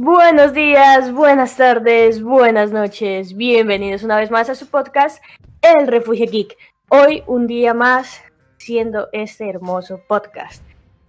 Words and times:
Buenos 0.00 0.54
días, 0.54 1.12
buenas 1.12 1.56
tardes, 1.56 2.22
buenas 2.22 2.70
noches. 2.70 3.36
Bienvenidos 3.36 4.04
una 4.04 4.16
vez 4.16 4.30
más 4.30 4.48
a 4.48 4.54
su 4.54 4.68
podcast, 4.68 5.20
El 5.60 5.88
Refugio 5.88 6.26
Geek. 6.30 6.56
Hoy 6.88 7.24
un 7.26 7.48
día 7.48 7.74
más 7.74 8.20
siendo 8.58 9.08
este 9.12 9.50
hermoso 9.50 10.00
podcast. 10.06 10.62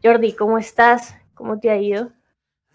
Jordi, 0.04 0.34
¿cómo 0.34 0.58
estás? 0.58 1.14
¿Cómo 1.36 1.60
te 1.60 1.70
ha 1.70 1.78
ido? 1.78 2.10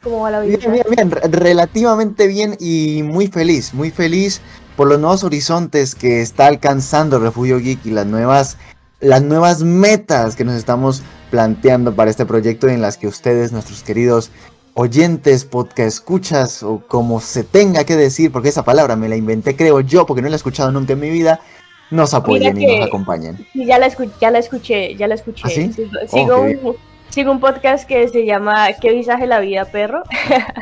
¿Cómo 0.04 0.20
va 0.20 0.30
la 0.30 0.42
vida? 0.42 0.58
Bien, 0.58 0.84
bien, 0.86 1.10
bien, 1.10 1.32
relativamente 1.32 2.28
bien 2.28 2.56
y 2.60 3.02
muy 3.02 3.26
feliz, 3.26 3.74
muy 3.74 3.90
feliz 3.90 4.40
por 4.76 4.86
los 4.86 5.00
nuevos 5.00 5.24
horizontes 5.24 5.96
que 5.96 6.22
está 6.22 6.46
alcanzando 6.46 7.16
el 7.16 7.24
Refugio 7.24 7.58
Geek 7.58 7.84
y 7.86 7.90
las 7.90 8.06
nuevas, 8.06 8.56
las 9.00 9.24
nuevas 9.24 9.64
metas 9.64 10.36
que 10.36 10.44
nos 10.44 10.54
estamos 10.54 11.02
planteando 11.32 11.96
para 11.96 12.08
este 12.08 12.24
proyecto 12.24 12.68
en 12.68 12.80
las 12.80 12.98
que 12.98 13.08
ustedes, 13.08 13.50
nuestros 13.50 13.82
queridos 13.82 14.30
oyentes, 14.74 15.44
podcast 15.44 15.88
escuchas 15.88 16.62
o 16.62 16.82
como 16.86 17.20
se 17.20 17.44
tenga 17.44 17.84
que 17.84 17.96
decir, 17.96 18.32
porque 18.32 18.48
esa 18.48 18.64
palabra 18.64 18.96
me 18.96 19.08
la 19.08 19.16
inventé 19.16 19.56
creo 19.56 19.80
yo, 19.80 20.04
porque 20.04 20.20
no 20.20 20.28
la 20.28 20.34
he 20.34 20.36
escuchado 20.36 20.70
nunca 20.72 20.92
en 20.92 21.00
mi 21.00 21.10
vida, 21.10 21.40
nos 21.90 22.12
apoyen 22.12 22.60
y 22.60 22.66
nos 22.66 22.86
acompañen. 22.86 23.46
ya 23.54 23.78
la, 23.78 23.88
ya 24.20 24.30
la 24.30 24.38
escuché, 24.38 24.96
ya 24.96 25.06
la 25.06 25.14
escuché. 25.14 25.42
¿Ah, 25.44 25.50
sigo, 26.08 26.44
sigo, 27.08 27.32
un, 27.32 27.40
podcast 27.40 27.86
que 27.86 28.08
se 28.08 28.26
llama 28.26 28.72
¿Qué 28.80 28.92
visaje 28.92 29.26
la 29.26 29.40
vida, 29.40 29.64
perro? 29.66 30.02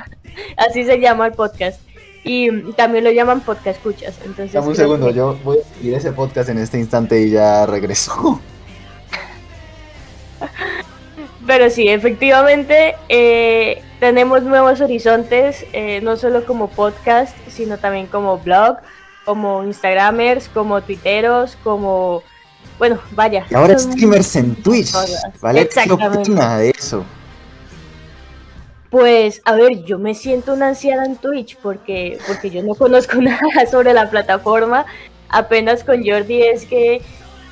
Así 0.56 0.84
se 0.84 1.00
llama 1.00 1.26
el 1.26 1.32
podcast. 1.32 1.80
Y 2.24 2.72
también 2.72 3.02
lo 3.02 3.10
llaman 3.10 3.40
podcast 3.40 3.78
escuchas. 3.78 4.14
Entonces, 4.24 4.52
Dame 4.52 4.68
un 4.68 4.76
segundo, 4.76 5.10
yo 5.10 5.36
voy 5.42 5.58
a 5.58 5.74
seguir 5.74 5.94
ese 5.94 6.12
podcast 6.12 6.50
en 6.50 6.58
este 6.58 6.78
instante 6.78 7.20
y 7.20 7.30
ya 7.30 7.66
regreso. 7.66 8.40
Pero 11.46 11.70
sí, 11.70 11.88
efectivamente, 11.88 12.94
eh, 13.08 13.82
tenemos 13.98 14.42
nuevos 14.42 14.80
horizontes, 14.80 15.64
eh, 15.72 16.00
no 16.02 16.16
solo 16.16 16.44
como 16.44 16.68
podcast, 16.68 17.36
sino 17.48 17.78
también 17.78 18.06
como 18.06 18.38
blog, 18.38 18.76
como 19.24 19.64
Instagramers, 19.64 20.48
como 20.48 20.80
Twitteros, 20.82 21.56
como... 21.64 22.22
Bueno, 22.78 23.00
vaya. 23.12 23.44
Y 23.50 23.54
ahora 23.54 23.78
streamers 23.78 24.36
en 24.36 24.54
Twitch, 24.56 24.92
¿vale? 25.40 25.62
Exactamente. 25.62 26.30
nada 26.30 26.58
de 26.58 26.70
eso? 26.70 27.04
Pues, 28.90 29.40
a 29.44 29.54
ver, 29.54 29.84
yo 29.84 29.98
me 29.98 30.14
siento 30.14 30.52
una 30.52 30.68
anciana 30.68 31.04
en 31.04 31.16
Twitch 31.16 31.56
porque, 31.56 32.18
porque 32.26 32.50
yo 32.50 32.62
no 32.62 32.74
conozco 32.74 33.16
nada 33.20 33.40
sobre 33.70 33.94
la 33.94 34.10
plataforma. 34.10 34.84
Apenas 35.28 35.82
con 35.82 36.04
Jordi 36.04 36.42
es 36.42 36.66
que, 36.66 37.02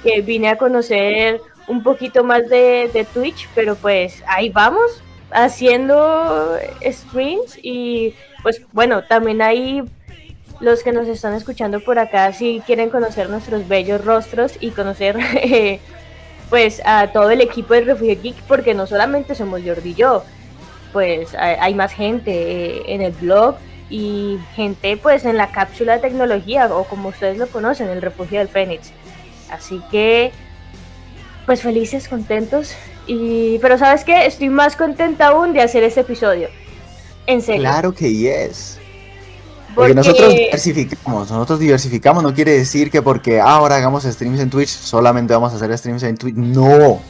que 0.03 0.20
vine 0.20 0.48
a 0.48 0.59
conocer 0.59 1.41
un 1.71 1.85
poquito 1.85 2.25
más 2.25 2.49
de, 2.49 3.07
Twitch, 3.15 3.49
pero 3.55 3.77
pues 3.77 4.23
ahí 4.27 4.51
vamos, 4.51 5.03
haciendo 5.31 6.59
streams 6.83 7.59
y 7.63 8.15
pues 8.43 8.63
bueno, 8.73 9.05
también 9.05 9.41
hay 9.41 9.83
los 10.59 10.83
que 10.83 10.93
nos 10.93 11.07
están 11.07 11.35
escuchando 11.35 11.81
por 11.81 11.98
acá 11.98 12.33
si 12.33 12.61
quieren 12.67 12.91
conocer 12.91 13.31
nuestros 13.31 13.67
bellos 13.69 14.05
rostros 14.05 14.55
y 14.61 14.71
conocer 14.71 15.17
pues 16.51 16.83
a 16.85 17.13
todo 17.13 17.31
el 17.31 17.41
equipo 17.41 17.75
de 17.75 17.83
Refugio 17.83 18.21
Geek 18.21 18.43
porque 18.48 18.75
no 18.75 18.89
solamente 18.89 19.37
somos 19.37 19.63
Jordi 19.65 19.91
y 19.91 19.95
yo, 19.95 20.25
pues 20.93 21.37
hay, 21.37 21.75
más 21.75 21.93
gente 21.93 22.33
eh, 22.33 22.83
en 22.89 23.01
el 23.01 23.13
blog 23.13 23.55
y 23.89 24.39
gente 24.57 24.97
pues 24.97 25.25
en 25.25 25.37
la 25.37 25.53
cápsula 25.53 25.95
de 25.95 26.01
tecnología 26.01 26.67
o 26.75 26.83
como 26.85 27.11
ustedes 27.11 27.39
lo 27.39 27.47
conocen, 27.47 27.89
el 27.89 28.03
Refugio 28.03 28.41
del 28.41 28.48
Fénix. 28.48 28.93
Así 29.51 29.81
que 29.93 30.33
pues 31.46 31.62
felices, 31.62 32.08
contentos 32.08 32.74
y, 33.06 33.58
pero 33.58 33.78
sabes 33.78 34.05
qué, 34.05 34.27
estoy 34.27 34.50
más 34.50 34.77
contenta 34.77 35.28
aún 35.28 35.52
de 35.52 35.62
hacer 35.62 35.83
este 35.83 36.00
episodio. 36.00 36.48
En 37.27 37.42
serio. 37.42 37.62
Claro 37.62 37.92
que 37.92 38.12
yes. 38.12 38.78
Porque, 39.74 39.94
nosotros 39.94 40.34
diversificamos, 40.34 41.30
nosotros 41.30 41.61
diversificamos, 41.61 42.22
no 42.22 42.34
quiere 42.34 42.52
decir 42.52 42.91
que 42.91 43.02
porque 43.02 43.41
ahora 43.41 43.77
hagamos 43.77 44.05
streams 44.05 44.41
en 44.41 44.50
Twitch, 44.50 44.68
solamente 44.68 45.33
vamos 45.33 45.52
a 45.52 45.56
hacer 45.56 45.77
streams 45.79 46.02
en 46.02 46.17
Twitch. 46.17 46.34
No, 46.34 47.00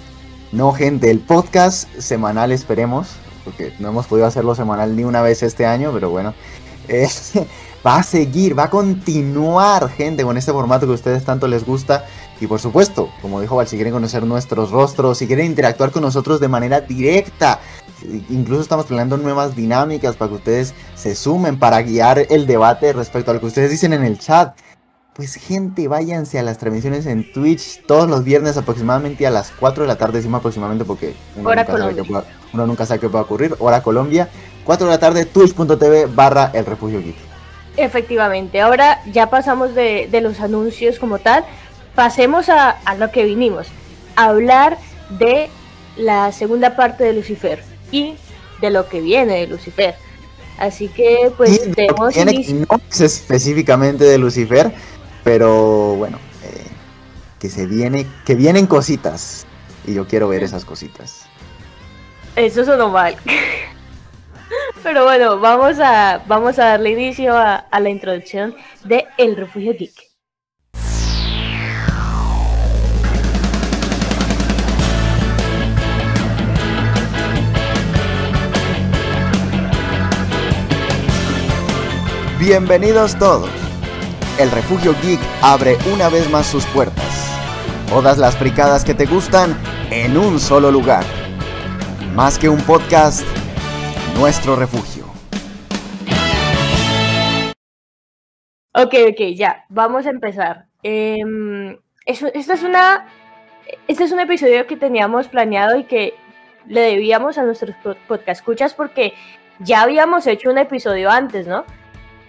no 0.52 0.72
gente, 0.72 1.10
el 1.10 1.20
podcast 1.20 1.88
semanal 1.98 2.52
esperemos, 2.52 3.08
porque 3.44 3.72
no 3.78 3.88
hemos 3.88 4.06
podido 4.06 4.26
hacerlo 4.26 4.54
semanal 4.54 4.94
ni 4.94 5.04
una 5.04 5.22
vez 5.22 5.42
este 5.42 5.64
año, 5.64 5.90
pero 5.92 6.10
bueno, 6.10 6.34
va 7.86 7.96
a 7.96 8.02
seguir, 8.02 8.58
va 8.58 8.64
a 8.64 8.70
continuar 8.70 9.88
gente 9.91 10.22
con 10.22 10.36
este 10.36 10.52
formato 10.52 10.86
que 10.86 10.92
a 10.92 10.94
ustedes 10.94 11.24
tanto 11.24 11.48
les 11.48 11.64
gusta. 11.64 12.04
Y 12.41 12.46
por 12.46 12.60
supuesto, 12.60 13.10
como 13.20 13.41
dijo 13.41 13.56
Val, 13.56 13.68
si 13.68 13.76
quieren 13.76 13.92
conocer 13.92 14.24
nuestros 14.24 14.70
rostros, 14.70 15.18
si 15.18 15.26
quieren 15.26 15.46
interactuar 15.46 15.90
con 15.90 16.02
nosotros 16.02 16.40
de 16.40 16.48
manera 16.48 16.80
directa, 16.80 17.60
incluso 18.30 18.62
estamos 18.62 18.86
planeando 18.86 19.16
nuevas 19.19 19.54
dinámicas 19.54 20.16
para 20.16 20.30
que 20.30 20.36
ustedes 20.36 20.74
se 20.94 21.14
sumen, 21.14 21.58
para 21.58 21.82
guiar 21.82 22.26
el 22.30 22.46
debate 22.46 22.92
respecto 22.92 23.30
a 23.30 23.34
lo 23.34 23.40
que 23.40 23.46
ustedes 23.46 23.70
dicen 23.70 23.92
en 23.92 24.04
el 24.04 24.19
chat. 24.19 24.56
Pues 25.12 25.34
gente, 25.34 25.86
váyanse 25.86 26.38
a 26.38 26.42
las 26.42 26.56
transmisiones 26.56 27.04
en 27.04 27.30
Twitch 27.30 27.84
todos 27.84 28.08
los 28.08 28.24
viernes 28.24 28.56
aproximadamente 28.56 29.26
a 29.26 29.30
las 29.30 29.50
4 29.50 29.82
de 29.82 29.88
la 29.88 29.96
tarde, 29.96 30.19
decimos 30.19 30.38
aproximadamente 30.38 30.86
porque 30.86 31.14
uno, 31.36 31.54
nunca 31.54 31.76
sabe, 31.76 31.94
qué 31.94 32.04
pueda, 32.04 32.24
uno 32.54 32.66
nunca 32.66 32.86
sabe 32.86 33.00
qué 33.00 33.08
puede 33.10 33.24
ocurrir. 33.24 33.54
Hora 33.58 33.82
Colombia, 33.82 34.30
4 34.64 34.86
de 34.86 34.92
la 34.92 34.98
tarde, 34.98 35.26
twitch.tv 35.26 36.06
barra 36.06 36.50
el 36.54 36.64
refugio 36.64 37.02
geek. 37.02 37.29
Efectivamente, 37.80 38.60
ahora 38.60 39.00
ya 39.10 39.30
pasamos 39.30 39.74
de, 39.74 40.08
de 40.10 40.20
los 40.20 40.41
anuncios 40.41 40.98
como 40.98 41.18
tal 41.18 41.44
pasemos 41.94 42.48
a, 42.48 42.78
lo 42.98 43.10
que 43.10 43.24
vinimos, 43.24 43.66
a 44.16 44.26
hablar 44.26 44.78
de 45.18 45.50
la 45.96 46.32
segunda 46.32 46.76
parte 46.76 47.04
de 47.04 47.12
Lucifer 47.12 47.62
y 47.90 48.14
de 48.60 48.70
lo 48.70 48.88
que 48.88 49.00
viene 49.00 49.40
de 49.40 49.46
Lucifer. 49.46 49.94
Así 50.58 50.88
que 50.88 51.32
pues 51.36 51.72
tenemos 51.72 52.14
no 52.16 52.80
es 52.90 53.00
específicamente 53.00 54.04
de 54.04 54.19
Lucifer, 54.19 54.72
pero 55.24 55.94
bueno, 55.96 56.19
eh, 56.44 56.66
que 57.38 57.48
se 57.48 57.66
viene, 57.66 58.06
que 58.24 58.34
vienen 58.34 58.66
cositas 58.66 59.46
y 59.86 59.94
yo 59.94 60.06
quiero 60.06 60.28
ver 60.28 60.42
esas 60.42 60.64
cositas. 60.64 61.22
Eso 62.36 62.64
sonó 62.64 62.88
mal. 62.88 63.16
Pero 64.82 65.04
bueno, 65.04 65.38
vamos 65.38 65.78
a, 65.78 66.22
vamos 66.26 66.58
a 66.58 66.64
darle 66.64 66.91
inicio 66.91 67.36
a, 67.36 67.56
a 67.56 67.80
la 67.80 67.91
introducción 67.91 68.54
de 68.84 69.06
El 69.18 69.36
Refugio 69.36 69.74
Geek. 69.74 70.10
Bienvenidos 82.38 83.19
todos. 83.19 83.50
El 84.38 84.50
Refugio 84.50 84.94
Geek 85.02 85.20
abre 85.42 85.76
una 85.92 86.08
vez 86.08 86.30
más 86.30 86.46
sus 86.46 86.64
puertas. 86.66 87.04
Todas 87.90 88.16
las 88.16 88.34
fricadas 88.34 88.82
que 88.82 88.94
te 88.94 89.04
gustan 89.04 89.54
en 89.90 90.16
un 90.16 90.40
solo 90.40 90.70
lugar. 90.70 91.04
Más 92.14 92.38
que 92.38 92.48
un 92.48 92.60
podcast, 92.62 93.24
nuestro 94.19 94.56
refugio. 94.56 95.04
Ok, 98.75 98.94
ok, 99.10 99.21
ya, 99.34 99.65
vamos 99.69 100.06
a 100.06 100.10
empezar. 100.10 100.66
Eh, 100.82 101.19
es 102.06 102.22
una. 102.62 103.06
Este 103.87 104.04
es 104.04 104.12
un 104.12 104.20
episodio 104.20 104.66
que 104.66 104.76
teníamos 104.76 105.28
planeado 105.28 105.78
y 105.78 105.84
que 105.84 106.15
le 106.66 106.81
debíamos 106.81 107.38
a 107.38 107.44
nuestros 107.44 107.76
podcast 108.09 108.41
escuchas 108.41 108.75
porque 108.75 109.15
ya 109.60 109.82
habíamos 109.82 110.26
hecho 110.26 110.50
un 110.50 110.59
episodio 110.59 111.10
antes, 111.10 111.47
¿no? 111.47 111.65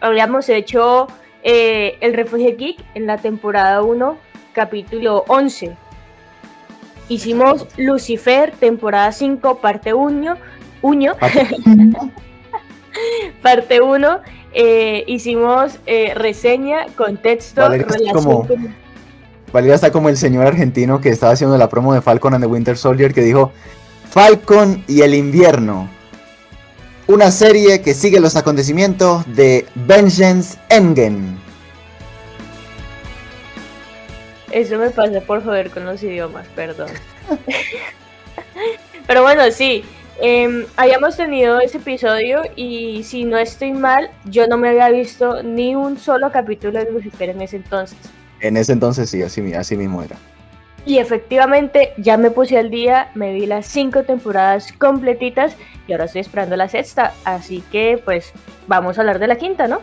habíamos 0.02 0.50
hecho 0.50 1.08
eh, 1.44 1.98
El 2.02 2.14
Refugio 2.14 2.58
Geek 2.58 2.84
en 2.96 3.08
la 3.08 3.18
temporada 3.18 3.82
1, 3.82 4.18
capítulo 4.52 5.24
11. 5.28 5.78
Hicimos 7.08 7.68
Lucifer, 7.78 8.52
temporada 8.52 9.12
5, 9.12 9.60
parte 9.60 9.94
1. 9.94 10.38
Uño. 10.82 11.14
parte 13.42 13.82
1. 13.82 14.20
Eh, 14.54 15.04
hicimos 15.08 15.80
eh, 15.86 16.14
reseña, 16.14 16.88
contexto, 16.98 17.70
relación 17.70 18.14
como, 18.14 18.48
Valeria 19.54 19.76
está 19.76 19.92
como 19.92 20.10
el 20.10 20.18
señor 20.18 20.46
argentino 20.46 21.00
que 21.00 21.10
estaba 21.10 21.32
haciendo 21.32 21.58
la 21.58 21.70
promo 21.70 21.94
de 21.94 22.02
Falcon 22.02 22.34
and 22.34 22.44
the 22.44 22.50
Winter 22.50 22.78
Soldier 22.78 23.14
que 23.14 23.22
dijo 23.22 23.54
Falcon 24.10 24.84
y 24.90 25.04
el 25.04 25.14
invierno 25.14 25.88
una 27.08 27.32
serie 27.32 27.82
que 27.82 27.94
sigue 27.94 28.20
los 28.20 28.36
acontecimientos 28.36 29.24
de 29.36 29.66
Vengeance 29.76 30.58
Engen. 30.70 31.40
Eso 34.52 34.78
me 34.78 34.90
pasa 34.90 35.22
por 35.22 35.44
joder 35.44 35.72
con 35.72 35.86
los 35.86 36.04
idiomas, 36.04 36.48
perdón. 36.56 36.90
Pero 39.08 39.24
bueno, 39.24 39.44
sí, 39.52 39.84
eh, 40.20 40.68
habíamos 40.76 41.18
tenido 41.18 41.60
ese 41.60 41.78
episodio 41.78 42.42
y 42.56 43.04
si 43.04 43.24
no 43.24 43.38
estoy 43.38 43.72
mal, 43.72 44.10
yo 44.26 44.48
no 44.48 44.58
me 44.58 44.70
había 44.70 44.90
visto 44.90 45.42
ni 45.44 45.76
un 45.76 45.98
solo 45.98 46.32
capítulo 46.32 46.80
de 46.80 46.92
Lucifer 46.92 47.30
en 47.30 47.42
ese 47.42 47.58
entonces. 47.58 47.98
En 48.40 48.58
ese 48.58 48.74
entonces 48.74 49.10
sí, 49.10 49.22
así, 49.22 49.54
así 49.54 49.78
mismo 49.78 50.04
era. 50.04 50.18
Y 50.86 50.98
efectivamente 50.98 51.94
ya 51.98 52.18
me 52.18 52.32
puse 52.32 52.58
al 52.58 52.72
día, 52.72 53.12
me 53.14 53.34
vi 53.34 53.46
las 53.46 53.68
cinco 53.68 54.04
temporadas 54.04 54.74
completitas 54.74 55.56
y 55.88 55.92
ahora 55.92 56.06
estoy 56.06 56.22
esperando 56.22 56.56
la 56.56 56.68
sexta. 56.68 57.14
Así 57.24 57.64
que 57.72 58.02
pues 58.04 58.32
vamos 58.68 58.98
a 58.98 59.02
hablar 59.02 59.20
de 59.20 59.28
la 59.28 59.36
quinta, 59.36 59.68
¿no? 59.68 59.82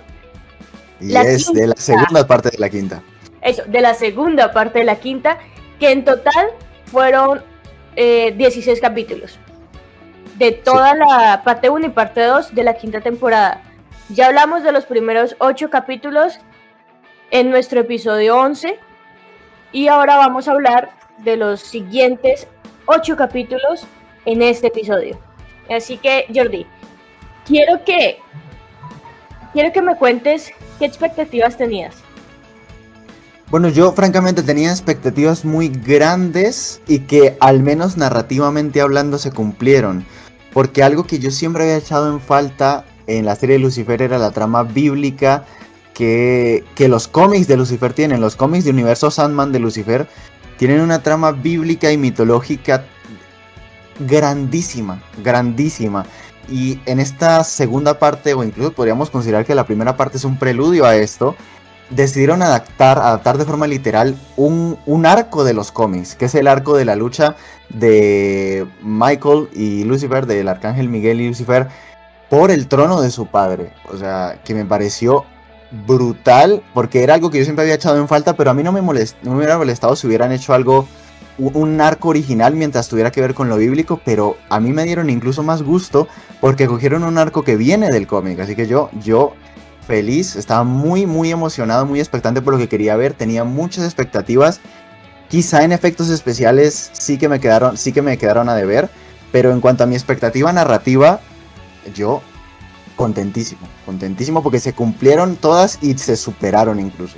Y 1.00 1.16
es 1.16 1.52
de 1.52 1.69
la 1.69 1.76
segunda 1.76 2.26
parte 2.26 2.50
de 2.50 2.58
la 2.58 2.69
quinta. 2.69 3.02
Eso, 3.40 3.62
de 3.66 3.81
la 3.81 3.94
segunda 3.94 4.52
parte 4.52 4.81
de 4.81 4.84
la 4.84 4.96
quinta, 4.96 5.38
que 5.78 5.92
en 5.92 6.04
total 6.04 6.48
fueron 6.86 7.42
16 7.94 8.66
eh, 8.66 8.81
capítulos. 8.81 9.38
De 10.38 10.52
toda 10.52 10.94
la 10.94 11.43
parte 11.44 11.69
1 11.69 11.87
y 11.87 11.90
parte 11.90 12.23
2 12.23 12.55
de 12.55 12.62
la 12.62 12.75
quinta 12.75 13.00
temporada. 13.00 13.61
Ya 14.08 14.26
hablamos 14.26 14.62
de 14.62 14.73
los 14.73 14.87
primeros 14.87 15.35
8 15.38 15.69
capítulos 15.69 16.38
en 17.31 17.50
nuestro 17.50 17.81
episodio 17.81 18.37
11. 18.38 18.79
Y 19.73 19.88
ahora 19.88 20.17
vamos 20.17 20.46
a 20.46 20.52
hablar 20.52 20.90
de 21.19 21.37
los 21.37 21.61
siguientes 21.61 22.46
8 22.87 23.17
capítulos 23.17 23.87
en 24.25 24.43
este 24.43 24.69
episodio. 24.69 25.19
Así 25.69 25.99
que, 25.99 26.26
Jordi, 26.32 26.67
quiero 27.44 27.84
que 27.84 28.19
quiero 29.52 29.73
que 29.73 29.82
me 29.82 29.96
cuentes 29.96 30.52
qué 30.79 30.84
expectativas 30.84 31.56
tenías. 31.56 31.96
Bueno, 33.50 33.69
yo 33.70 33.93
francamente 33.93 34.43
tenía 34.43 34.70
expectativas 34.70 35.44
muy 35.44 35.69
grandes 35.69 36.81
y 36.87 37.00
que 37.00 37.37
al 37.41 37.62
menos 37.62 37.96
narrativamente 37.96 38.81
hablando 38.81 39.19
se 39.19 39.32
cumplieron. 39.32 40.06
Porque 40.52 40.82
algo 40.82 41.04
que 41.04 41.18
yo 41.18 41.30
siempre 41.30 41.64
había 41.64 41.76
echado 41.76 42.10
en 42.10 42.20
falta 42.20 42.84
en 43.06 43.24
la 43.24 43.36
serie 43.36 43.56
de 43.56 43.62
Lucifer 43.62 44.02
era 44.02 44.18
la 44.18 44.30
trama 44.30 44.62
bíblica 44.62 45.44
que, 45.94 46.64
que 46.74 46.88
los 46.88 47.08
cómics 47.08 47.48
de 47.48 47.56
Lucifer 47.56 47.92
tienen. 47.92 48.20
Los 48.20 48.36
cómics 48.36 48.64
de 48.64 48.70
Universo 48.70 49.10
Sandman 49.10 49.52
de 49.52 49.58
Lucifer 49.58 50.08
tienen 50.56 50.80
una 50.80 51.02
trama 51.02 51.32
bíblica 51.32 51.90
y 51.92 51.96
mitológica 51.96 52.84
grandísima, 54.00 55.02
grandísima. 55.22 56.06
Y 56.50 56.80
en 56.86 56.98
esta 56.98 57.44
segunda 57.44 57.98
parte, 57.98 58.34
o 58.34 58.42
incluso 58.42 58.72
podríamos 58.72 59.10
considerar 59.10 59.44
que 59.44 59.54
la 59.54 59.66
primera 59.66 59.96
parte 59.96 60.16
es 60.16 60.24
un 60.24 60.38
preludio 60.38 60.86
a 60.86 60.96
esto, 60.96 61.36
decidieron 61.90 62.43
adaptar, 62.43 62.99
adaptar 62.99 63.38
de 63.38 63.44
forma 63.44 63.67
literal 63.67 64.17
un, 64.37 64.79
un, 64.87 65.06
arco 65.06 65.44
de 65.44 65.55
los 65.55 65.73
cómics, 65.73 66.14
que 66.14 66.26
es 66.26 66.35
el 66.35 66.46
arco 66.46 66.76
de 66.76 66.85
la 66.85 66.96
lucha 66.96 67.37
de 67.70 68.67
Michael 68.82 69.49
y 69.55 69.85
Lucifer, 69.85 70.26
del 70.26 70.49
arcángel 70.49 70.88
Miguel 70.88 71.20
y 71.20 71.29
Lucifer, 71.29 71.69
por 72.29 72.50
el 72.50 72.69
trono 72.69 73.00
de 73.00 73.11
su 73.11 73.26
padre. 73.26 73.73
O 73.90 73.96
sea, 73.96 74.38
que 74.44 74.55
me 74.55 74.64
pareció 74.64 75.25
brutal, 75.87 76.62
porque 76.75 77.02
era 77.02 77.14
algo 77.14 77.31
que 77.31 77.38
yo 77.38 77.44
siempre 77.44 77.62
había 77.62 77.75
echado 77.75 77.99
en 77.99 78.08
falta, 78.08 78.34
pero 78.34 78.50
a 78.50 78.55
mí 78.55 78.62
no 78.62 78.73
me, 78.73 78.82
molest, 78.82 79.17
no 79.23 79.32
me 79.32 79.38
hubiera 79.38 79.58
molestado 79.58 79.96
si 79.96 80.06
hubieran 80.06 80.32
hecho 80.32 80.55
algo 80.55 80.87
un 81.38 81.81
arco 81.81 82.08
original 82.08 82.56
mientras 82.56 82.88
tuviera 82.88 83.12
que 83.12 83.20
ver 83.20 83.32
con 83.32 83.49
lo 83.49 83.56
bíblico, 83.56 84.00
pero 84.05 84.37
a 84.49 84.58
mí 84.58 84.73
me 84.73 84.84
dieron 84.84 85.08
incluso 85.08 85.44
más 85.44 85.62
gusto 85.62 86.08
porque 86.41 86.67
cogieron 86.67 87.05
un 87.05 87.17
arco 87.17 87.44
que 87.44 87.56
viene 87.56 87.91
del 87.91 88.08
cómic, 88.08 88.41
así 88.41 88.56
que 88.56 88.67
yo, 88.67 88.91
yo 89.00 89.34
feliz, 89.88 90.37
estaba 90.37 90.64
muy, 90.64 91.06
muy 91.06 91.32
emocionado, 91.32 91.87
muy 91.87 91.99
expectante 91.99 92.43
por 92.43 92.52
lo 92.52 92.58
que 92.58 92.69
quería 92.69 92.94
ver, 92.94 93.14
tenía 93.14 93.43
muchas 93.43 93.85
expectativas, 93.85 94.61
quizá 95.29 95.64
en 95.64 95.73
efectos 95.73 96.11
especiales 96.11 96.90
sí 96.93 97.17
que 97.17 97.29
me 97.29 97.40
quedaron, 97.40 97.79
sí 97.79 97.93
que 97.93 98.02
me 98.02 98.19
quedaron 98.19 98.50
a 98.50 98.55
deber, 98.55 98.90
pero 99.32 99.50
en 99.50 99.62
cuanto 99.62 99.85
a 99.85 99.87
mi 99.87 99.94
expectativa 99.94 100.52
narrativa, 100.52 101.20
yo 101.94 102.23
contentísimo, 102.96 103.67
contentísimo 103.87 104.43
porque 104.43 104.61
se 104.61 104.75
cumplieron 104.75 105.37
todas 105.37 105.79
y 105.81 105.96
se 105.96 106.17
superaron 106.17 106.79
incluso. 106.79 107.17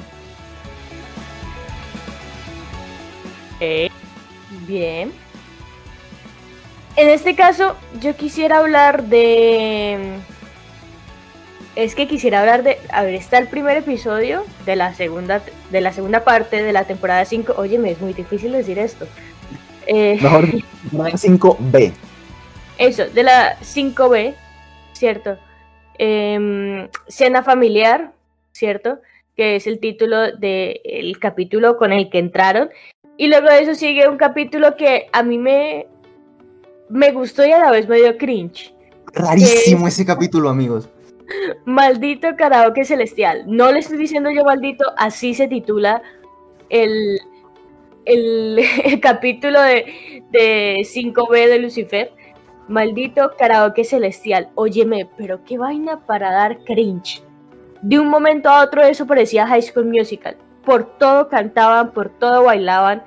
Bien. 4.69 5.13
En 6.97 7.09
este 7.09 7.35
caso, 7.35 7.77
yo 8.01 8.17
quisiera 8.17 8.59
hablar 8.59 9.05
de. 9.05 10.19
Es 11.77 11.95
que 11.95 12.09
quisiera 12.09 12.41
hablar 12.41 12.63
de. 12.63 12.79
A 12.93 13.03
ver, 13.05 13.15
está 13.15 13.39
el 13.39 13.47
primer 13.47 13.77
episodio 13.77 14.45
de 14.67 14.77
la 14.77 14.95
segunda, 14.95 15.43
de 15.71 15.81
la 15.81 15.93
segunda 15.93 16.25
parte 16.25 16.63
de 16.63 16.73
la 16.73 16.85
temporada 16.85 17.25
5. 17.25 17.55
Oye, 17.57 17.79
me 17.79 17.93
es 17.93 18.01
muy 18.01 18.13
difícil 18.13 18.53
decir 18.53 18.79
esto. 18.79 19.07
Eh, 19.87 20.19
Mejor 20.21 20.47
5B. 20.93 21.93
Eso, 22.79 23.07
de 23.09 23.23
la 23.23 23.57
5B, 23.61 24.35
¿cierto? 24.93 25.37
Eh, 25.99 26.89
cena 27.09 27.43
familiar, 27.43 28.13
¿cierto? 28.53 28.99
Que 29.37 29.57
es 29.57 29.67
el 29.67 29.81
título 29.81 30.33
del 30.33 31.19
capítulo 31.19 31.77
con 31.77 31.93
el 31.93 32.11
que 32.11 32.19
entraron. 32.19 32.71
Y 33.17 33.29
luego 33.29 33.49
de 33.49 33.63
eso 33.63 33.75
sigue 33.75 34.09
un 34.09 34.17
capítulo 34.17 34.77
que 34.77 35.09
a 35.13 35.23
mí 35.23 35.39
me, 35.39 35.87
me 36.89 37.13
gustó 37.13 37.45
y 37.45 37.53
a 37.53 37.59
la 37.59 37.71
vez 37.71 37.89
me 37.89 37.97
dio 37.97 38.17
cringe. 38.17 38.75
Rarísimo 39.13 39.89
ese 39.89 40.07
capítulo, 40.07 40.49
amigos. 40.49 40.89
Maldito 41.65 42.37
karaoke 42.37 42.85
celestial. 42.85 43.45
No 43.47 43.71
le 43.73 43.81
estoy 43.81 43.99
diciendo 43.99 44.31
yo 44.31 44.45
maldito, 44.45 44.85
así 44.97 45.35
se 45.35 45.49
titula 45.49 46.03
el, 46.69 47.21
el, 48.05 48.61
capítulo 49.01 49.61
de, 49.61 50.23
de 50.31 50.77
5B 50.81 51.49
de 51.49 51.59
Lucifer. 51.59 52.13
Maldito 52.69 53.33
karaoke 53.39 53.85
celestial. 53.85 54.51
Óyeme, 54.55 55.09
pero 55.17 55.45
qué 55.45 55.59
vaina 55.59 56.07
para 56.07 56.33
dar 56.33 56.65
cringe. 56.65 57.23
De 57.83 57.99
un 57.99 58.09
momento 58.09 58.49
a 58.49 58.63
otro 58.63 58.83
eso 58.83 59.07
parecía 59.07 59.47
High 59.47 59.63
School 59.63 59.87
Musical 59.87 60.37
por 60.65 60.99
todo 60.99 61.29
cantaban, 61.29 61.93
por 61.93 62.11
todo 62.11 62.45
bailaban, 62.45 63.03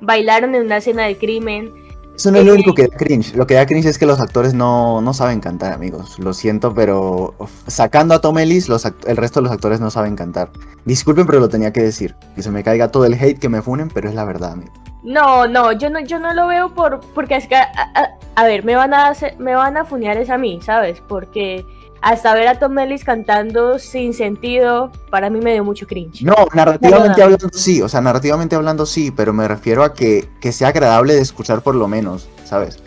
bailaron 0.00 0.54
en 0.54 0.66
una 0.66 0.78
escena 0.78 1.04
de 1.04 1.16
crimen. 1.16 1.72
Eso 2.16 2.30
no 2.30 2.38
es 2.38 2.46
lo 2.46 2.54
único 2.54 2.72
que 2.72 2.88
da 2.88 2.96
cringe. 2.96 3.34
Lo 3.34 3.46
que 3.46 3.54
da 3.54 3.66
cringe 3.66 3.86
es 3.86 3.98
que 3.98 4.06
los 4.06 4.20
actores 4.20 4.54
no, 4.54 5.02
no 5.02 5.12
saben 5.12 5.40
cantar, 5.40 5.74
amigos. 5.74 6.18
Lo 6.18 6.32
siento, 6.32 6.72
pero 6.72 7.34
sacando 7.66 8.14
a 8.14 8.20
Tom 8.20 8.38
Ellis, 8.38 8.70
los 8.70 8.86
el 8.86 9.16
resto 9.16 9.40
de 9.40 9.44
los 9.44 9.52
actores 9.52 9.80
no 9.80 9.90
saben 9.90 10.16
cantar. 10.16 10.50
Disculpen, 10.86 11.26
pero 11.26 11.40
lo 11.40 11.50
tenía 11.50 11.72
que 11.74 11.82
decir. 11.82 12.16
Que 12.34 12.42
se 12.42 12.50
me 12.50 12.64
caiga 12.64 12.90
todo 12.90 13.04
el 13.04 13.14
hate 13.14 13.38
que 13.38 13.50
me 13.50 13.60
funen, 13.60 13.88
pero 13.88 14.08
es 14.08 14.14
la 14.14 14.24
verdad, 14.24 14.52
amigo. 14.52 14.72
No, 15.02 15.46
no, 15.46 15.72
yo 15.72 15.90
no, 15.90 16.00
yo 16.00 16.18
no 16.18 16.32
lo 16.32 16.46
veo 16.46 16.74
por, 16.74 17.00
porque 17.14 17.36
es 17.36 17.46
que, 17.46 17.54
a, 17.54 18.44
ver, 18.44 18.64
me 18.64 18.74
van 18.74 18.92
a 18.92 19.12
me 19.38 19.54
van 19.54 19.76
a 19.76 19.84
funear 19.84 20.16
es 20.16 20.30
a 20.30 20.38
mí, 20.38 20.58
¿sabes? 20.62 21.00
Porque 21.06 21.64
hasta 22.06 22.34
ver 22.34 22.46
a 22.46 22.56
Tom 22.56 22.78
Ellis 22.78 23.02
cantando 23.02 23.80
sin 23.80 24.14
sentido, 24.14 24.92
para 25.10 25.28
mí 25.28 25.40
me 25.40 25.54
dio 25.54 25.64
mucho 25.64 25.88
cringe. 25.88 26.22
No, 26.22 26.36
narrativamente 26.54 27.20
hablando 27.20 27.48
sí, 27.52 27.82
o 27.82 27.88
sea, 27.88 28.00
narrativamente 28.00 28.54
hablando 28.54 28.86
sí, 28.86 29.10
pero 29.10 29.32
me 29.32 29.48
refiero 29.48 29.82
a 29.82 29.92
que, 29.92 30.28
sea 30.52 30.68
agradable 30.68 31.14
de 31.14 31.20
escuchar 31.20 31.62
por 31.62 31.74
lo 31.74 31.88
menos, 31.88 32.28
¿sabes? 32.44 32.78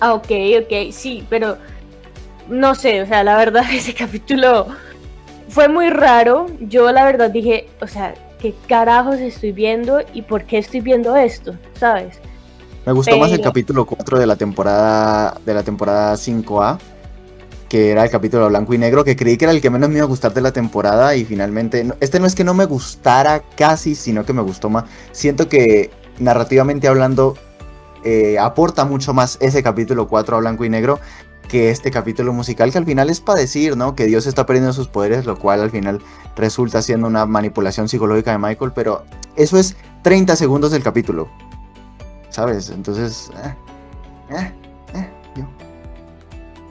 Ah, 0.00 0.14
ok, 0.14 0.30
ok, 0.62 0.90
sí, 0.90 1.26
pero 1.28 1.58
no 2.48 2.74
sé, 2.74 3.02
o 3.02 3.06
sea, 3.06 3.22
la 3.22 3.36
verdad 3.36 3.64
ese 3.74 3.92
capítulo 3.92 4.66
fue 5.50 5.68
muy 5.68 5.90
raro. 5.90 6.46
Yo 6.60 6.90
la 6.92 7.04
verdad 7.04 7.28
dije, 7.28 7.68
o 7.82 7.86
sea, 7.86 8.14
¿qué 8.40 8.54
carajos 8.66 9.16
estoy 9.16 9.52
viendo 9.52 10.00
y 10.14 10.22
por 10.22 10.44
qué 10.44 10.56
estoy 10.56 10.80
viendo 10.80 11.14
esto? 11.14 11.54
¿Sabes? 11.74 12.20
Me 12.86 12.92
gustó 12.94 13.18
más 13.18 13.32
el 13.32 13.42
capítulo 13.42 13.84
4 13.84 14.18
de 14.18 14.26
la 14.26 14.36
temporada 14.36 15.36
de 15.44 15.52
la 15.52 15.62
temporada 15.62 16.14
5A 16.14 16.78
que 17.68 17.90
era 17.90 18.04
el 18.04 18.10
capítulo 18.10 18.48
blanco 18.48 18.74
y 18.74 18.78
negro, 18.78 19.04
que 19.04 19.16
creí 19.16 19.36
que 19.36 19.44
era 19.44 19.52
el 19.52 19.60
que 19.60 19.70
menos 19.70 19.88
me 19.90 19.96
iba 19.96 20.04
a 20.04 20.08
gustar 20.08 20.32
de 20.32 20.40
la 20.40 20.52
temporada 20.52 21.14
y 21.16 21.24
finalmente, 21.24 21.86
este 22.00 22.18
no 22.18 22.26
es 22.26 22.34
que 22.34 22.44
no 22.44 22.54
me 22.54 22.64
gustara 22.64 23.42
casi, 23.56 23.94
sino 23.94 24.24
que 24.24 24.32
me 24.32 24.42
gustó 24.42 24.70
más. 24.70 24.84
Siento 25.12 25.48
que 25.48 25.90
narrativamente 26.18 26.88
hablando 26.88 27.36
eh, 28.04 28.38
aporta 28.38 28.84
mucho 28.84 29.12
más 29.12 29.36
ese 29.40 29.62
capítulo 29.62 30.08
4 30.08 30.36
a 30.36 30.40
blanco 30.40 30.64
y 30.64 30.70
negro 30.70 30.98
que 31.48 31.70
este 31.70 31.90
capítulo 31.90 32.32
musical, 32.32 32.70
que 32.70 32.78
al 32.78 32.84
final 32.84 33.10
es 33.10 33.20
para 33.20 33.40
decir, 33.40 33.76
¿no? 33.76 33.96
Que 33.96 34.04
Dios 34.04 34.26
está 34.26 34.46
perdiendo 34.46 34.72
sus 34.72 34.86
poderes, 34.86 35.24
lo 35.24 35.36
cual 35.38 35.62
al 35.62 35.70
final 35.70 36.00
resulta 36.36 36.82
siendo 36.82 37.06
una 37.06 37.26
manipulación 37.26 37.88
psicológica 37.88 38.30
de 38.32 38.38
Michael, 38.38 38.72
pero 38.74 39.04
eso 39.34 39.58
es 39.58 39.76
30 40.02 40.36
segundos 40.36 40.70
del 40.70 40.82
capítulo. 40.82 41.28
¿Sabes? 42.28 42.70
Entonces... 42.70 43.30
Eh, 43.44 43.54
eh, 44.30 44.52
eh, 44.94 45.44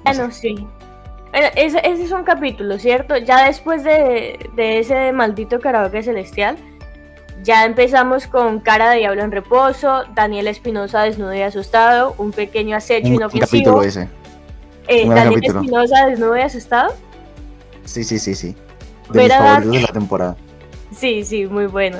Bueno, 0.05 0.31
sí. 0.31 0.67
Ese, 1.55 1.81
es 1.83 2.11
un 2.11 2.23
capítulo, 2.23 2.79
¿cierto? 2.79 3.15
Ya 3.17 3.45
después 3.45 3.83
de, 3.83 4.39
ese 4.57 5.11
maldito 5.11 5.59
karaoke 5.59 6.01
celestial, 6.01 6.57
ya 7.43 7.65
empezamos 7.65 8.25
con 8.25 8.59
Cara 8.59 8.89
de 8.89 8.99
Diablo 8.99 9.23
en 9.23 9.31
reposo, 9.31 10.03
Daniel 10.15 10.47
Espinosa 10.47 11.03
desnudo 11.03 11.35
y 11.35 11.41
asustado, 11.41 12.15
un 12.17 12.31
pequeño 12.31 12.75
acecho 12.75 13.09
inofensivo. 13.09 13.45
capítulo 13.45 13.83
ese. 13.83 14.09
Eh, 14.87 15.07
Daniel 15.07 15.43
Espinosa 15.43 16.07
desnudo 16.07 16.37
y 16.37 16.41
asustado. 16.41 16.93
Sí, 17.85 18.03
sí, 18.03 18.17
sí, 18.17 18.33
sí. 18.33 18.55
De 19.11 19.23
mis 19.23 19.33
favoritos 19.33 19.73
de 19.73 19.81
la 19.81 19.93
temporada. 19.93 20.37
Sí, 20.91 21.23
sí, 21.23 21.45
muy 21.45 21.67
bueno. 21.67 21.99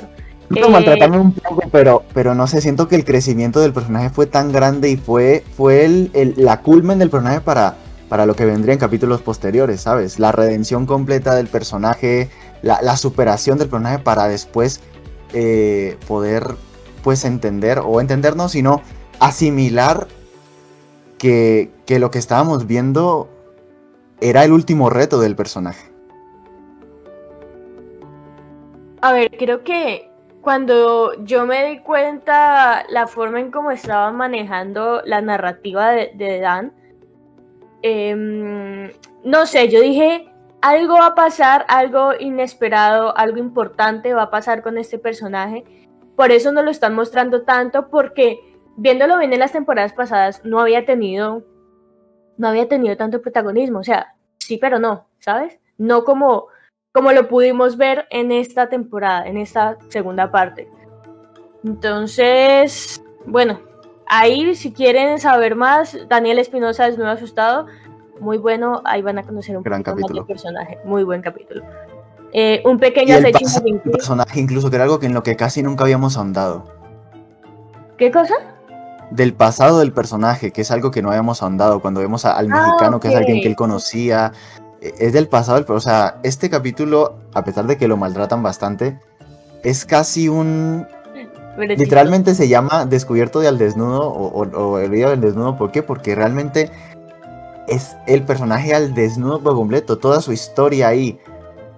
Eh... 0.54 0.68
maltratarme 0.68 1.18
un 1.18 1.32
poco, 1.32 1.62
pero, 1.70 2.02
pero 2.12 2.34
no 2.34 2.48
sé, 2.48 2.60
siento 2.60 2.88
que 2.88 2.96
el 2.96 3.04
crecimiento 3.04 3.60
del 3.60 3.72
personaje 3.72 4.10
fue 4.10 4.26
tan 4.26 4.50
grande 4.50 4.90
y 4.90 4.96
fue, 4.96 5.44
fue 5.56 5.84
el, 5.84 6.34
la 6.36 6.60
culmen 6.62 6.98
del 6.98 7.10
personaje 7.10 7.40
para 7.40 7.76
para 8.08 8.26
lo 8.26 8.34
que 8.34 8.44
vendría 8.44 8.72
en 8.72 8.80
capítulos 8.80 9.22
posteriores, 9.22 9.82
¿sabes? 9.82 10.18
La 10.18 10.32
redención 10.32 10.86
completa 10.86 11.34
del 11.34 11.46
personaje, 11.46 12.30
la, 12.62 12.96
superación 12.96 13.58
del 13.58 13.68
personaje 13.68 13.98
para 13.98 14.28
después 14.28 14.80
eh, 15.32 15.96
poder, 16.06 16.44
pues, 17.02 17.24
entender, 17.24 17.80
o 17.84 18.00
entender 18.00 18.36
no, 18.36 18.48
sino 18.48 18.82
asimilar 19.20 20.08
que, 21.18 21.70
que 21.86 21.98
lo 21.98 22.10
que 22.10 22.18
estábamos 22.18 22.66
viendo 22.66 23.28
era 24.20 24.44
el 24.44 24.52
último 24.52 24.90
reto 24.90 25.20
del 25.20 25.36
personaje. 25.36 25.90
A 29.00 29.12
ver, 29.12 29.30
creo 29.38 29.62
que 29.62 30.08
cuando 30.40 31.12
yo 31.24 31.46
me 31.46 31.68
di 31.68 31.78
cuenta 31.80 32.84
la 32.88 33.06
forma 33.06 33.40
en 33.40 33.50
cómo 33.50 33.70
estaban 33.70 34.16
manejando 34.16 35.02
la 35.04 35.20
narrativa 35.20 35.90
de, 35.90 36.40
Dan, 36.40 36.72
em, 37.82 38.90
no 39.24 39.46
sé, 39.46 39.68
yo 39.68 39.80
dije, 39.80 40.32
algo 40.60 40.94
va 40.94 41.06
a 41.06 41.14
pasar, 41.14 41.64
algo 41.68 42.12
inesperado, 42.18 43.16
algo 43.16 43.38
importante 43.38 44.14
va 44.14 44.24
a 44.24 44.30
pasar 44.30 44.62
con 44.62 44.78
este 44.78 44.98
personaje. 44.98 45.64
Por 46.16 46.30
eso 46.30 46.52
no 46.52 46.62
lo 46.62 46.70
están 46.70 46.94
mostrando 46.94 47.42
tanto, 47.42 47.90
porque 47.90 48.40
viéndolo 48.76 49.18
bien 49.18 49.32
en 49.32 49.40
las 49.40 49.52
temporadas 49.52 49.92
pasadas, 49.92 50.44
no 50.44 50.60
había 50.60 50.84
tenido, 50.84 51.44
no 52.36 52.48
había 52.48 52.68
tenido 52.68 52.96
tanto 52.96 53.22
protagonismo. 53.22 53.80
O 53.80 53.84
sea, 53.84 54.14
sí, 54.38 54.58
pero 54.58 54.78
no, 54.78 55.08
¿sabes? 55.20 55.60
No 55.76 56.04
como 56.04 56.48
como 56.98 57.12
lo 57.12 57.28
pudimos 57.28 57.76
ver 57.76 58.06
en 58.10 58.32
esta 58.32 58.68
temporada, 58.68 59.26
en 59.26 59.36
esta 59.36 59.76
segunda 59.88 60.32
parte. 60.32 60.68
Entonces, 61.64 63.02
bueno, 63.24 63.60
ahí 64.08 64.54
si 64.54 64.72
quieren 64.72 65.18
saber 65.18 65.56
más, 65.56 65.96
Daniel 66.08 66.38
Espinosa 66.38 66.88
es 66.88 66.96
nuevo 66.96 67.12
asustado, 67.12 67.66
muy 68.20 68.38
bueno, 68.38 68.82
ahí 68.84 69.02
van 69.02 69.18
a 69.18 69.22
conocer 69.22 69.56
un 69.56 69.62
Gran 69.62 69.82
poquito 69.82 70.08
más 70.08 70.14
del 70.14 70.26
personaje, 70.26 70.78
muy 70.84 71.04
buen 71.04 71.22
capítulo. 71.22 71.62
Eh, 72.32 72.62
un 72.64 72.78
pequeño 72.78 73.14
acecho 73.14 73.62
personaje 73.90 74.38
incluso 74.38 74.68
que 74.68 74.76
era 74.76 74.84
algo 74.84 74.98
que 74.98 75.06
en 75.06 75.14
lo 75.14 75.22
que 75.22 75.34
casi 75.34 75.62
nunca 75.62 75.84
habíamos 75.84 76.16
ahondado. 76.16 76.64
¿Qué 77.96 78.10
cosa? 78.10 78.34
Del 79.10 79.32
pasado 79.32 79.78
del 79.78 79.92
personaje, 79.92 80.52
que 80.52 80.60
es 80.60 80.70
algo 80.70 80.90
que 80.90 81.00
no 81.00 81.08
habíamos 81.08 81.42
ahondado 81.42 81.80
cuando 81.80 82.00
vemos 82.00 82.24
al 82.24 82.52
ah, 82.52 82.66
mexicano, 82.66 83.00
que 83.00 83.08
es 83.08 83.16
alguien 83.16 83.40
que 83.40 83.48
él 83.48 83.56
conocía, 83.56 84.32
e-, 84.80 84.94
es 84.98 85.12
del 85.12 85.28
pasado, 85.28 85.64
pero 85.64 85.78
o 85.78 85.80
sea, 85.80 86.20
este 86.22 86.50
capítulo, 86.50 87.16
a 87.34 87.44
pesar 87.44 87.66
de 87.66 87.78
que 87.78 87.88
lo 87.88 87.96
maltratan 87.96 88.42
bastante, 88.42 89.00
es 89.64 89.84
casi 89.84 90.28
un... 90.28 90.86
Literalmente 91.66 92.34
se 92.34 92.48
llama 92.48 92.86
Descubierto 92.86 93.40
de 93.40 93.48
al 93.48 93.58
desnudo 93.58 94.08
o, 94.08 94.78
el 94.78 94.90
video 94.90 95.10
del 95.10 95.20
desnudo. 95.20 95.56
¿Por 95.56 95.72
qué? 95.72 95.82
Porque 95.82 96.14
realmente 96.14 96.70
es 97.66 97.96
el 98.06 98.22
personaje 98.22 98.74
al 98.74 98.94
desnudo 98.94 99.40
por 99.40 99.54
completo, 99.54 99.98
toda 99.98 100.20
su 100.20 100.32
historia 100.32 100.88
ahí, 100.88 101.18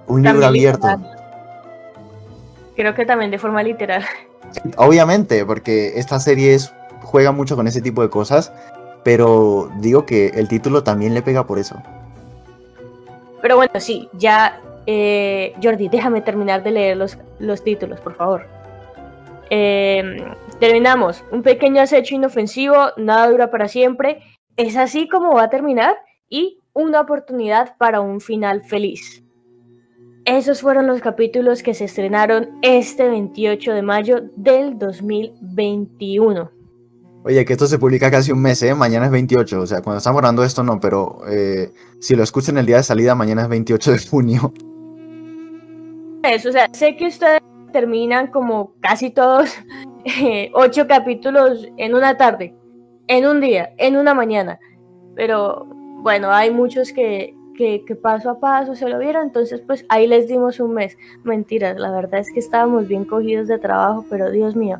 un 0.06 0.22
libro 0.22 0.46
abierto. 0.46 0.86
Creo 2.76 2.94
que 2.94 3.06
también 3.06 3.30
de 3.30 3.38
forma 3.38 3.62
literal. 3.62 4.04
Obviamente, 4.76 5.44
porque 5.46 5.98
esta 5.98 6.20
serie 6.20 6.58
juega 7.02 7.32
mucho 7.32 7.56
con 7.56 7.66
ese 7.66 7.80
tipo 7.80 8.02
de 8.02 8.10
cosas, 8.10 8.52
pero 9.02 9.70
digo 9.78 10.04
que 10.04 10.28
el 10.28 10.48
título 10.48 10.82
también 10.82 11.14
le 11.14 11.22
pega 11.22 11.46
por 11.46 11.58
eso. 11.58 11.82
Pero 13.40 13.56
bueno, 13.56 13.72
sí, 13.78 14.08
ya. 14.12 14.60
Eh, 14.86 15.54
Jordi, 15.62 15.88
déjame 15.88 16.20
terminar 16.20 16.62
de 16.62 16.70
leer 16.70 16.96
los, 16.96 17.16
los 17.38 17.62
títulos, 17.62 18.00
por 18.00 18.14
favor. 18.14 18.59
Em, 19.50 20.16
terminamos. 20.60 21.24
Un 21.32 21.42
pequeño 21.42 21.82
acecho 21.82 22.14
inofensivo, 22.14 22.76
nada 22.96 23.28
dura 23.28 23.50
para 23.50 23.68
siempre. 23.68 24.22
Es 24.56 24.76
así 24.76 25.08
como 25.08 25.34
va 25.34 25.44
a 25.44 25.50
terminar. 25.50 25.96
Y 26.28 26.60
una 26.72 27.00
oportunidad 27.00 27.76
para 27.76 28.00
un 28.00 28.20
final 28.20 28.62
feliz. 28.62 29.24
Esos 30.24 30.60
fueron 30.60 30.86
los 30.86 31.00
capítulos 31.00 31.62
que 31.62 31.74
se 31.74 31.84
estrenaron 31.84 32.58
este 32.62 33.08
28 33.08 33.72
de 33.72 33.82
mayo 33.82 34.20
del 34.36 34.78
2021. 34.78 36.50
Oye, 37.24 37.44
que 37.44 37.52
esto 37.52 37.66
se 37.66 37.78
publica 37.78 38.10
casi 38.10 38.30
un 38.32 38.40
mes, 38.40 38.62
¿eh? 38.62 38.74
Mañana 38.74 39.06
es 39.06 39.12
28, 39.12 39.60
o 39.60 39.66
sea, 39.66 39.82
cuando 39.82 39.98
estamos 39.98 40.18
hablando 40.18 40.42
esto 40.42 40.62
no, 40.62 40.80
pero 40.80 41.18
eh, 41.28 41.70
si 42.00 42.14
lo 42.14 42.22
escuchan 42.22 42.56
el 42.58 42.66
día 42.66 42.76
de 42.76 42.82
salida, 42.82 43.14
mañana 43.14 43.42
es 43.42 43.48
28 43.48 43.92
de 43.92 43.98
junio. 43.98 44.52
Eso, 46.22 46.50
o 46.50 46.52
sea, 46.52 46.68
sé 46.72 46.96
que 46.96 47.06
ustedes 47.08 47.40
terminan 47.72 48.28
como 48.28 48.72
casi 48.80 49.10
todos 49.10 49.50
eh, 50.04 50.50
ocho 50.54 50.86
capítulos 50.86 51.68
en 51.76 51.94
una 51.94 52.16
tarde, 52.16 52.54
en 53.06 53.26
un 53.26 53.40
día, 53.40 53.72
en 53.78 53.96
una 53.96 54.14
mañana, 54.14 54.58
pero 55.14 55.66
bueno, 56.02 56.32
hay 56.32 56.50
muchos 56.50 56.92
que, 56.92 57.34
que, 57.56 57.94
paso 57.94 58.30
a 58.30 58.40
paso 58.40 58.74
se 58.74 58.88
lo 58.88 58.98
vieron, 58.98 59.24
entonces 59.24 59.60
pues 59.66 59.84
ahí 59.90 60.06
les 60.06 60.28
dimos 60.28 60.60
un 60.60 60.72
mes. 60.74 60.96
Mentiras, 61.24 61.78
la 61.78 61.90
verdad 61.90 62.20
es 62.20 62.32
que 62.32 62.40
estábamos 62.40 62.88
bien 62.88 63.04
cogidos 63.04 63.48
de 63.48 63.58
trabajo, 63.58 64.04
pero 64.08 64.30
Dios 64.30 64.56
mío, 64.56 64.78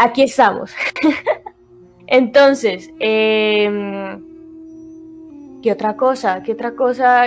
aquí 0.00 0.22
estamos. 0.22 0.72
Entonces, 2.06 2.90
em, 3.00 4.22
¿qué 5.62 5.72
otra 5.72 5.96
cosa? 5.96 6.42
¿Qué 6.42 6.52
otra 6.52 6.74
cosa? 6.74 7.24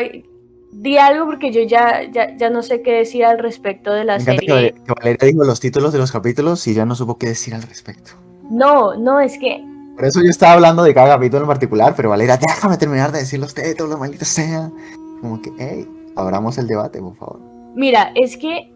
Di 0.72 0.98
algo 0.98 1.26
porque 1.26 1.52
yo 1.52 1.62
ya, 1.62 2.04
ya, 2.12 2.50
no 2.50 2.62
sé 2.62 2.82
qué 2.82 2.94
decir 2.94 3.26
al 3.26 3.40
respecto 3.40 3.92
de 3.94 4.04
la 4.04 4.20
serie. 4.20 4.74
Que, 4.74 4.84
que 4.84 4.94
Valeria 4.94 5.28
dijo 5.28 5.44
los 5.44 5.60
títulos 5.60 5.94
de 5.94 6.00
los 6.00 6.12
capítulos 6.12 6.68
y 6.68 6.74
ya 6.74 6.86
no 6.86 6.94
supo 6.96 7.18
qué 7.18 7.28
decir 7.28 7.56
al 7.56 7.64
respecto. 7.64 8.12
No, 8.50 8.96
no, 8.96 9.20
es 9.20 9.38
que... 9.38 9.64
Por 9.96 10.06
eso 10.06 10.22
yo 10.22 10.30
estaba 10.30 10.54
hablando 10.54 10.84
de 10.84 10.94
cada 10.94 11.16
capítulo 11.16 11.42
en 11.42 11.48
particular, 11.48 11.94
pero 11.96 12.10
Valeria, 12.10 12.38
déjame 12.38 12.78
terminar 12.78 13.12
de 13.12 13.20
decir 13.20 13.40
los 13.40 13.54
títulos, 13.54 14.00
maldita 14.00 14.26
sea. 14.26 14.70
Como 15.22 15.42
que, 15.42 15.52
hey, 15.58 15.88
abramos 16.16 16.58
el 16.58 16.68
debate, 16.68 17.00
por 17.00 17.16
favor. 17.16 17.40
Mira, 17.76 18.12
es 18.14 18.38
que 18.38 18.72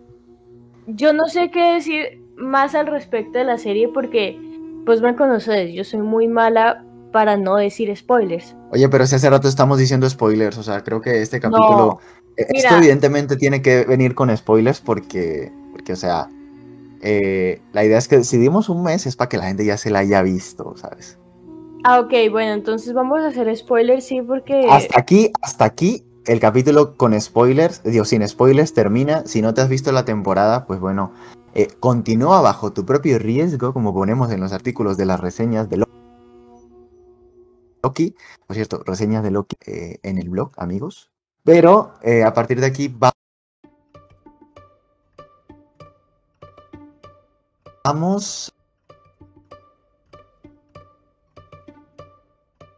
yo 0.88 1.14
no 1.14 1.28
sé 1.28 1.52
qué 1.52 1.74
decir 1.74 2.24
más 2.38 2.74
al 2.74 2.88
respecto 2.88 3.38
de 3.38 3.46
la 3.46 3.58
serie 3.58 3.88
porque, 3.88 4.40
pues 4.86 5.02
me 5.02 5.16
conoces, 5.16 5.74
yo 5.74 5.84
soy 5.84 6.02
muy 6.02 6.28
mala 6.28 6.84
para 7.12 7.38
no 7.38 7.56
decir 7.56 7.96
spoilers. 7.96 8.56
Oye, 8.72 8.88
pero 8.90 9.06
si 9.06 9.16
hace 9.16 9.30
rato 9.30 9.48
estamos 9.48 9.78
diciendo 9.78 10.10
spoilers, 10.10 10.58
o 10.58 10.64
sea, 10.64 10.82
creo 10.82 11.02
que 11.02 11.22
este 11.22 11.40
capítulo, 11.40 12.00
esto 12.38 12.76
evidentemente 12.78 13.36
tiene 13.36 13.62
que 13.62 13.84
venir 13.84 14.16
con 14.16 14.36
spoilers 14.36 14.80
porque, 14.80 15.52
porque 15.74 15.94
o 15.94 15.98
sea, 15.98 16.30
eh, 17.02 17.62
la 17.74 17.84
idea 17.84 17.98
es 17.98 18.08
que 18.08 18.24
si 18.24 18.38
dimos 18.38 18.70
un 18.70 18.84
mes 18.84 19.06
es 19.06 19.18
para 19.18 19.28
que 19.28 19.38
la 19.38 19.48
gente 19.48 19.66
ya 19.66 19.78
se 19.78 19.90
la 19.90 20.00
haya 20.00 20.22
visto, 20.22 20.76
¿sabes? 20.78 21.18
Ah, 21.84 22.00
ok, 22.00 22.14
bueno, 22.32 22.54
entonces 22.54 22.94
vamos 22.94 23.20
a 23.22 23.28
hacer 23.28 23.56
spoilers, 23.58 24.06
sí, 24.06 24.22
porque... 24.22 24.68
Hasta 24.70 25.00
aquí, 25.00 25.32
hasta 25.42 25.66
aquí, 25.66 26.06
el 26.26 26.40
capítulo 26.40 26.96
con 26.96 27.20
spoilers, 27.20 27.82
digo, 27.84 28.06
sin 28.06 28.28
spoilers 28.28 28.74
termina. 28.74 29.24
Si 29.26 29.42
no 29.42 29.54
te 29.54 29.62
has 29.62 29.70
visto 29.70 29.92
la 29.92 30.06
temporada, 30.06 30.66
pues 30.68 30.80
bueno, 30.80 31.12
eh, 31.56 31.68
continúa 31.80 32.40
bajo 32.42 32.72
tu 32.72 32.86
propio 32.86 33.18
riesgo, 33.18 33.74
como 33.74 33.94
ponemos 33.94 34.32
en 34.32 34.40
los 34.40 34.54
artículos 34.54 34.96
de 34.96 35.06
las 35.06 35.20
reseñas 35.20 35.70
de 35.70 35.78
Loki. 37.84 38.16
Por 38.46 38.56
cierto, 38.56 38.84
reseñas 38.86 39.24
de 39.24 39.32
Loki 39.32 39.56
eh, 39.66 40.00
en 40.04 40.18
el 40.18 40.30
blog, 40.30 40.52
amigos. 40.58 41.12
Pero 41.44 41.94
eh, 42.02 42.24
a 42.24 42.34
partir 42.34 42.60
de 42.60 42.68
aquí 42.68 42.88
va... 42.88 43.12
Vamos 47.84 48.54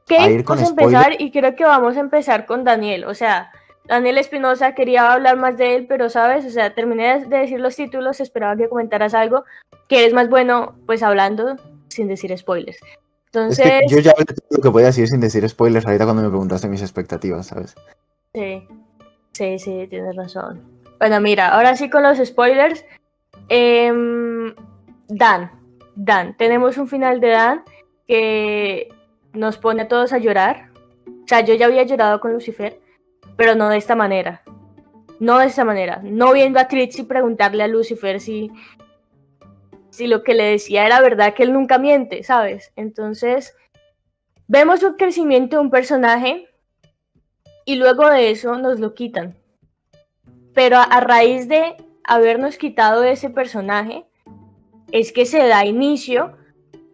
a 0.10 0.30
ir 0.30 0.44
con 0.44 0.58
vamos 0.58 0.70
a 0.70 0.82
empezar 0.82 1.22
y 1.22 1.32
creo 1.32 1.56
que 1.56 1.66
vamos 1.66 1.98
a 1.98 2.00
empezar 2.00 2.46
con 2.46 2.64
Daniel. 2.64 3.06
O 3.06 3.14
sea, 3.14 3.52
Daniel 3.86 4.18
Espinosa, 4.18 4.76
quería 4.76 5.12
hablar 5.12 5.38
más 5.38 5.58
de 5.58 5.76
él, 5.76 5.88
pero 5.88 6.10
sabes, 6.10 6.46
o 6.46 6.50
sea, 6.50 6.74
terminé 6.74 7.26
de 7.26 7.38
decir 7.38 7.60
los 7.60 7.76
títulos, 7.76 8.20
esperaba 8.22 8.56
que 8.56 8.70
comentaras 8.70 9.14
algo, 9.14 9.44
que 9.88 10.00
eres 10.00 10.14
más 10.14 10.30
bueno, 10.30 10.76
pues 10.86 11.04
hablando 11.04 11.58
sin 11.90 12.08
decir 12.08 12.36
spoilers. 12.38 12.80
Entonces... 13.34 13.82
yo 13.90 13.98
ya 13.98 14.12
hablé 14.12 14.26
lo 14.52 14.62
que 14.62 14.70
podía 14.70 14.88
decir 14.88 15.08
sin 15.08 15.20
decir 15.20 15.48
spoilers 15.50 15.88
ahorita 15.88 16.06
cuando 16.06 16.22
me 16.22 16.30
preguntaste 16.30 16.68
mis 16.68 16.84
expectativas, 16.84 17.48
¿sabes? 17.48 17.74
Sí, 18.32 18.68
sí, 19.32 19.58
sí, 19.58 19.88
tienes 19.90 20.16
razón. 20.16 20.62
Bueno, 21.00 21.20
mira, 21.20 21.50
ahora 21.50 21.76
sí 21.76 21.90
con 21.90 22.04
los 22.04 22.20
spoilers. 22.20 22.86
Em, 23.50 24.54
Dan, 25.08 25.52
Dan, 25.96 26.38
tenemos 26.38 26.78
un 26.78 26.88
final 26.88 27.20
de 27.20 27.30
Dan 27.30 27.64
que 28.08 28.90
nos 29.34 29.58
pone 29.58 29.82
a 29.82 29.88
todos 29.88 30.14
a 30.14 30.20
llorar. 30.20 30.70
O 31.08 31.28
sea, 31.28 31.42
yo 31.42 31.56
ya 31.56 31.66
había 31.66 31.84
llorado 31.84 32.20
con 32.20 32.34
Lucifer, 32.34 32.80
pero 33.36 33.56
no 33.56 33.68
de 33.70 33.78
esta 33.78 33.96
manera. 33.96 34.44
No 35.20 35.40
de 35.40 35.48
esta 35.48 35.66
manera. 35.66 36.02
No 36.04 36.34
viendo 36.34 36.60
a 36.60 36.68
Trixie 36.68 37.06
preguntarle 37.06 37.64
a 37.64 37.68
Lucifer 37.68 38.20
si, 38.20 38.52
si 39.94 40.08
lo 40.08 40.24
que 40.24 40.34
le 40.34 40.46
decía 40.46 40.88
era 40.88 41.00
verdad, 41.02 41.36
que 41.36 41.44
él 41.44 41.54
nunca 41.54 41.78
miente, 41.78 42.24
¿sabes? 42.24 42.74
Entonces, 42.76 43.56
vemos 44.48 44.82
un 44.82 44.96
crecimiento 44.96 45.58
de 45.58 45.62
un 45.62 45.70
personaje 45.70 46.50
y 47.64 47.76
luego 47.76 48.10
de 48.10 48.32
eso 48.32 48.58
nos 48.58 48.80
lo 48.80 48.96
quitan. 48.96 49.38
Pero 50.56 50.78
a, 50.78 50.84
a 50.84 51.00
raíz 51.00 51.48
de 51.48 51.78
habernos 52.04 52.58
quitado 52.58 53.04
ese 53.04 53.30
personaje, 53.30 54.06
es 54.92 55.12
que 55.12 55.28
se 55.28 55.46
da 55.48 55.64
inicio 55.64 56.38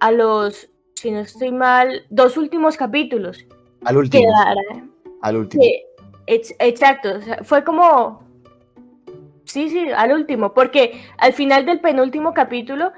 a 0.02 0.12
los, 0.12 0.70
si 0.96 1.12
no 1.12 1.22
estoy 1.22 1.54
mal, 1.54 2.06
dos 2.10 2.36
últimos 2.36 2.76
capítulos. 2.76 3.46
Al 3.86 3.96
último. 3.96 4.30
Al 5.22 5.38
último 5.38 5.64
exacto, 6.30 7.20
fue 7.44 7.64
como... 7.64 8.29
Sí, 9.50 9.68
sí, 9.68 9.90
al 9.90 10.12
último, 10.12 10.54
porque 10.54 11.02
al 11.18 11.34
final 11.34 11.66
del 11.66 11.80
penúltimo 11.80 12.36
capítulo 12.36 12.92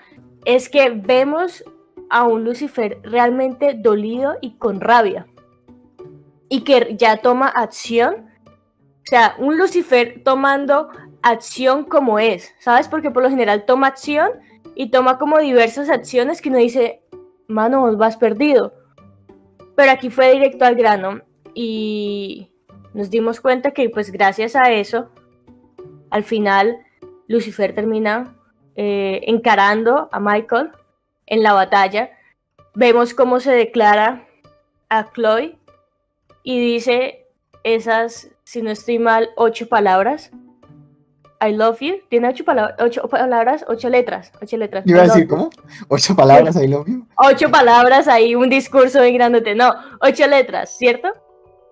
es 0.44 0.68
que 0.68 0.90
vemos 0.90 1.64
a 2.10 2.26
un 2.26 2.44
Lucifer 2.44 3.00
realmente 3.04 3.74
dolido 3.74 4.36
y 4.42 4.58
con 4.58 4.82
rabia. 4.82 5.28
y 6.50 6.66
que 6.66 6.98
ya 6.98 7.16
toma 7.16 7.48
acción. 7.48 8.30
O 8.98 9.06
sea, 9.06 9.36
un 9.38 9.58
Lucifer 9.58 10.22
tomando 10.26 10.90
acción 11.22 11.86
como 11.86 12.20
es, 12.20 12.54
¿sabes? 12.60 12.90
Porque 12.90 13.12
por 13.12 13.24
lo 13.24 13.30
general 13.30 13.64
toma 13.64 13.88
acción 13.88 14.30
y 14.76 14.92
toma 14.92 15.18
como 15.18 15.40
diversas 15.40 15.90
acciones 15.90 16.42
que 16.42 16.50
uno 16.50 16.58
dice, 16.58 17.02
mano, 17.48 17.96
vas 17.96 18.18
perdido. 18.18 18.74
Pero 19.78 19.92
aquí 19.92 20.10
fue 20.10 20.34
directo 20.34 20.66
al 20.66 20.76
grano 20.76 21.22
y 21.54 22.52
nos 22.94 23.10
dimos 23.10 23.40
cuenta 23.40 23.72
que 23.72 23.90
pues 23.90 24.12
gracias 24.12 24.58
a 24.58 24.70
eso, 24.72 25.10
al 26.12 26.24
final 26.24 26.78
Lucifer 27.28 27.74
termina 27.74 28.36
eh, 28.76 29.22
encarando 29.28 30.10
a 30.12 30.20
Michael 30.20 30.72
en 31.26 31.44
la 31.44 31.54
batalla. 31.54 32.12
Vemos 32.76 33.14
cómo 33.14 33.40
se 33.40 33.52
declara 33.52 34.28
a 34.90 35.12
Chloe 35.12 35.58
y 36.44 36.60
dice 36.60 37.26
esas, 37.64 38.30
si 38.44 38.62
no 38.62 38.70
estoy 38.72 39.00
mal, 39.00 39.30
ocho 39.36 39.68
palabras. 39.68 40.32
I 41.44 41.54
love 41.54 41.80
you. 41.80 41.96
Tiene 42.10 42.30
ocho, 42.30 42.46
palabras, 42.46 42.76
ocho 42.80 43.08
palabras, 43.08 43.66
ocho 43.68 43.90
letras. 43.90 44.32
Ocho 44.42 44.58
letras. 44.58 44.84
Iba 44.86 45.02
a 45.02 45.04
decir, 45.06 45.28
¿cómo? 45.28 45.50
¿Ocho 45.88 46.16
palabras 46.16 46.56
I 46.56 46.68
love 46.68 46.88
you? 46.88 47.08
Ocho 47.16 47.50
palabras 47.50 48.08
ahí, 48.08 48.36
un 48.36 48.50
discurso 48.50 49.00
muy 49.00 49.14
grandote. 49.14 49.56
No, 49.56 49.74
ocho 50.02 50.28
letras, 50.28 50.78
¿cierto? 50.78 51.10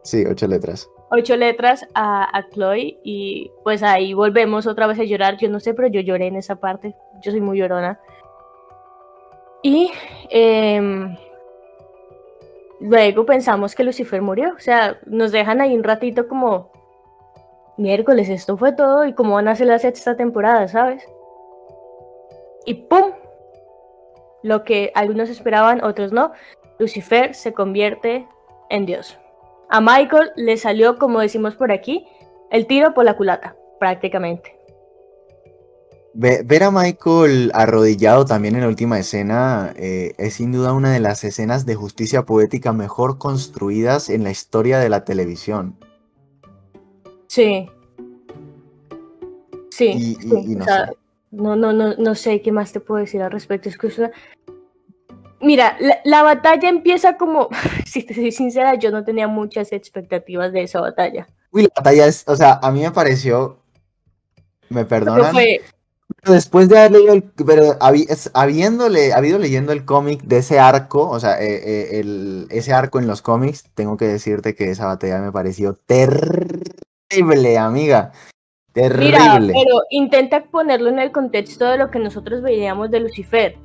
Sí, 0.03 0.25
ocho 0.25 0.48
letras. 0.48 0.89
Ocho 1.11 1.35
letras 1.35 1.87
a, 1.93 2.37
a 2.37 2.49
Chloe 2.49 2.99
y 3.03 3.51
pues 3.63 3.81
ahí 3.81 4.13
volvemos 4.13 4.67
otra 4.67 4.87
vez 4.87 4.99
a 4.99 5.03
llorar. 5.03 5.37
Yo 5.37 5.49
no 5.49 5.59
sé, 5.59 5.73
pero 5.73 5.87
yo 5.87 6.01
lloré 6.01 6.27
en 6.27 6.35
esa 6.35 6.57
parte. 6.57 6.95
Yo 7.21 7.31
soy 7.31 7.41
muy 7.41 7.57
llorona. 7.57 7.99
Y 9.61 9.91
eh, 10.29 11.17
luego 12.79 13.25
pensamos 13.25 13.75
que 13.75 13.83
Lucifer 13.83 14.21
murió. 14.21 14.53
O 14.55 14.59
sea, 14.59 14.99
nos 15.05 15.31
dejan 15.31 15.61
ahí 15.61 15.75
un 15.75 15.83
ratito 15.83 16.27
como 16.27 16.71
miércoles, 17.77 18.29
esto 18.29 18.57
fue 18.57 18.73
todo 18.73 19.05
y 19.05 19.13
cómo 19.13 19.35
van 19.35 19.47
a 19.47 19.55
ser 19.55 19.67
la 19.67 19.79
sexta 19.79 20.15
temporada, 20.15 20.67
¿sabes? 20.67 21.07
Y 22.65 22.73
¡pum! 22.73 23.13
Lo 24.43 24.63
que 24.63 24.91
algunos 24.95 25.29
esperaban, 25.29 25.83
otros 25.83 26.11
no. 26.11 26.31
Lucifer 26.77 27.33
se 27.33 27.53
convierte 27.53 28.27
en 28.69 28.85
Dios. 28.85 29.17
A 29.69 29.81
Michael 29.81 30.31
le 30.35 30.57
salió, 30.57 30.97
como 30.97 31.19
decimos 31.19 31.55
por 31.55 31.71
aquí, 31.71 32.05
el 32.51 32.65
tiro 32.65 32.93
por 32.93 33.05
la 33.05 33.15
culata, 33.15 33.55
prácticamente. 33.79 34.55
Ver 36.13 36.63
a 36.63 36.71
Michael 36.71 37.51
arrodillado 37.53 38.25
también 38.25 38.55
en 38.55 38.61
la 38.61 38.67
última 38.67 38.97
escena 38.97 39.73
eh, 39.77 40.15
es 40.17 40.33
sin 40.33 40.51
duda 40.51 40.73
una 40.73 40.91
de 40.91 40.99
las 40.99 41.23
escenas 41.23 41.67
de 41.67 41.75
justicia 41.75 42.25
poética 42.25 42.73
mejor 42.73 43.19
construidas 43.19 44.09
en 44.09 44.23
la 44.23 44.31
historia 44.31 44.79
de 44.79 44.89
la 44.89 45.05
televisión. 45.05 45.77
Sí. 47.27 47.69
Sí. 49.69 50.17
no, 50.25 50.65
sé. 50.65 50.71
no, 51.31 51.55
no, 51.55 51.71
no, 51.71 52.15
sé 52.15 52.41
qué 52.41 52.51
más 52.51 52.73
te 52.73 52.79
puedo 52.79 52.99
decir 52.99 53.21
al 53.21 53.31
respecto. 53.31 53.69
Es 53.69 53.77
que 53.77 53.91
Mira, 55.41 55.77
la, 56.03 56.24
batalla 56.24 56.69
empieza 56.69 57.17
como, 57.17 57.50
si 57.86 58.03
te 58.03 58.13
soy 58.13 58.31
sincera, 58.31 58.75
yo 58.75 58.91
no 58.91 59.03
tenía 59.03 59.27
muchas 59.27 59.72
expectativas 59.72 60.51
de 60.51 60.63
esa 60.63 60.81
batalla. 60.81 61.27
Uy, 61.51 61.63
la 61.63 61.69
batalla 61.75 62.08
es, 62.08 62.24
o 62.27 62.36
sea, 62.36 62.60
a 62.62 62.72
mí 62.72 62.81
me 62.81 62.91
pareció, 62.91 63.60
me 64.69 64.86
perdonan, 64.86 65.36
después 66.25 66.69
de 66.69 66.77
haber 66.77 66.91
leído, 66.91 67.13
el, 67.13 67.24
pero 67.24 67.77
habiéndole, 68.34 69.13
habido 69.13 69.39
leyendo 69.39 69.72
el 69.72 69.86
cómic 69.86 70.22
de 70.24 70.39
ese 70.39 70.60
arco, 70.60 71.10
o 71.10 71.19
sea, 71.19 71.41
eh, 71.41 71.55
eh, 71.55 72.00
el, 72.00 72.48
ese 72.50 72.74
arco 72.74 73.00
en 73.00 73.08
los 73.08 73.22
cómics, 73.22 73.65
tengo 73.74 73.98
que 73.98 74.05
decirte 74.05 74.55
que 74.55 74.69
esa 74.72 74.86
batalla 74.86 75.19
me 75.19 75.31
pareció 75.31 75.74
terrible, 75.74 77.58
amiga. 77.58 78.12
Terrible. 78.74 79.39
Mira, 79.39 79.39
pero 79.39 79.81
intenta 79.90 80.44
ponerlo 80.44 80.90
en 80.90 81.00
el 81.00 81.11
contexto 81.11 81.66
de 81.66 81.77
lo 81.77 81.90
que 81.90 82.00
nosotros 82.00 82.42
veíamos 82.42 82.92
de 82.92 83.00
Lucifer. 83.00 83.57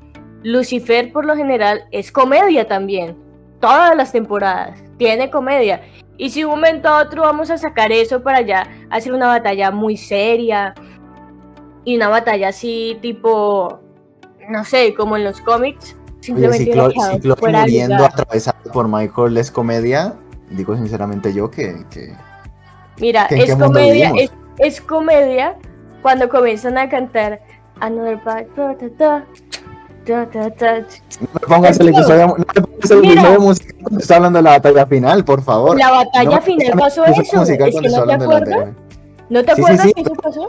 Lucifer 0.44 1.12
por 1.12 1.24
lo 1.24 1.34
general 1.34 1.86
es 1.90 2.12
comedia 2.12 2.68
también. 2.68 3.16
Todas 3.60 3.96
las 3.96 4.12
temporadas 4.12 4.78
tiene 4.96 5.30
comedia. 5.30 5.82
Y 6.16 6.30
si 6.30 6.44
un 6.44 6.52
momento 6.52 6.88
a 6.88 7.02
otro 7.02 7.22
vamos 7.22 7.50
a 7.50 7.58
sacar 7.58 7.90
eso 7.90 8.22
para 8.22 8.40
ya 8.42 8.68
hacer 8.90 9.12
una 9.12 9.26
batalla 9.26 9.72
muy 9.72 9.96
seria, 9.96 10.74
y 11.84 11.96
una 11.96 12.08
batalla 12.08 12.48
así 12.48 12.98
tipo, 13.00 13.80
no 14.48 14.64
sé, 14.64 14.94
como 14.94 15.16
en 15.16 15.24
los 15.24 15.40
cómics. 15.40 15.96
Simplemente 16.20 16.72
si 16.72 16.72
Ciclo, 17.12 17.36
muriendo 17.40 18.04
atravesado 18.04 18.72
por 18.72 18.88
Michael 18.88 19.36
es 19.36 19.50
comedia, 19.50 20.14
digo 20.50 20.74
sinceramente 20.76 21.34
yo 21.34 21.50
que... 21.50 21.84
Mira, 22.98 23.26
es 23.26 23.54
comedia, 23.56 24.12
es, 24.58 24.80
comedia 24.80 25.56
cuando 26.00 26.28
comienzan 26.28 26.78
a 26.78 26.88
cantar 26.88 27.40
Another 27.80 28.18
Bad 28.24 28.46
ta, 30.04 30.28
ta, 30.30 30.50
ta, 30.50 30.78
no 31.20 31.28
me 31.32 31.40
pongas 31.46 31.80
el 31.80 31.88
episodio, 31.88 32.26
no 32.26 32.36
me 32.36 32.44
pongas 32.44 32.90
el 32.90 33.04
episodio 33.04 33.30
de 33.30 33.38
música 33.38 33.74
cuando 33.80 34.00
está 34.00 34.16
hablando 34.16 34.38
de 34.38 34.42
la 34.42 34.50
batalla 34.50 34.86
final, 34.86 35.24
por 35.24 35.42
favor. 35.42 35.78
La 35.78 35.90
batalla 35.90 36.40
final 36.40 36.78
pasó 36.78 37.04
eso. 37.04 37.22
Es 37.22 37.30
que 37.30 37.36
no 37.36 38.06
te 38.06 38.12
acuerdas. 38.12 38.68
¿No 39.30 39.44
te 39.44 39.52
acuerdas 39.52 39.82
sí, 39.82 39.88
sí, 39.88 39.94
que 39.94 40.00
eso 40.02 40.14
pasó? 40.14 40.48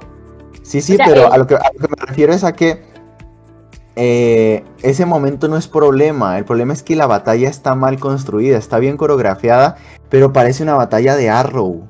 Sí, 0.64 0.82
sí, 0.82 0.98
pero 1.04 1.32
a, 1.32 1.38
lo 1.38 1.48
que, 1.48 1.56
me 1.56 2.06
refiero 2.08 2.34
es 2.34 2.44
a 2.44 2.54
que 2.54 2.84
eh, 3.96 4.64
ese 4.82 5.06
momento 5.06 5.48
no 5.48 5.58
es 5.58 5.68
problema. 5.68 6.38
El 6.38 6.46
problema 6.46 6.74
es 6.74 6.84
que 6.84 6.96
la 6.96 7.08
batalla 7.08 7.50
está 7.50 7.76
mal 7.76 8.00
construida, 8.00 8.58
está 8.58 8.80
bien 8.80 8.98
coreografiada, 8.98 9.78
pero 10.10 10.34
parece 10.34 10.64
una 10.64 10.74
batalla 10.74 11.16
de 11.16 11.30
Arrow. 11.30 11.88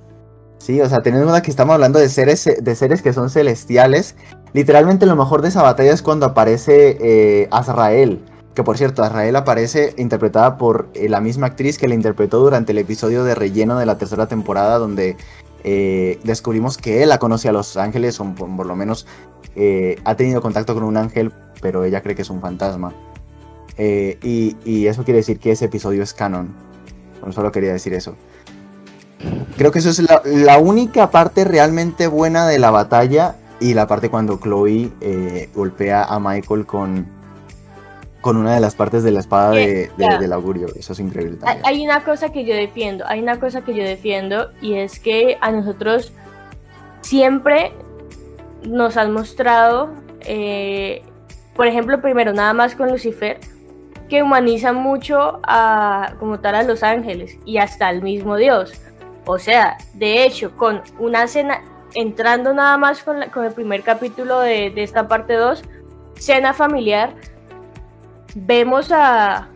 Sí, 0.57 0.81
o 0.81 0.89
sea, 0.89 1.01
teniendo 1.01 1.35
en 1.35 1.41
que 1.41 1.51
estamos 1.51 1.73
hablando 1.73 1.99
de 1.99 2.09
seres, 2.09 2.49
de 2.59 2.75
seres 2.75 3.01
que 3.01 3.13
son 3.13 3.29
celestiales. 3.29 4.15
Literalmente 4.55 5.05
lo 5.05 5.17
mejor 5.17 5.41
de 5.41 5.49
esa 5.49 5.61
batalla 5.61 5.91
es 5.91 6.01
cuando 6.01 6.25
aparece 6.25 6.97
eh, 7.01 7.49
Azrael. 7.51 8.21
Que 8.53 8.63
por 8.63 8.77
cierto, 8.77 9.03
Azrael 9.03 9.35
aparece 9.35 9.93
interpretada 9.97 10.57
por 10.57 10.87
eh, 10.93 11.09
la 11.09 11.19
misma 11.19 11.47
actriz 11.47 11.77
que 11.77 11.89
la 11.89 11.93
interpretó 11.93 12.39
durante 12.39 12.71
el 12.71 12.77
episodio 12.77 13.25
de 13.25 13.35
relleno 13.35 13.77
de 13.77 13.85
la 13.85 13.97
tercera 13.97 14.27
temporada, 14.27 14.77
donde 14.77 15.17
eh, 15.65 16.21
descubrimos 16.23 16.77
que 16.77 17.03
él 17.03 17.09
la 17.09 17.17
conoce 17.17 17.49
a 17.49 17.51
los 17.51 17.75
ángeles, 17.75 18.17
o 18.21 18.33
por, 18.33 18.65
lo 18.65 18.77
menos 18.77 19.05
ha 20.05 20.15
tenido 20.15 20.41
contacto 20.41 20.73
con 20.73 20.83
un 20.83 20.95
ángel, 20.95 21.33
pero 21.61 21.83
ella 21.83 22.01
cree 22.01 22.15
que 22.15 22.21
es 22.21 22.29
un 22.29 22.39
fantasma. 22.39 22.93
Y, 23.77 24.87
eso 24.87 25.03
quiere 25.03 25.17
decir 25.17 25.37
que 25.37 25.51
ese 25.51 25.65
episodio 25.65 26.01
es 26.01 26.13
canon. 26.13 26.55
solo 27.31 27.51
quería 27.51 27.73
decir 27.73 27.93
eso. 27.93 28.15
Creo 29.57 29.73
que 29.73 29.79
eso 29.79 29.89
es 29.89 29.99
la, 29.99 30.59
única 30.59 31.11
parte 31.11 31.43
realmente 31.43 32.07
buena 32.07 32.47
de 32.47 32.57
la 32.57 32.71
batalla 32.71 33.35
y 33.59 33.73
la 33.73 33.87
parte 33.87 34.09
cuando 34.09 34.39
Chloe 34.39 34.91
golpea 35.53 36.03
a 36.03 36.19
Michael 36.19 36.65
con, 36.65 37.07
con 38.21 38.37
una 38.37 38.55
de 38.55 38.59
las 38.59 38.75
partes 38.75 39.03
de 39.03 39.11
la 39.11 39.19
espada 39.19 39.51
de, 39.51 39.91
del 39.97 40.33
augurio. 40.33 40.67
Eso 40.75 40.93
es 40.93 40.99
increíble 40.99 41.37
también. 41.37 41.65
Hay 41.65 41.83
una 41.85 42.03
cosa 42.03 42.31
que 42.31 42.43
yo 42.43 42.55
defiendo, 42.55 43.05
hay 43.07 43.21
una 43.21 43.39
cosa 43.39 43.61
que 43.61 43.75
yo 43.75 43.83
defiendo 43.83 44.49
y 44.61 44.75
es 44.75 44.99
que 44.99 45.37
a 45.41 45.51
nosotros 45.51 46.11
siempre 47.01 47.71
nos 48.67 48.97
han 48.97 49.11
mostrado, 49.11 49.91
eh, 50.21 51.03
por 51.55 51.67
ejemplo, 51.67 52.01
primero 52.01 52.33
nada 52.33 52.53
más 52.53 52.75
con 52.75 52.89
Lucifer, 52.89 53.39
que 54.09 54.23
humanizan 54.23 54.75
mucho 54.75 55.39
a 55.43 56.15
como 56.19 56.39
tal 56.39 56.55
a 56.55 56.63
los 56.63 56.83
ángeles 56.83 57.37
y 57.45 57.57
hasta 57.57 57.87
al 57.87 58.01
mismo 58.01 58.37
Dios. 58.37 58.73
O 59.25 59.39
sea, 59.39 59.77
de 59.93 60.25
hecho, 60.25 60.55
con 60.57 60.81
una 60.97 61.27
cena, 61.27 61.61
entrando 61.95 62.53
nada 62.53 62.77
más 62.77 63.01
con, 63.03 63.17
con 63.33 63.45
el 63.45 63.53
primer 63.53 63.81
capítulo 63.81 64.39
de, 64.39 64.69
de 64.69 64.83
esta 64.83 65.07
parte 65.07 65.33
2, 65.33 65.63
cena 66.15 66.53
familiar, 66.53 67.15
vemos 68.35 68.91
a, 68.91 69.49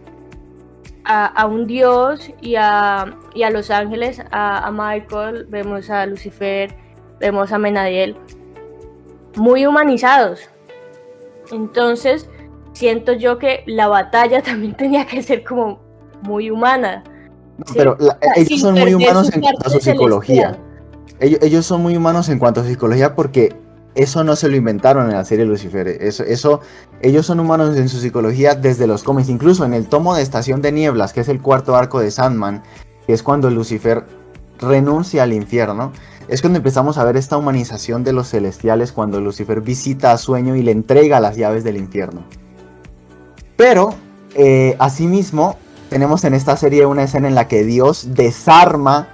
a, 1.03 1.45
un 1.45 1.67
dios 1.67 2.31
y 2.41 2.55
a, 2.55 3.17
y 3.33 3.43
a 3.43 3.49
los 3.49 3.69
ángeles, 3.69 4.21
a, 4.31 4.69
Michael, 4.71 5.47
vemos 5.49 5.89
a 5.89 6.05
Lucifer, 6.05 6.73
vemos 7.19 7.51
a 7.51 7.57
Menadiel, 7.57 8.15
muy 9.35 9.65
humanizados. 9.65 10.49
Entonces, 11.51 12.29
siento 12.73 13.13
yo 13.13 13.39
que 13.39 13.63
la 13.65 13.87
batalla 13.87 14.41
también 14.43 14.75
tenía 14.75 15.05
que 15.05 15.21
ser 15.21 15.43
como 15.43 15.79
muy 16.21 16.51
humana. 16.51 17.03
pero 17.75 17.97
ellos 18.35 18.61
son 18.61 18.75
muy 18.75 18.93
humanos 18.93 19.33
en 19.33 19.41
cuanto 19.41 19.67
a 19.67 19.69
su 19.69 19.79
psicología. 19.79 20.57
Ellos, 21.19 21.39
ellos, 21.41 21.65
son 21.65 21.81
muy 21.81 21.97
humanos 21.97 22.29
en 22.29 22.39
cuanto 22.39 22.61
a 22.61 22.63
psicología 22.63 23.15
porque 23.15 23.55
eso 23.95 24.23
no 24.23 24.35
se 24.35 24.47
lo 24.47 24.55
inventaron 24.55 25.09
en 25.09 25.13
la 25.15 25.25
serie 25.25 25.45
Lucifer. 25.45 25.87
Eso, 25.87 26.23
eso, 26.23 26.61
ellos 27.01 27.25
son 27.25 27.39
humanos 27.39 27.75
en 27.75 27.89
su 27.89 27.99
psicología 27.99 28.55
desde 28.55 28.87
los 28.87 29.03
cómics. 29.03 29.29
Incluso 29.29 29.65
en 29.65 29.73
el 29.73 29.87
tomo 29.87 30.15
de 30.15 30.21
Estación 30.21 30.61
de 30.61 30.71
Nieblas, 30.71 31.13
que 31.13 31.21
es 31.21 31.29
el 31.29 31.41
cuarto 31.41 31.75
arco 31.75 31.99
de 31.99 32.11
Sandman, 32.11 32.63
que 33.05 33.13
es 33.13 33.23
cuando 33.23 33.49
Lucifer 33.49 34.05
renuncia 34.59 35.23
al 35.23 35.33
infierno, 35.33 35.91
es 36.27 36.41
cuando 36.41 36.57
empezamos 36.57 36.97
a 36.97 37.03
ver 37.03 37.17
esta 37.17 37.37
humanización 37.37 38.03
de 38.03 38.13
los 38.13 38.29
celestiales 38.29 38.91
cuando 38.91 39.19
Lucifer 39.19 39.61
visita 39.61 40.11
a 40.11 40.17
Sueño 40.17 40.55
y 40.55 40.61
le 40.61 40.71
entrega 40.71 41.19
las 41.19 41.35
llaves 41.35 41.63
del 41.63 41.77
infierno. 41.77 42.23
Pero, 43.57 43.95
eh, 44.35 44.75
asimismo, 44.79 45.57
tenemos 45.89 46.23
en 46.23 46.35
esta 46.35 46.55
serie 46.55 46.85
una 46.85 47.03
escena 47.03 47.27
en 47.27 47.35
la 47.35 47.47
que 47.47 47.63
Dios 47.63 48.09
desarma 48.13 49.09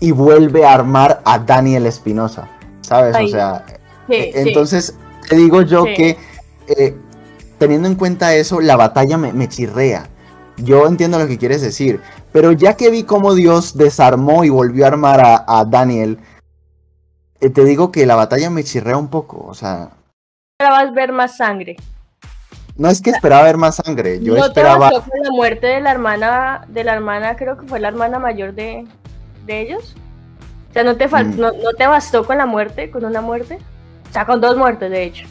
y 0.00 0.10
vuelve 0.10 0.64
a 0.64 0.72
armar 0.72 1.20
a 1.24 1.38
Daniel 1.38 1.86
Espinosa, 1.86 2.48
¿sabes? 2.80 3.14
O 3.22 3.28
sea, 3.28 3.64
eh, 4.08 4.32
entonces 4.34 4.96
te 5.28 5.36
digo 5.36 5.62
yo 5.62 5.84
que 5.84 6.16
eh, 6.66 6.96
teniendo 7.58 7.88
en 7.88 7.94
cuenta 7.94 8.34
eso, 8.34 8.60
la 8.60 8.76
batalla 8.76 9.18
me, 9.18 9.48
chirrea. 9.48 10.08
Yo 10.56 10.86
entiendo 10.86 11.18
lo 11.18 11.28
que 11.28 11.38
quieres 11.38 11.60
decir, 11.60 12.00
pero 12.32 12.52
ya 12.52 12.74
que 12.74 12.90
vi 12.90 13.04
cómo 13.04 13.34
Dios 13.34 13.76
desarmó 13.76 14.44
y 14.44 14.48
volvió 14.48 14.84
a 14.84 14.88
armar 14.88 15.44
a, 15.46 15.64
Daniel, 15.66 16.18
eh, 17.40 17.50
te 17.50 17.64
digo 17.64 17.92
que 17.92 18.06
la 18.06 18.16
batalla 18.16 18.50
me 18.50 18.64
chirrea 18.64 18.96
un 18.96 19.08
poco, 19.08 19.44
o 19.46 19.54
sea... 19.54 19.90
Esperabas 20.58 20.92
ver 20.94 21.12
más 21.12 21.36
sangre. 21.36 21.76
No 22.76 22.88
es 22.88 23.00
que 23.02 23.10
esperaba 23.10 23.44
ver 23.44 23.56
más 23.56 23.76
sangre, 23.76 24.20
yo 24.22 24.34
¿No 24.34 24.44
esperaba... 24.44 24.88
Te 24.90 24.96
con 24.96 25.20
la 25.22 25.30
muerte 25.30 25.66
de 25.66 25.80
la 25.80 25.90
hermana, 25.90 26.64
de 26.68 26.84
la 26.84 26.94
hermana, 26.94 27.36
creo 27.36 27.58
que 27.58 27.66
fue 27.66 27.80
la 27.80 27.88
hermana 27.88 28.18
mayor 28.18 28.54
de, 28.54 28.86
de 29.50 29.60
ellos? 29.60 29.94
O 30.70 30.72
sea, 30.72 30.84
¿no 30.84 30.96
te, 30.96 31.08
mm. 31.08 31.38
no, 31.38 31.52
¿no 31.52 31.72
te 31.76 31.86
bastó 31.86 32.24
con 32.24 32.38
la 32.38 32.46
muerte, 32.46 32.90
con 32.90 33.04
una 33.04 33.20
muerte? 33.20 33.58
O 34.08 34.12
sea, 34.12 34.24
con 34.24 34.40
dos 34.40 34.56
muertes, 34.56 34.90
de 34.90 35.04
hecho. 35.04 35.26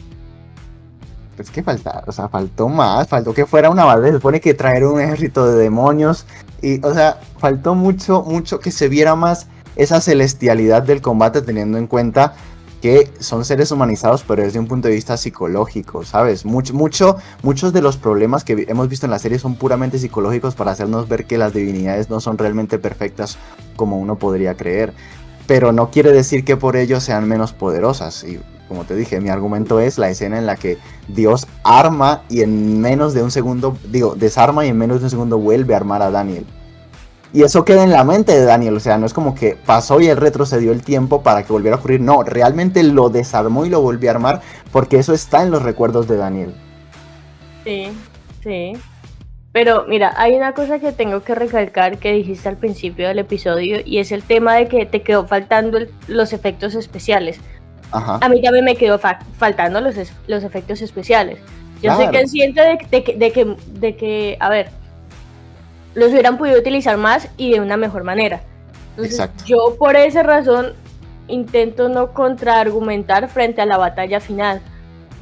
Es 1.38 1.50
que 1.50 1.62
falta, 1.62 2.04
o 2.06 2.12
sea, 2.12 2.28
faltó 2.28 2.68
más, 2.68 3.08
faltó 3.08 3.32
que 3.32 3.46
fuera 3.46 3.70
una 3.70 3.86
base, 3.86 4.08
se 4.08 4.12
supone 4.12 4.40
que 4.40 4.52
traer 4.52 4.84
un 4.84 5.00
ejército 5.00 5.46
de 5.46 5.62
demonios 5.62 6.26
y, 6.60 6.84
o 6.84 6.92
sea, 6.92 7.18
faltó 7.38 7.74
mucho, 7.74 8.22
mucho 8.22 8.60
que 8.60 8.70
se 8.70 8.88
viera 8.88 9.14
más 9.14 9.46
esa 9.76 10.02
celestialidad 10.02 10.82
del 10.82 11.00
combate 11.00 11.40
teniendo 11.40 11.78
en 11.78 11.86
cuenta 11.86 12.34
que 12.80 13.10
son 13.20 13.44
seres 13.44 13.70
humanizados, 13.70 14.24
pero 14.26 14.42
desde 14.42 14.58
un 14.58 14.66
punto 14.66 14.88
de 14.88 14.94
vista 14.94 15.16
psicológico, 15.16 16.04
¿sabes? 16.04 16.44
Mucho, 16.44 16.74
mucho, 16.74 17.16
muchos 17.42 17.72
de 17.72 17.82
los 17.82 17.96
problemas 17.96 18.44
que 18.44 18.66
hemos 18.68 18.88
visto 18.88 19.06
en 19.06 19.10
la 19.10 19.18
serie 19.18 19.38
son 19.38 19.54
puramente 19.54 19.98
psicológicos 19.98 20.54
para 20.54 20.72
hacernos 20.72 21.08
ver 21.08 21.26
que 21.26 21.38
las 21.38 21.52
divinidades 21.52 22.08
no 22.08 22.20
son 22.20 22.38
realmente 22.38 22.78
perfectas 22.78 23.38
como 23.76 23.98
uno 23.98 24.16
podría 24.16 24.54
creer. 24.54 24.94
Pero 25.46 25.72
no 25.72 25.90
quiere 25.90 26.12
decir 26.12 26.44
que 26.44 26.56
por 26.56 26.76
ello 26.76 27.00
sean 27.00 27.28
menos 27.28 27.52
poderosas. 27.52 28.24
Y 28.24 28.40
como 28.68 28.84
te 28.84 28.94
dije, 28.94 29.20
mi 29.20 29.30
argumento 29.30 29.80
es 29.80 29.98
la 29.98 30.08
escena 30.08 30.38
en 30.38 30.46
la 30.46 30.56
que 30.56 30.78
Dios 31.08 31.48
arma 31.64 32.22
y 32.28 32.42
en 32.42 32.80
menos 32.80 33.14
de 33.14 33.22
un 33.22 33.30
segundo, 33.30 33.76
digo, 33.90 34.14
desarma 34.14 34.64
y 34.64 34.68
en 34.68 34.78
menos 34.78 35.00
de 35.00 35.06
un 35.06 35.10
segundo 35.10 35.38
vuelve 35.38 35.74
a 35.74 35.78
armar 35.78 36.02
a 36.02 36.10
Daniel. 36.10 36.46
Y 37.32 37.42
eso 37.44 37.64
queda 37.64 37.84
en 37.84 37.92
la 37.92 38.02
mente 38.02 38.32
de 38.32 38.44
Daniel, 38.44 38.76
o 38.76 38.80
sea, 38.80 38.98
no 38.98 39.06
es 39.06 39.14
como 39.14 39.36
que 39.36 39.56
pasó 39.56 40.00
y 40.00 40.08
él 40.08 40.16
retrocedió 40.16 40.72
el 40.72 40.82
tiempo 40.82 41.22
para 41.22 41.44
que 41.44 41.52
volviera 41.52 41.76
a 41.76 41.78
ocurrir, 41.78 42.00
no, 42.00 42.24
realmente 42.24 42.82
lo 42.82 43.08
desarmó 43.08 43.64
y 43.64 43.70
lo 43.70 43.80
volvió 43.80 44.10
a 44.10 44.14
armar 44.14 44.40
porque 44.72 44.98
eso 44.98 45.14
está 45.14 45.42
en 45.42 45.52
los 45.52 45.62
recuerdos 45.62 46.08
de 46.08 46.16
Daniel. 46.16 46.54
Sí, 47.64 47.92
sí. 48.42 48.72
Pero 49.52 49.84
mira, 49.88 50.12
hay 50.16 50.34
una 50.34 50.54
cosa 50.54 50.78
que 50.78 50.92
tengo 50.92 51.22
que 51.22 51.34
recalcar 51.34 51.98
que 51.98 52.12
dijiste 52.12 52.48
al 52.48 52.56
principio 52.56 53.08
del 53.08 53.18
episodio 53.20 53.80
y 53.84 53.98
es 53.98 54.12
el 54.12 54.22
tema 54.22 54.54
de 54.54 54.68
que 54.68 54.86
te 54.86 55.02
quedó 55.02 55.26
faltando 55.26 55.78
los 56.08 56.32
efectos 56.32 56.74
especiales. 56.74 57.38
A 57.92 58.28
mí 58.28 58.40
también 58.40 58.64
me 58.64 58.76
quedó 58.76 59.00
faltando 59.36 59.80
los, 59.80 59.96
los 60.28 60.44
efectos 60.44 60.80
especiales. 60.80 61.38
Yo 61.82 61.94
soy 61.96 62.06
consciente 62.06 62.60
de, 62.60 62.78
de, 63.16 63.32
que, 63.32 63.56
de 63.72 63.96
que, 63.96 64.36
a 64.38 64.48
ver, 64.48 64.70
los 65.94 66.10
hubieran 66.10 66.38
podido 66.38 66.58
utilizar 66.58 66.96
más 66.96 67.28
y 67.36 67.52
de 67.52 67.60
una 67.60 67.76
mejor 67.76 68.04
manera. 68.04 68.42
Entonces, 68.96 69.28
yo 69.46 69.76
por 69.78 69.96
esa 69.96 70.22
razón 70.22 70.74
intento 71.28 71.88
no 71.88 72.12
contraargumentar 72.12 73.28
frente 73.28 73.60
a 73.60 73.66
la 73.66 73.78
batalla 73.78 74.20
final. 74.20 74.60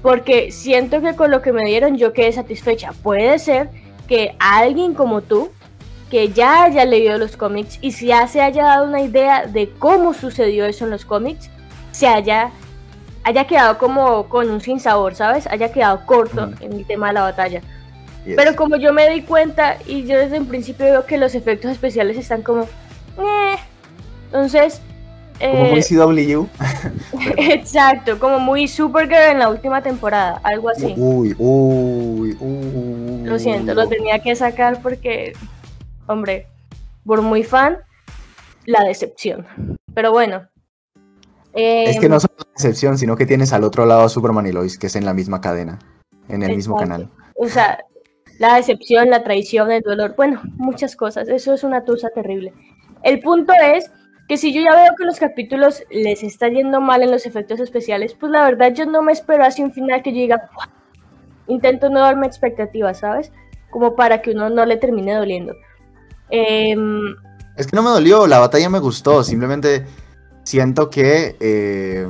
Porque 0.02 0.52
siento 0.52 1.00
que 1.00 1.14
con 1.16 1.30
lo 1.30 1.42
que 1.42 1.52
me 1.52 1.64
dieron 1.64 1.96
yo 1.96 2.12
quedé 2.12 2.32
satisfecha. 2.32 2.92
Puede 3.02 3.38
ser 3.38 3.68
que 4.06 4.36
alguien 4.38 4.94
como 4.94 5.22
tú, 5.22 5.50
que 6.10 6.30
ya 6.30 6.64
haya 6.64 6.84
leído 6.84 7.18
los 7.18 7.36
cómics 7.36 7.78
y 7.82 7.90
ya 7.90 8.26
se 8.26 8.40
haya 8.40 8.64
dado 8.64 8.86
una 8.86 9.02
idea 9.02 9.46
de 9.46 9.70
cómo 9.78 10.14
sucedió 10.14 10.64
eso 10.64 10.84
en 10.84 10.90
los 10.90 11.04
cómics, 11.04 11.50
se 11.92 12.06
haya, 12.06 12.50
haya 13.24 13.46
quedado 13.46 13.76
como 13.76 14.28
con 14.28 14.50
un 14.50 14.60
sinsabor, 14.60 15.14
¿sabes? 15.14 15.46
Haya 15.46 15.70
quedado 15.72 16.06
corto 16.06 16.50
en 16.60 16.72
el 16.72 16.86
tema 16.86 17.08
de 17.08 17.14
la 17.14 17.22
batalla. 17.22 17.60
Pero 18.36 18.56
como 18.56 18.76
yo 18.76 18.92
me 18.92 19.08
di 19.08 19.22
cuenta 19.22 19.78
y 19.86 20.04
yo 20.04 20.18
desde 20.18 20.38
un 20.38 20.46
principio 20.46 20.86
veo 20.86 21.06
que 21.06 21.18
los 21.18 21.34
efectos 21.34 21.70
especiales 21.70 22.16
están 22.16 22.42
como... 22.42 22.62
Eh". 22.62 23.56
Entonces... 24.26 24.80
como 25.38 25.64
muy 25.64 25.80
eh, 25.80 25.84
CW. 25.84 26.46
exacto, 27.38 28.18
como 28.18 28.38
muy 28.38 28.68
Supergirl 28.68 29.32
en 29.32 29.38
la 29.38 29.48
última 29.48 29.82
temporada, 29.82 30.40
algo 30.42 30.70
así. 30.70 30.94
Uy, 30.96 31.34
uy, 31.38 32.36
uy. 32.40 33.22
Lo 33.24 33.38
siento, 33.38 33.74
lo 33.74 33.88
tenía 33.88 34.18
que 34.20 34.34
sacar 34.36 34.80
porque, 34.82 35.34
hombre, 36.06 36.46
por 37.04 37.22
muy 37.22 37.42
fan, 37.42 37.78
la 38.66 38.84
decepción. 38.84 39.46
Pero 39.94 40.12
bueno, 40.12 40.48
es 41.58 41.98
que 41.98 42.08
no 42.08 42.16
em, 42.16 42.20
solo 42.20 42.34
la 42.38 42.52
excepción, 42.52 42.98
sino 42.98 43.16
que 43.16 43.26
tienes 43.26 43.52
al 43.52 43.64
otro 43.64 43.86
lado 43.86 44.02
a 44.02 44.08
Superman 44.08 44.46
y 44.46 44.52
Lois, 44.52 44.78
que 44.78 44.86
es 44.86 44.96
en 44.96 45.04
la 45.04 45.14
misma 45.14 45.40
cadena, 45.40 45.78
en 46.28 46.42
el 46.42 46.54
mismo 46.54 46.76
canal. 46.76 47.08
O 47.34 47.48
sea, 47.48 47.84
la 48.38 48.54
decepción, 48.54 49.10
la 49.10 49.24
traición, 49.24 49.70
el 49.70 49.82
dolor, 49.82 50.14
bueno, 50.16 50.40
muchas 50.56 50.96
cosas. 50.96 51.28
Eso 51.28 51.54
es 51.54 51.64
una 51.64 51.84
tusa 51.84 52.10
terrible. 52.10 52.52
El 53.02 53.20
punto 53.20 53.52
es 53.52 53.90
que 54.28 54.36
si 54.36 54.52
yo 54.52 54.60
ya 54.60 54.76
veo 54.80 54.92
que 54.96 55.04
los 55.04 55.18
capítulos 55.18 55.82
les 55.90 56.22
está 56.22 56.48
yendo 56.48 56.80
mal 56.80 57.02
en 57.02 57.10
los 57.10 57.26
efectos 57.26 57.60
especiales, 57.60 58.14
pues 58.14 58.30
la 58.30 58.44
verdad 58.44 58.72
yo 58.74 58.86
no 58.86 59.02
me 59.02 59.12
espero 59.12 59.44
así 59.44 59.62
un 59.62 59.72
final 59.72 60.02
que 60.02 60.12
yo 60.12 60.18
diga, 60.18 60.50
intento 61.46 61.88
no 61.88 62.00
darme 62.00 62.26
expectativas, 62.26 62.98
¿sabes? 63.00 63.32
Como 63.70 63.96
para 63.96 64.22
que 64.22 64.30
uno 64.30 64.50
no 64.50 64.64
le 64.66 64.76
termine 64.76 65.14
doliendo. 65.14 65.54
Em, 66.30 67.16
es 67.56 67.66
que 67.66 67.74
no 67.74 67.82
me 67.82 67.90
dolió, 67.90 68.26
la 68.26 68.38
batalla 68.38 68.68
me 68.68 68.78
gustó, 68.78 69.24
simplemente 69.24 69.84
siento 70.44 70.90
que, 70.90 71.36
eh, 71.40 72.06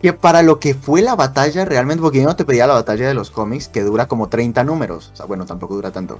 que, 0.00 0.12
para 0.12 0.42
lo 0.42 0.58
que 0.58 0.74
fue 0.74 1.02
la 1.02 1.14
batalla 1.14 1.64
realmente, 1.64 2.02
porque 2.02 2.18
yo 2.18 2.24
no 2.24 2.36
te 2.36 2.44
pedía 2.44 2.66
la 2.66 2.74
batalla 2.74 3.06
de 3.06 3.14
los 3.14 3.30
cómics 3.30 3.68
que 3.68 3.82
dura 3.82 4.08
como 4.08 4.28
30 4.28 4.64
números, 4.64 5.10
o 5.12 5.16
sea, 5.16 5.26
bueno, 5.26 5.46
tampoco 5.46 5.74
dura 5.74 5.90
tanto, 5.90 6.18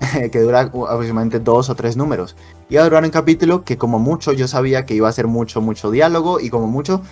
que 0.32 0.40
dura 0.40 0.60
aproximadamente 0.60 1.40
dos 1.40 1.70
o 1.70 1.74
tres 1.74 1.96
números. 1.96 2.36
Iba 2.68 2.82
a 2.82 2.84
durar 2.84 3.04
un 3.04 3.10
capítulo 3.10 3.64
que 3.64 3.78
como 3.78 3.98
mucho 3.98 4.32
yo 4.32 4.48
sabía 4.48 4.86
que 4.86 4.94
iba 4.94 5.08
a 5.08 5.12
ser 5.12 5.26
mucho, 5.26 5.60
mucho 5.60 5.90
diálogo 5.90 6.40
y 6.40 6.50
como 6.50 6.66
mucho 6.66 7.02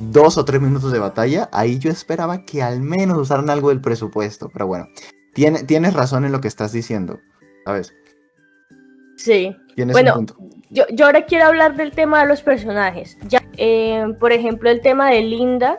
dos 0.00 0.38
o 0.38 0.44
tres 0.44 0.60
minutos 0.60 0.92
de 0.92 0.98
batalla, 0.98 1.48
ahí 1.52 1.78
yo 1.78 1.90
esperaba 1.90 2.44
que 2.44 2.62
al 2.62 2.80
menos 2.80 3.18
usaran 3.18 3.50
algo 3.50 3.70
del 3.70 3.80
presupuesto, 3.80 4.50
pero 4.52 4.66
bueno, 4.66 4.88
tienes 5.32 5.94
razón 5.94 6.24
en 6.24 6.32
lo 6.32 6.40
que 6.40 6.48
estás 6.48 6.72
diciendo, 6.72 7.20
¿sabes? 7.64 7.94
Sí. 9.16 9.56
Bueno, 9.84 10.24
Yo, 10.70 10.84
yo, 10.90 11.06
ahora 11.06 11.22
quiero 11.22 11.46
hablar 11.46 11.76
del 11.76 11.92
tema 11.92 12.22
de 12.22 12.28
los 12.28 12.42
personajes. 12.42 13.18
Ya, 13.28 13.42
eh, 13.56 14.04
por 14.18 14.32
ejemplo, 14.32 14.70
el 14.70 14.80
tema 14.80 15.10
de 15.10 15.22
Linda 15.22 15.76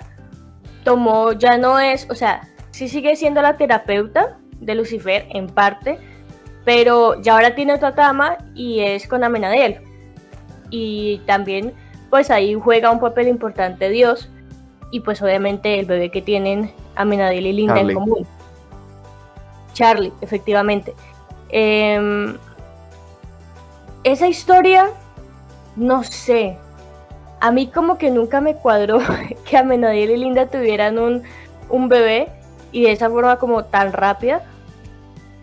tomó, 0.83 1.33
ya 1.33 1.57
no 1.57 1.79
es, 1.79 2.07
o 2.09 2.15
sea, 2.15 2.47
sí 2.71 2.87
sigue 2.87 3.15
siendo 3.15 3.41
la 3.41 3.57
terapeuta 3.57 4.37
de 4.59 4.75
Lucifer 4.75 5.25
en 5.29 5.47
parte, 5.47 5.97
pero 6.63 7.19
ya 7.21 7.33
ahora 7.33 7.55
tiene 7.55 7.73
otra 7.73 7.95
trama 7.95 8.37
y 8.53 8.81
es 8.81 9.07
con 9.07 9.23
Amenadel. 9.23 9.79
Y 10.69 11.19
también, 11.25 11.73
pues 12.09 12.29
ahí 12.29 12.53
juega 12.53 12.91
un 12.91 12.99
papel 12.99 13.27
importante 13.27 13.89
Dios 13.89 14.29
y 14.91 14.99
pues 14.99 15.21
obviamente 15.21 15.79
el 15.79 15.85
bebé 15.85 16.11
que 16.11 16.21
tienen 16.21 16.71
Amenadel 16.95 17.47
y 17.47 17.53
Linda 17.53 17.79
en 17.79 17.93
común. 17.93 18.27
Charlie, 19.73 20.13
efectivamente. 20.21 20.93
Eh, 21.49 22.35
esa 24.03 24.27
historia, 24.27 24.89
no 25.75 26.03
sé. 26.03 26.57
A 27.39 27.51
mí 27.51 27.67
como 27.67 27.97
que 27.97 28.09
nunca 28.09 28.41
me 28.41 28.55
cuadró 28.55 28.99
que 29.45 29.57
Amenadiel 29.57 30.11
y 30.11 30.17
Linda 30.17 30.47
tuvieran 30.47 30.97
un, 30.97 31.23
un 31.69 31.89
bebé 31.89 32.29
y 32.71 32.83
de 32.83 32.91
esa 32.91 33.09
forma 33.09 33.37
como 33.37 33.65
tan 33.65 33.93
rápida. 33.93 34.43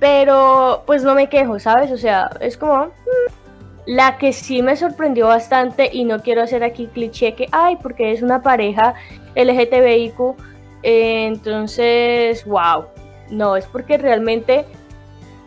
Pero 0.00 0.82
pues 0.86 1.02
no 1.02 1.14
me 1.14 1.28
quejo, 1.28 1.58
¿sabes? 1.58 1.90
O 1.90 1.96
sea, 1.96 2.30
es 2.40 2.56
como... 2.56 2.86
Mm, 2.86 3.44
la 3.86 4.16
que 4.18 4.32
sí 4.32 4.62
me 4.62 4.76
sorprendió 4.76 5.26
bastante 5.26 5.90
y 5.92 6.04
no 6.04 6.22
quiero 6.22 6.42
hacer 6.42 6.64
aquí 6.64 6.86
cliché 6.86 7.34
que, 7.34 7.48
ay, 7.52 7.76
porque 7.82 8.12
es 8.12 8.22
una 8.22 8.42
pareja 8.42 8.94
LGTBIQ, 9.34 10.36
eh, 10.82 11.26
entonces, 11.26 12.44
wow. 12.46 12.86
No, 13.30 13.56
es 13.56 13.66
porque 13.66 13.98
realmente 13.98 14.64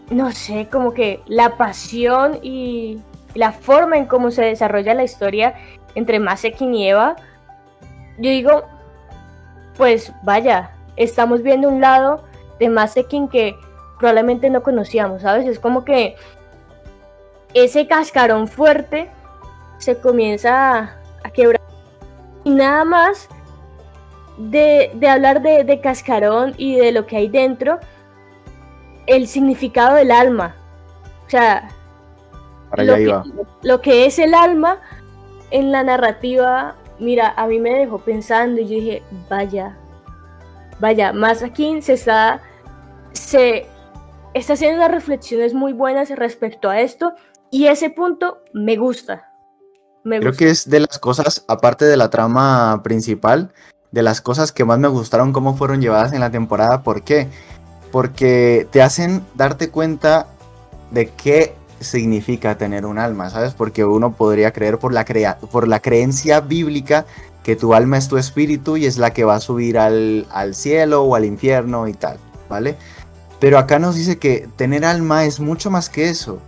no 0.10 0.32
sé, 0.32 0.68
como 0.72 0.94
que 0.94 1.22
la 1.26 1.58
pasión 1.58 2.40
y 2.42 3.02
la 3.34 3.52
forma 3.52 3.98
en 3.98 4.06
cómo 4.06 4.32
se 4.32 4.44
desarrolla 4.44 4.94
la 4.94 5.04
historia 5.04 5.56
entre 5.96 6.20
Masekin 6.20 6.74
y 6.74 6.90
Eva, 6.90 7.16
yo 8.18 8.30
digo, 8.30 8.64
pues 9.76 10.12
vaya, 10.24 10.72
estamos 10.96 11.44
viendo 11.44 11.70
un 11.70 11.82
lado 11.82 12.24
de 12.60 12.70
Masekin 12.70 13.28
que 13.28 13.56
probablemente 14.00 14.50
no 14.50 14.64
conocíamos, 14.64 15.22
¿sabes? 15.22 15.48
Es 15.48 15.60
como 15.60 15.86
que 15.86 16.16
ese 17.54 17.88
cascarón 17.88 18.48
fuerte 18.48 19.10
se 19.78 19.98
comienza 20.00 21.00
a, 21.24 21.30
quebrar. 21.32 21.62
Y 22.44 22.52
nada 22.52 22.86
más 22.86 23.28
de, 24.38 24.92
hablar 25.10 25.42
de, 25.42 25.64
de 25.64 25.82
cascarón 25.82 26.54
y 26.58 26.76
de 26.76 26.92
lo 26.92 27.06
que 27.06 27.18
hay 27.18 27.28
dentro, 27.28 27.80
el 29.08 29.28
significado 29.28 29.96
del 29.96 30.12
alma. 30.12 30.56
O 31.26 31.30
sea, 31.30 31.70
Para 32.70 32.84
lo, 32.84 32.96
que, 32.96 33.02
iba. 33.02 33.24
lo 33.64 33.82
que 33.82 34.06
es 34.06 34.20
el 34.20 34.34
alma 34.34 34.80
en 35.52 35.72
la 35.72 35.84
narrativa, 35.84 36.76
mira, 37.00 37.34
a 37.36 37.48
mí 37.48 37.60
me 37.60 37.72
dejó 37.74 38.00
pensando 38.00 38.62
y 38.62 38.66
yo 38.66 38.76
dije, 38.76 39.04
vaya, 39.30 39.78
vaya, 40.80 41.14
Masakin 41.14 41.82
se 41.82 41.94
está, 41.94 42.42
se 43.14 43.68
está 44.34 44.54
haciendo 44.54 44.78
unas 44.78 44.92
reflexiones 44.92 45.54
muy 45.54 45.74
buenas 45.74 46.10
respecto 46.12 46.70
a 46.70 46.80
esto 46.82 47.14
y 47.50 47.68
ese 47.68 47.90
punto 47.90 48.40
me 48.54 48.76
gusta. 48.76 49.24
Me 50.04 50.20
Creo 50.20 50.32
gusta. 50.32 50.46
que 50.46 50.52
es 50.52 50.70
de 50.70 50.82
las 50.82 51.00
cosas, 51.00 51.44
aparte 51.48 51.86
de 51.86 51.98
la 51.98 52.10
trama 52.10 52.82
principal, 52.84 53.52
de 53.92 54.04
las 54.04 54.22
cosas 54.22 54.52
que 54.52 54.66
más 54.66 54.80
me 54.80 54.88
gustaron 54.90 55.34
cómo 55.34 55.56
fueron 55.56 55.82
llevadas 55.82 56.14
en 56.14 56.20
la 56.22 56.30
temporada. 56.32 56.84
¿Por 56.84 57.04
qué? 57.04 57.28
Porque 57.92 58.68
te 58.72 58.82
hacen 58.82 59.24
darte 59.36 59.70
cuenta 59.70 60.28
de 60.92 61.10
qué 61.10 61.56
significa 61.80 62.58
tener 62.58 62.86
un 62.86 62.98
alma, 63.00 63.30
¿sabes? 63.30 63.54
Porque 63.54 63.86
uno 63.86 64.14
podría 64.14 64.52
creer 64.52 64.80
por 64.80 64.94
la, 64.94 65.06
creencia 65.80 66.42
bíblica 66.42 67.06
que 67.44 67.56
tu 67.56 67.74
alma 67.74 67.98
es 67.98 68.08
tu 68.08 68.18
espíritu 68.18 68.78
y 68.78 68.86
es 68.86 68.98
la 68.98 69.14
que 69.14 69.24
va 69.24 69.36
a 69.36 69.40
subir 69.40 69.78
al, 69.78 70.26
al 70.32 70.56
cielo 70.56 71.04
o 71.04 71.16
al 71.16 71.26
infierno 71.26 71.88
y 71.88 71.94
tal, 71.94 72.18
¿vale? 72.50 72.76
Pero 73.40 73.60
acá 73.60 73.80
nos 73.80 73.96
dice 73.96 74.18
que 74.18 74.50
tener 74.56 74.84
alma 74.84 75.26
es 75.26 75.40
mucho 75.40 75.70
más 75.70 75.90
que 75.90 76.10
eso. 76.10 76.40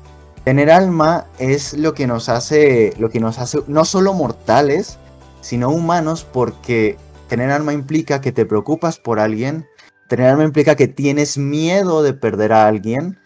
Tener 0.43 0.71
alma 0.71 1.27
es 1.37 1.73
lo 1.73 1.93
que 1.93 2.07
nos 2.07 2.29
hace, 2.29 2.93
lo 2.97 3.09
que 3.09 3.19
nos 3.19 3.37
hace 3.37 3.59
no 3.67 3.85
solo 3.85 4.13
mortales, 4.13 4.97
sino 5.41 5.69
humanos, 5.69 6.25
porque 6.29 6.97
tener 7.27 7.51
alma 7.51 7.73
implica 7.73 8.21
que 8.21 8.31
te 8.31 8.45
preocupas 8.45 8.97
por 8.97 9.19
alguien, 9.19 9.67
tener 10.09 10.27
alma 10.27 10.43
implica 10.43 10.75
que 10.75 10.89
tienes 10.89 11.37
miedo 11.37 12.03
de 12.03 12.13
perder 12.13 12.51
a 12.51 12.67
alguien, 12.67 13.17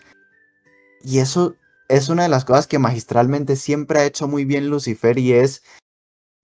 y 1.04 1.19
eso 1.19 1.56
es 1.89 2.10
una 2.10 2.24
de 2.24 2.30
las 2.30 2.46
cosas 2.46 2.67
que 2.67 2.80
magistralmente 2.80 3.56
siempre 3.56 4.00
ha 4.00 4.06
hecho 4.06 4.28
muy 4.28 4.46
bien 4.46 4.69
Lucifer 4.69 5.17
y 5.17 5.34
es 5.34 5.63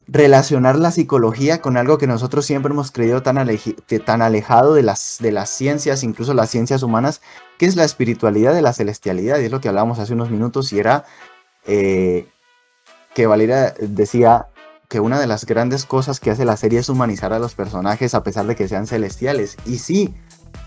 relacionar 0.08 0.78
la 0.78 0.92
psicología 0.92 1.62
con 1.62 1.78
algo 1.78 1.98
que 1.98 2.08
nosotros 2.08 2.46
siempre 2.46 2.74
hemos 2.74 2.92
creído 2.92 3.22
tan, 3.22 3.38
alejado 3.38 4.74
de 4.74 4.84
las, 4.84 5.18
de 5.20 5.32
las 5.32 5.50
ciencias, 5.50 6.04
incluso 6.04 6.34
las 6.34 6.50
ciencias 6.50 6.84
humanas, 6.84 7.22
que 7.58 7.68
es 7.68 7.76
la 7.76 7.84
espiritualidad 7.84 8.54
de 8.54 8.64
la 8.64 8.74
celestialidad, 8.74 9.40
y 9.40 9.46
es 9.46 9.52
lo 9.52 9.62
que 9.62 9.70
hablábamos 9.70 10.00
hace 10.00 10.14
unos 10.14 10.32
minutos, 10.32 10.74
y 10.74 10.80
era 10.80 11.06
eh, 11.68 12.28
que 13.14 13.28
Valeria 13.28 13.74
decía 13.80 14.48
que 14.90 15.00
una 15.00 15.20
de 15.20 15.28
las 15.28 15.46
grandes 15.46 15.86
cosas 15.86 16.20
que 16.20 16.32
hace 16.32 16.46
la 16.46 16.58
serie 16.58 16.80
es 16.80 16.90
humanizar 16.90 17.32
a 17.32 17.40
los 17.40 17.54
personajes 17.54 18.16
a 18.16 18.24
pesar 18.24 18.48
de 18.48 18.56
que 18.56 18.68
sean 18.68 18.88
celestiales. 18.88 19.56
Y 19.66 19.78
sí, 19.78 20.16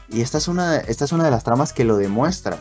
y 0.08 0.20
esta 0.20 0.38
es 0.38 0.46
una, 0.46 0.76
esta 0.76 1.04
es 1.04 1.12
una 1.12 1.24
de 1.24 1.32
las 1.32 1.42
tramas 1.42 1.72
que 1.72 1.84
lo 1.84 1.96
demuestra. 1.96 2.58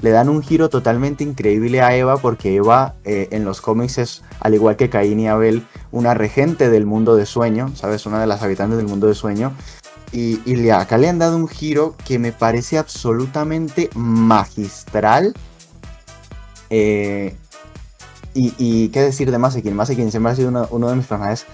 Le 0.00 0.10
dan 0.10 0.28
un 0.28 0.42
giro 0.42 0.68
totalmente 0.68 1.22
increíble 1.22 1.82
a 1.82 1.94
Eva 1.94 2.16
porque 2.18 2.54
Eva 2.56 2.96
eh, 3.04 3.28
en 3.30 3.44
los 3.44 3.60
cómics 3.60 3.98
es, 3.98 4.22
al 4.40 4.54
igual 4.54 4.76
que 4.76 4.90
Caín 4.90 5.20
y 5.20 5.28
Abel, 5.28 5.64
una 5.92 6.14
regente 6.14 6.68
del 6.68 6.84
mundo 6.84 7.14
de 7.14 7.26
sueño, 7.26 7.72
¿sabes? 7.76 8.04
Una 8.04 8.20
de 8.20 8.26
las 8.26 8.42
habitantes 8.42 8.76
del 8.76 8.86
mundo 8.86 9.06
de 9.06 9.14
sueño. 9.14 9.52
Y, 10.10 10.40
y 10.50 10.70
acá 10.70 10.98
le 10.98 11.08
han 11.08 11.18
dado 11.18 11.36
un 11.36 11.48
giro 11.48 11.94
que 12.04 12.18
me 12.18 12.32
parece 12.32 12.76
absolutamente 12.76 13.88
magistral. 13.94 15.34
Eh, 16.70 17.36
y, 18.58 18.88
qué 18.90 19.02
decir 19.02 19.30
de 19.30 19.38
Masekin. 19.38 19.74
Masekin 19.74 20.10
siempre 20.10 20.32
ha 20.32 20.36
sido 20.36 20.68
uno, 20.70 20.88
de 20.88 20.96
mis 20.96 21.06
personajes 21.06 21.46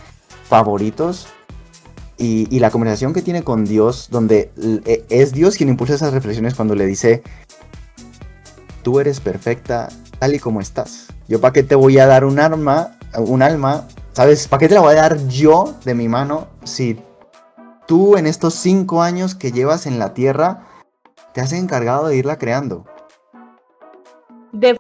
favoritos. 0.49 1.27
Y, 2.17 2.59
la 2.59 2.71
conversación 2.71 3.13
que 3.13 3.23
tiene 3.23 3.43
con 3.43 3.65
Dios, 3.65 4.09
donde 4.11 4.51
eh, 4.85 5.05
es 5.09 5.33
Dios 5.33 5.57
quien 5.57 5.69
impulsa 5.69 5.95
esas 5.95 6.13
reflexiones 6.13 6.55
cuando 6.55 6.75
le 6.75 6.87
dice, 6.87 7.23
tú 8.83 9.01
eres 9.01 9.21
perfecta 9.21 9.89
tal 10.19 10.35
y 10.35 10.39
como 10.39 10.61
estás. 10.61 11.09
Yo 11.27 11.41
para 11.41 11.53
qué 11.53 11.63
te 11.63 11.75
voy 11.75 11.99
a 11.99 12.07
dar 12.07 12.25
un 12.25 12.39
arma, 12.39 12.99
un 13.17 13.43
alma, 13.43 13.89
¿sabes? 14.13 14.47
¿Para 14.47 14.61
qué 14.61 14.69
te 14.69 14.75
la 14.75 14.81
voy 14.81 14.93
a 14.93 15.03
dar 15.03 15.27
yo 15.29 15.75
de 15.85 15.95
mi 15.95 16.09
mano 16.09 16.47
si 16.65 16.99
tú 17.87 18.17
en 18.17 18.27
estos 18.27 18.55
cinco 18.55 19.03
años 19.03 19.35
que 19.35 19.53
llevas 19.53 19.87
en 19.87 19.99
la 19.99 20.15
tierra 20.15 20.67
te 21.33 21.41
has 21.41 21.53
encargado 21.53 22.07
de 22.07 22.17
irla 22.17 22.39
creando? 22.39 22.85
de 24.55 24.79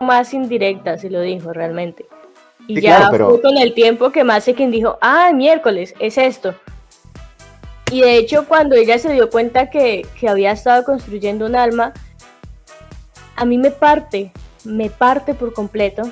más 0.00 0.32
indirecta 0.32 0.96
se 0.96 1.10
lo 1.10 1.20
dijo 1.20 1.52
realmente. 1.52 2.06
Y 2.66 2.76
Sí, 2.76 2.82
ya 2.82 2.96
claro, 2.96 3.10
pero- 3.12 3.30
fue 3.30 3.42
con 3.42 3.58
el 3.58 3.74
tiempo 3.74 4.10
que 4.10 4.24
quien 4.56 4.70
dijo, 4.70 4.98
ah, 5.02 5.30
miércoles, 5.34 5.94
es 5.98 6.16
esto. 6.16 6.54
Y 7.90 8.00
de 8.00 8.16
hecho, 8.16 8.46
cuando 8.48 8.76
ella 8.76 8.98
se 8.98 9.12
dio 9.12 9.28
cuenta 9.28 9.68
que, 9.68 10.06
que 10.18 10.28
había 10.28 10.52
estado 10.52 10.84
construyendo 10.84 11.44
un 11.44 11.54
alma, 11.54 11.92
a 13.36 13.44
mí 13.44 13.58
me 13.58 13.70
parte, 13.70 14.32
me 14.64 14.88
parte 14.88 15.34
por 15.34 15.52
completo. 15.52 16.02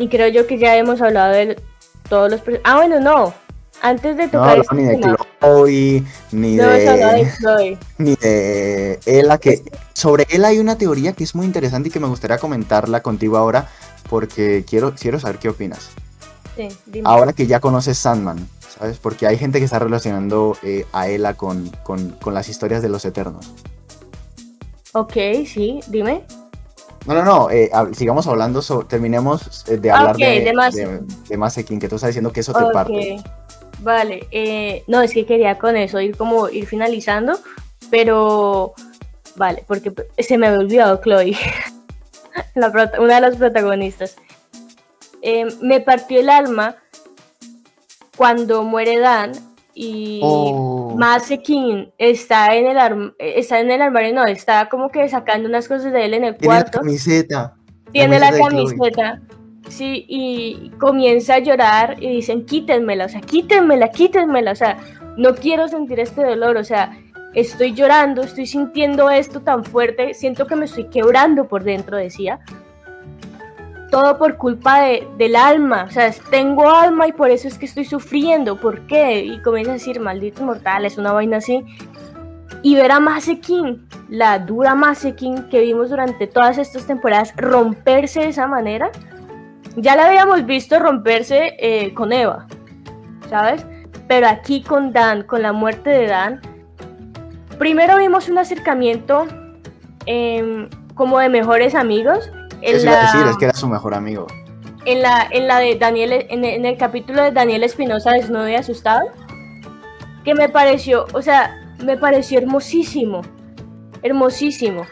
Y 0.00 0.08
creo 0.08 0.28
yo 0.28 0.46
que 0.46 0.58
ya 0.58 0.76
hemos 0.76 1.00
hablado 1.00 1.32
de 1.32 1.60
todos 2.08 2.30
los... 2.30 2.40
Ah, 2.64 2.76
bueno, 2.76 2.98
no. 2.98 3.34
Antes 3.82 4.16
de 4.16 4.26
tocar 4.28 4.58
este 4.58 4.74
tema, 4.96 5.16
Chloe, 5.40 6.04
ni 6.32 6.56
no 6.56 6.68
de 6.68 6.78
de, 6.78 7.32
Chloe. 7.38 7.78
ni 7.98 8.16
de 8.16 9.00
Ella, 9.06 9.38
que 9.38 9.62
sobre 9.92 10.26
él 10.30 10.44
hay 10.44 10.58
una 10.58 10.76
teoría 10.78 11.12
que 11.12 11.24
es 11.24 11.34
muy 11.34 11.46
interesante 11.46 11.88
y 11.88 11.92
que 11.92 12.00
me 12.00 12.08
gustaría 12.08 12.38
comentarla 12.38 13.02
contigo 13.02 13.36
ahora, 13.36 13.68
porque 14.08 14.64
quiero, 14.68 14.94
quiero 14.94 15.20
saber 15.20 15.38
qué 15.38 15.48
opinas. 15.48 15.90
Sí, 16.56 16.68
dime. 16.86 17.08
Ahora 17.08 17.32
que 17.32 17.46
ya 17.46 17.60
conoces 17.60 17.98
Sandman, 17.98 18.48
¿sabes? 18.78 18.98
Porque 18.98 19.26
hay 19.28 19.38
gente 19.38 19.58
que 19.60 19.64
está 19.64 19.78
relacionando 19.78 20.56
eh, 20.62 20.86
a 20.92 21.08
Ella 21.08 21.34
con, 21.34 21.70
con, 21.84 22.10
con 22.20 22.34
las 22.34 22.48
historias 22.48 22.82
de 22.82 22.88
los 22.88 23.04
Eternos. 23.04 23.52
Ok, 24.92 25.12
sí, 25.46 25.80
dime. 25.88 26.24
No, 27.06 27.14
no, 27.14 27.24
no, 27.24 27.50
eh, 27.50 27.70
sigamos 27.92 28.26
hablando, 28.26 28.60
so- 28.60 28.84
terminemos 28.84 29.64
eh, 29.68 29.76
de 29.76 29.90
Ah, 29.90 29.98
hablar 29.98 30.16
ok, 30.16 30.20
de, 30.20 30.40
de 30.44 30.52
Mase. 30.52 30.86
de, 30.86 31.00
de 31.28 31.36
Masekin, 31.36 31.78
que 31.78 31.88
tú 31.88 31.94
estás 31.94 32.08
diciendo 32.08 32.32
que 32.32 32.40
eso 32.40 32.52
te 32.52 32.64
Ok, 32.64 32.72
parte. 32.72 33.22
Vale, 33.80 34.26
eh, 34.30 34.82
no, 34.86 35.02
es 35.02 35.12
que 35.14 35.24
quería 35.26 35.58
con 35.58 35.76
eso 35.76 36.00
ir 36.00 36.16
como 36.16 36.48
ir 36.48 36.66
finalizando, 36.66 37.38
pero 37.90 38.74
vale, 39.36 39.64
porque 39.66 39.92
se 40.18 40.36
me 40.36 40.48
había 40.48 40.60
olvidado 40.60 41.00
Chloe, 41.02 41.36
la 42.54 42.68
una 42.98 43.14
de 43.16 43.20
las 43.20 43.36
protagonistas. 43.36 44.16
Eh, 45.22 45.46
me 45.60 45.80
partió 45.80 46.20
el 46.20 46.30
alma 46.30 46.76
cuando 48.16 48.62
muere 48.64 48.98
Dan 48.98 49.32
y 49.74 50.20
Oh. 50.22 50.94
Masekin 50.96 51.92
está 51.98 52.54
en 52.56 52.66
el 52.66 53.14
está 53.18 53.60
en 53.60 53.70
el 53.70 53.80
armario, 53.82 54.12
no, 54.14 54.26
está 54.26 54.68
como 54.68 54.88
que 54.90 55.08
sacando 55.08 55.48
unas 55.48 55.68
cosas 55.68 55.92
de 55.92 56.04
él 56.04 56.14
en 56.14 56.24
el 56.24 56.36
Tiene 56.36 56.54
la 56.54 56.60
cuarto 56.62 56.78
camiseta. 56.78 57.54
tiene 57.92 58.18
la 58.18 58.32
camiseta 58.32 58.48
Chloe. 58.50 58.66
camiseta, 58.66 59.20
sí, 59.68 60.04
y 60.08 60.70
comienza 60.78 61.34
a 61.34 61.38
llorar 61.38 61.96
y 62.02 62.08
dicen, 62.08 62.46
quítenmela, 62.46 63.06
o 63.06 63.08
sea, 63.08 63.20
quítenmela, 63.20 63.90
quítenmela, 63.90 64.52
o 64.52 64.56
sea, 64.56 64.78
no 65.16 65.34
quiero 65.34 65.68
sentir 65.68 66.00
este 66.00 66.24
dolor, 66.24 66.56
o 66.56 66.64
sea, 66.64 66.96
estoy 67.34 67.74
llorando, 67.74 68.22
estoy 68.22 68.46
sintiendo 68.46 69.10
esto 69.10 69.40
tan 69.40 69.64
fuerte, 69.64 70.14
siento 70.14 70.46
que 70.46 70.56
me 70.56 70.64
estoy 70.64 70.84
quebrando 70.84 71.46
por 71.46 71.64
dentro, 71.64 71.96
decía. 71.96 72.40
Todo 73.90 74.18
por 74.18 74.36
culpa 74.36 74.82
de, 74.82 75.08
del 75.16 75.34
alma, 75.34 75.86
o 75.88 75.90
sea, 75.90 76.12
tengo 76.30 76.70
alma 76.70 77.08
y 77.08 77.12
por 77.12 77.30
eso 77.30 77.48
es 77.48 77.56
que 77.56 77.66
estoy 77.66 77.84
sufriendo, 77.84 78.60
¿por 78.60 78.86
qué? 78.86 79.24
Y 79.24 79.40
comienza 79.40 79.72
a 79.72 79.74
decir, 79.74 79.98
malditos 79.98 80.42
mortales, 80.42 80.98
una 80.98 81.12
vaina 81.12 81.38
así. 81.38 81.64
Y 82.62 82.74
ver 82.74 82.90
a 82.90 83.00
Masekin, 83.00 83.88
la 84.08 84.38
dura 84.40 84.74
Masekin 84.74 85.48
que 85.48 85.60
vimos 85.60 85.90
durante 85.90 86.26
todas 86.26 86.58
estas 86.58 86.86
temporadas, 86.86 87.32
romperse 87.36 88.20
de 88.20 88.28
esa 88.28 88.46
manera. 88.46 88.90
Ya 89.80 89.94
la 89.94 90.08
habíamos 90.08 90.44
visto 90.44 90.78
romperse 90.80 91.56
eh, 91.60 91.94
con 91.94 92.12
Eva, 92.12 92.46
¿sabes? 93.30 93.64
Pero 94.08 94.26
aquí 94.26 94.62
con 94.62 94.92
Dan, 94.92 95.22
con 95.22 95.42
la 95.42 95.52
muerte 95.52 95.90
de 95.90 96.06
Dan, 96.08 96.40
primero 97.58 97.96
vimos 97.96 98.28
un 98.28 98.38
acercamiento 98.38 99.26
em, 100.06 100.68
como 100.94 101.20
de 101.20 101.28
mejores 101.28 101.76
amigos. 101.76 102.28
En 102.60 102.76
Eso 102.76 102.86
iba 102.86 102.98
a 102.98 103.02
la, 103.04 103.12
decir, 103.12 103.26
es 103.30 103.36
que 103.36 103.44
era 103.44 103.54
su 103.54 103.68
mejor 103.68 103.94
amigo. 103.94 104.26
en 104.84 105.00
la, 105.02 105.28
en 105.30 105.46
la 105.46 105.60
de 105.60 105.76
Daniel, 105.76 106.26
en 106.28 106.44
el, 106.44 106.54
en 106.54 106.64
el 106.66 106.76
capítulo 106.76 107.22
de 107.22 107.30
Daniel 107.30 107.62
Espinosa 107.62 108.12
desnudo 108.12 108.48
y 108.48 108.56
asustado, 108.56 109.10
que 110.24 110.34
me 110.34 110.48
pareció, 110.48 111.06
o 111.12 111.22
sea, 111.22 111.56
me 111.84 111.96
pareció 111.96 112.38
hermosísimo, 112.38 113.22
hermosísimo. 114.02 114.86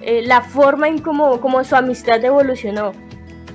Eh, 0.00 0.22
la 0.24 0.40
forma 0.40 0.88
en 0.88 0.98
cómo, 0.98 1.38
cómo 1.40 1.62
su 1.64 1.76
amistad 1.76 2.24
evolucionó. 2.24 2.92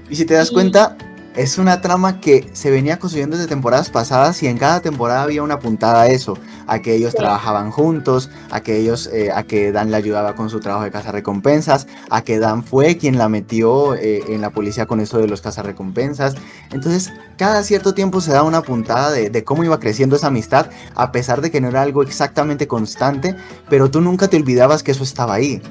Y 0.10 0.16
si 0.16 0.26
te 0.26 0.34
das 0.36 0.52
Y- 0.52 0.54
cuenta, 0.54 0.98
es 1.36 1.60
una 1.60 1.82
trama 1.82 2.20
que 2.20 2.50
se 2.54 2.72
venía 2.72 2.98
construyendo 2.98 3.36
desde 3.38 3.48
temporadas 3.48 3.90
pasadas 3.90 4.42
y 4.42 4.48
en 4.48 4.58
cada 4.58 4.80
temporada 4.80 5.22
había 5.22 5.44
una 5.44 5.60
puntada 5.60 6.02
a 6.02 6.08
eso, 6.08 6.36
a 6.66 6.80
que 6.82 6.96
ellos 6.96 7.12
Sí. 7.12 7.18
trabajaban 7.18 7.70
juntos, 7.70 8.32
a 8.50 8.62
que 8.62 8.78
ellos, 8.78 9.08
eh, 9.14 9.32
a 9.32 9.44
que 9.44 9.72
Dan 9.72 9.92
le 9.92 9.98
ayudaba 9.98 10.34
con 10.34 10.50
su 10.50 10.60
trabajo 10.62 10.84
de 10.86 10.90
cazarrecompensas, 10.90 11.86
a 12.10 12.24
que 12.24 12.40
Dan 12.40 12.64
fue 12.64 12.98
quien 12.98 13.20
la 13.20 13.30
metió 13.30 13.94
eh, 13.94 14.24
en 14.30 14.42
la 14.42 14.50
policía 14.50 14.88
con 14.88 15.00
eso 15.00 15.20
de 15.20 15.28
los 15.28 15.42
cazarrecompensas. 15.42 16.34
Entonces, 16.72 17.14
cada 17.38 17.62
cierto 17.62 17.94
tiempo 17.94 18.20
se 18.20 18.32
da 18.32 18.42
una 18.42 18.64
puntada 18.64 19.12
de, 19.12 19.30
de 19.30 19.44
cómo 19.44 19.64
iba 19.64 19.80
creciendo 19.80 20.16
esa 20.16 20.28
amistad, 20.28 20.72
a 20.96 21.12
pesar 21.12 21.42
de 21.42 21.52
que 21.52 21.62
no 21.62 21.68
era 21.68 21.84
algo 21.84 22.02
exactamente 22.02 22.68
constante, 22.68 23.36
pero 23.70 23.92
tú 23.92 24.02
nunca 24.02 24.28
te 24.28 24.38
olvidabas 24.38 24.82
que 24.82 24.90
eso 24.92 25.04
estaba 25.04 25.36
ahí. 25.36 25.62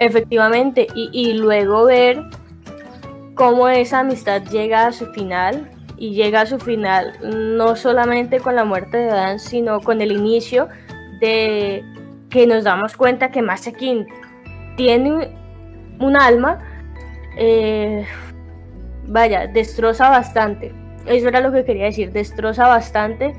Efectivamente, 0.00 0.86
y, 0.94 1.08
y 1.12 1.32
luego 1.34 1.84
ver 1.86 2.22
cómo 3.34 3.68
esa 3.68 4.00
amistad 4.00 4.42
llega 4.50 4.86
a 4.86 4.92
su 4.92 5.06
final 5.12 5.70
y 5.96 6.14
llega 6.14 6.42
a 6.42 6.46
su 6.46 6.58
final 6.58 7.16
no 7.56 7.76
solamente 7.76 8.40
con 8.40 8.56
la 8.56 8.64
muerte 8.64 8.96
de 8.96 9.06
Dan, 9.06 9.38
sino 9.38 9.80
con 9.80 10.00
el 10.00 10.12
inicio 10.12 10.68
de 11.20 11.84
que 12.28 12.46
nos 12.46 12.64
damos 12.64 12.96
cuenta 12.96 13.30
que 13.30 13.42
Masakin 13.42 14.06
tiene 14.76 15.32
un 16.00 16.16
alma, 16.16 16.58
eh, 17.36 18.04
vaya, 19.06 19.46
destroza 19.46 20.10
bastante. 20.10 20.74
Eso 21.06 21.28
era 21.28 21.40
lo 21.40 21.52
que 21.52 21.64
quería 21.64 21.84
decir, 21.84 22.10
destroza 22.10 22.66
bastante, 22.66 23.34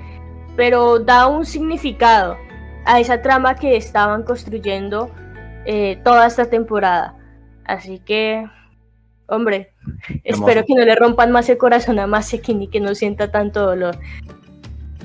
pero 0.55 0.99
da 0.99 1.27
un 1.27 1.45
significado 1.45 2.37
a 2.85 2.99
esa 2.99 3.21
trama 3.21 3.55
que 3.55 3.75
estaban 3.75 4.23
construyendo 4.23 5.09
eh, 5.65 5.99
toda 6.03 6.27
esta 6.27 6.45
temporada. 6.45 7.15
Así 7.65 7.99
que, 7.99 8.47
hombre, 9.27 9.72
espero 10.23 10.63
que 10.65 10.75
no 10.75 10.85
le 10.85 10.95
rompan 10.95 11.31
más 11.31 11.49
el 11.49 11.57
corazón 11.57 11.99
a 11.99 12.07
Masekin 12.07 12.61
y 12.61 12.67
que 12.67 12.79
no 12.79 12.95
sienta 12.95 13.31
tanto 13.31 13.65
dolor. 13.65 13.97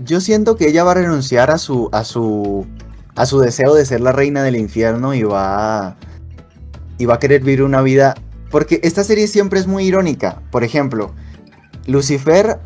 Yo 0.05 0.21
siento 0.21 0.57
que 0.57 0.69
ella 0.69 0.85
va 0.85 0.93
a 0.93 0.95
renunciar 0.95 1.51
a 1.51 1.59
su, 1.59 1.89
a 1.93 2.05
su, 2.05 2.67
a 3.15 3.27
su 3.27 3.41
deseo 3.41 3.75
de 3.75 3.85
ser 3.85 4.01
la 4.01 4.13
reina 4.13 4.43
del 4.43 4.57
infierno 4.57 5.15
y 5.15 5.23
va, 5.23 5.97
y 6.99 7.07
va 7.07 7.15
a 7.15 7.19
querer 7.19 7.43
vivir 7.43 7.63
una 7.63 7.83
vida. 7.83 8.15
Porque 8.51 8.81
esta 8.83 9.05
serie 9.05 9.27
siempre 9.27 9.61
es 9.61 9.67
muy 9.67 9.85
irónica. 9.85 10.41
Por 10.51 10.65
ejemplo, 10.65 11.13
Lucifer 11.87 12.59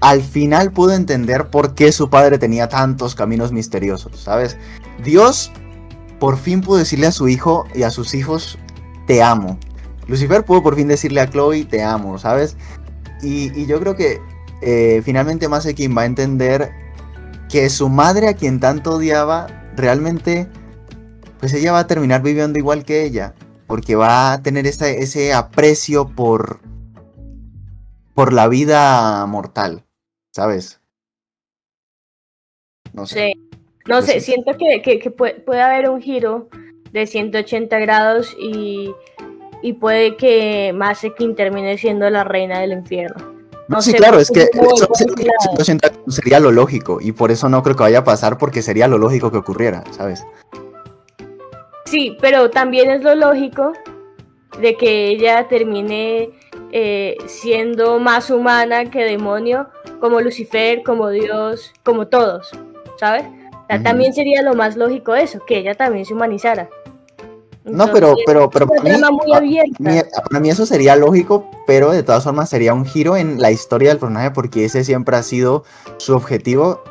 al 0.00 0.22
final 0.22 0.72
pudo 0.72 0.92
entender 0.92 1.48
por 1.48 1.74
qué 1.74 1.92
su 1.92 2.08
padre 2.08 2.38
tenía 2.38 2.68
tantos 2.68 3.14
caminos 3.14 3.52
misteriosos, 3.52 4.18
¿sabes? 4.20 4.56
Dios 5.04 5.52
por 6.18 6.36
fin 6.36 6.60
pudo 6.60 6.78
decirle 6.78 7.06
a 7.06 7.12
su 7.12 7.28
hijo 7.28 7.66
y 7.74 7.82
a 7.82 7.90
sus 7.90 8.14
hijos, 8.14 8.58
te 9.06 9.22
amo. 9.22 9.58
Lucifer 10.06 10.44
pudo 10.44 10.62
por 10.62 10.76
fin 10.76 10.88
decirle 10.88 11.20
a 11.20 11.28
Chloe, 11.28 11.64
te 11.64 11.82
amo, 11.82 12.18
¿sabes? 12.18 12.56
Y, 13.22 13.66
yo 13.66 13.78
creo 13.80 13.96
que 13.96 14.20
eh, 14.62 15.02
finalmente 15.04 15.48
Masekin 15.48 15.96
va 15.96 16.02
a 16.02 16.06
entender 16.06 16.72
que 17.48 17.68
su 17.68 17.88
madre, 17.88 18.28
a 18.28 18.34
quien 18.34 18.60
tanto 18.60 18.94
odiaba, 18.94 19.46
realmente, 19.76 20.48
pues 21.38 21.52
ella 21.54 21.72
va 21.72 21.80
a 21.80 21.86
terminar 21.86 22.22
viviendo 22.22 22.58
igual 22.58 22.84
que 22.84 23.04
ella, 23.04 23.34
porque 23.66 23.96
va 23.96 24.32
a 24.32 24.42
tener 24.42 24.66
ese 24.66 25.32
aprecio 25.32 26.08
por, 26.08 26.60
por 28.14 28.32
la 28.32 28.48
vida 28.48 29.24
mortal, 29.26 29.84
¿sabes? 30.32 30.80
No 32.92 33.06
sé. 33.06 33.32
No 33.86 33.96
pues 33.96 34.06
sé, 34.06 34.20
siento 34.20 34.52
que, 34.56 35.10
puede, 35.10 35.62
haber 35.62 35.88
un 35.88 36.00
giro 36.00 36.48
de 36.92 37.06
180 37.06 37.78
grados 37.78 38.36
y, 38.38 38.94
puede 39.74 40.16
que 40.16 40.72
Masekin 40.74 41.34
termine 41.34 41.76
siendo 41.78 42.08
la 42.10 42.24
reina 42.24 42.60
del 42.60 42.72
infierno. 42.72 43.40
No, 43.68 43.80
sí, 43.80 43.92
claro, 43.92 44.18
es 44.18 44.30
que 44.32 44.48
sería 46.08 46.40
lo 46.40 46.50
lógico 46.50 46.98
y 47.00 47.12
por 47.12 47.30
eso 47.30 47.48
no 47.48 47.62
creo 47.62 47.76
que 47.76 47.84
vaya 47.84 48.00
a 48.00 48.04
pasar 48.04 48.36
porque 48.36 48.62
sería 48.62 48.88
lo 48.88 48.98
lógico 48.98 49.30
que 49.30 49.36
ocurriera, 49.36 49.84
¿sabes? 49.92 50.26
Sí, 51.84 52.16
pero 52.20 52.50
también 52.50 52.90
es 52.90 53.02
lo 53.02 53.14
lógico 53.14 53.72
de 54.60 54.76
que 54.76 55.08
ella 55.08 55.46
termine 55.46 56.30
eh, 56.72 57.16
siendo 57.26 58.00
más 58.00 58.30
humana 58.30 58.90
que 58.90 59.04
demonio, 59.04 59.68
como 60.00 60.20
Lucifer, 60.20 60.82
como 60.82 61.08
Dios, 61.10 61.72
como 61.84 62.08
todos, 62.08 62.50
¿sabes? 62.98 63.24
también 63.84 64.12
sería 64.12 64.42
lo 64.42 64.54
más 64.54 64.76
lógico 64.76 65.14
eso, 65.14 65.38
que 65.46 65.58
ella 65.58 65.76
también 65.76 66.04
se 66.04 66.12
humanizara. 66.12 66.68
No, 67.72 67.92
pero, 67.92 68.14
pero, 68.26 68.50
pero 68.50 68.66
para 68.66 70.40
mí, 70.40 70.50
eso 70.50 70.66
sería 70.66 70.96
lógico, 70.96 71.50
pero 71.66 71.90
de 71.90 72.02
todas 72.02 72.24
formas 72.24 72.48
sería 72.48 72.74
un 72.74 72.84
giro 72.84 73.16
en 73.16 73.40
la 73.40 73.50
historia 73.50 73.90
del 73.90 73.98
personaje 73.98 74.30
porque 74.30 74.64
ese 74.64 74.84
siempre 74.84 75.16
ha 75.16 75.22
sido 75.22 75.64
su 75.98 76.14
objetivo, 76.14 76.82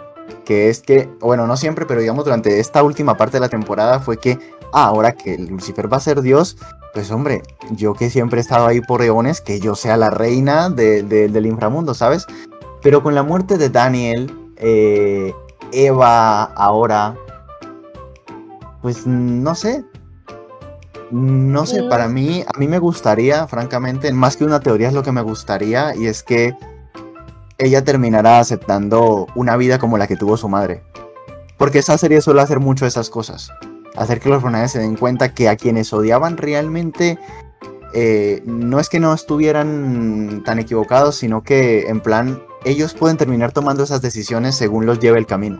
que 0.46 0.70
es 0.70 0.82
que, 0.82 1.10
bueno, 1.20 1.48
no 1.48 1.58
siempre, 1.58 1.86
pero 1.86 2.02
digamos 2.02 2.26
durante 2.26 2.60
esta 2.60 2.84
última 2.84 3.18
parte 3.18 3.38
de 3.38 3.42
la 3.42 3.50
temporada 3.50 4.00
fue 4.00 4.18
que, 4.18 4.40
ah, 4.74 4.86
ahora 4.86 5.14
que 5.14 5.38
Lucifer 5.38 5.92
va 5.92 5.98
a 5.98 6.02
ser 6.02 6.22
Dios, 6.22 6.58
pues 6.94 7.12
hombre, 7.12 7.44
yo 7.72 7.94
que 7.94 8.10
siempre 8.10 8.40
he 8.40 8.42
estado 8.42 8.68
ahí 8.68 8.82
por 8.82 9.02
eones, 9.02 9.42
que 9.42 9.60
yo 9.60 9.76
sea 9.76 9.98
la 9.98 10.10
reina 10.10 10.70
del 10.70 11.46
inframundo, 11.46 11.94
¿sabes? 11.94 12.26
Pero 12.82 13.04
con 13.04 13.14
la 13.14 13.24
muerte 13.24 13.58
de 13.58 13.70
Daniel, 13.70 14.34
eh, 14.58 15.34
Eva 15.72 16.44
ahora, 16.44 17.16
pues 18.82 19.06
no 19.06 19.56
sé. 19.56 19.84
No 21.12 21.66
sé, 21.66 21.84
para 21.84 22.08
mí, 22.08 22.44
a 22.46 22.58
mí 22.60 22.68
me 22.68 22.78
gustaría, 22.78 23.48
francamente, 23.48 24.12
más 24.14 24.38
que 24.38 24.46
una 24.46 24.60
teoría 24.60 24.90
es 24.90 24.94
lo 24.94 25.04
que 25.04 25.12
me 25.12 25.22
gustaría, 25.22 25.96
y 25.96 26.06
es 26.06 26.22
que 26.24 26.56
ella 27.58 27.84
terminará 27.84 28.40
aceptando 28.40 29.28
una 29.36 29.58
vida 29.58 29.80
como 29.80 29.98
la 29.98 30.08
que 30.08 30.16
tuvo 30.16 30.38
su 30.38 30.48
madre. 30.48 30.84
Porque 31.58 31.80
esa 31.80 31.98
serie 31.98 32.22
suele 32.22 32.42
hacer 32.42 32.60
mucho 32.60 32.86
esas 32.86 33.10
cosas. 33.10 33.52
Hacer 33.98 34.20
que 34.20 34.30
los 34.30 34.42
personajes 34.42 34.72
se 34.72 34.80
den 34.80 34.96
cuenta 34.96 35.34
que 35.34 35.50
a 35.50 35.58
quienes 35.58 35.92
odiaban 35.92 36.38
realmente 36.38 37.20
eh, 37.94 38.42
no 38.46 38.80
es 38.80 38.88
que 38.88 39.00
no 39.00 39.14
estuvieran 39.14 40.44
tan 40.46 40.60
equivocados, 40.60 41.16
sino 41.16 41.44
que 41.44 41.88
en 41.90 42.02
plan 42.02 42.42
ellos 42.64 42.94
pueden 42.94 43.18
terminar 43.18 43.52
tomando 43.52 43.84
esas 43.84 44.02
decisiones 44.02 44.56
según 44.56 44.86
los 44.86 45.00
lleve 45.00 45.18
el 45.18 45.26
camino. 45.26 45.60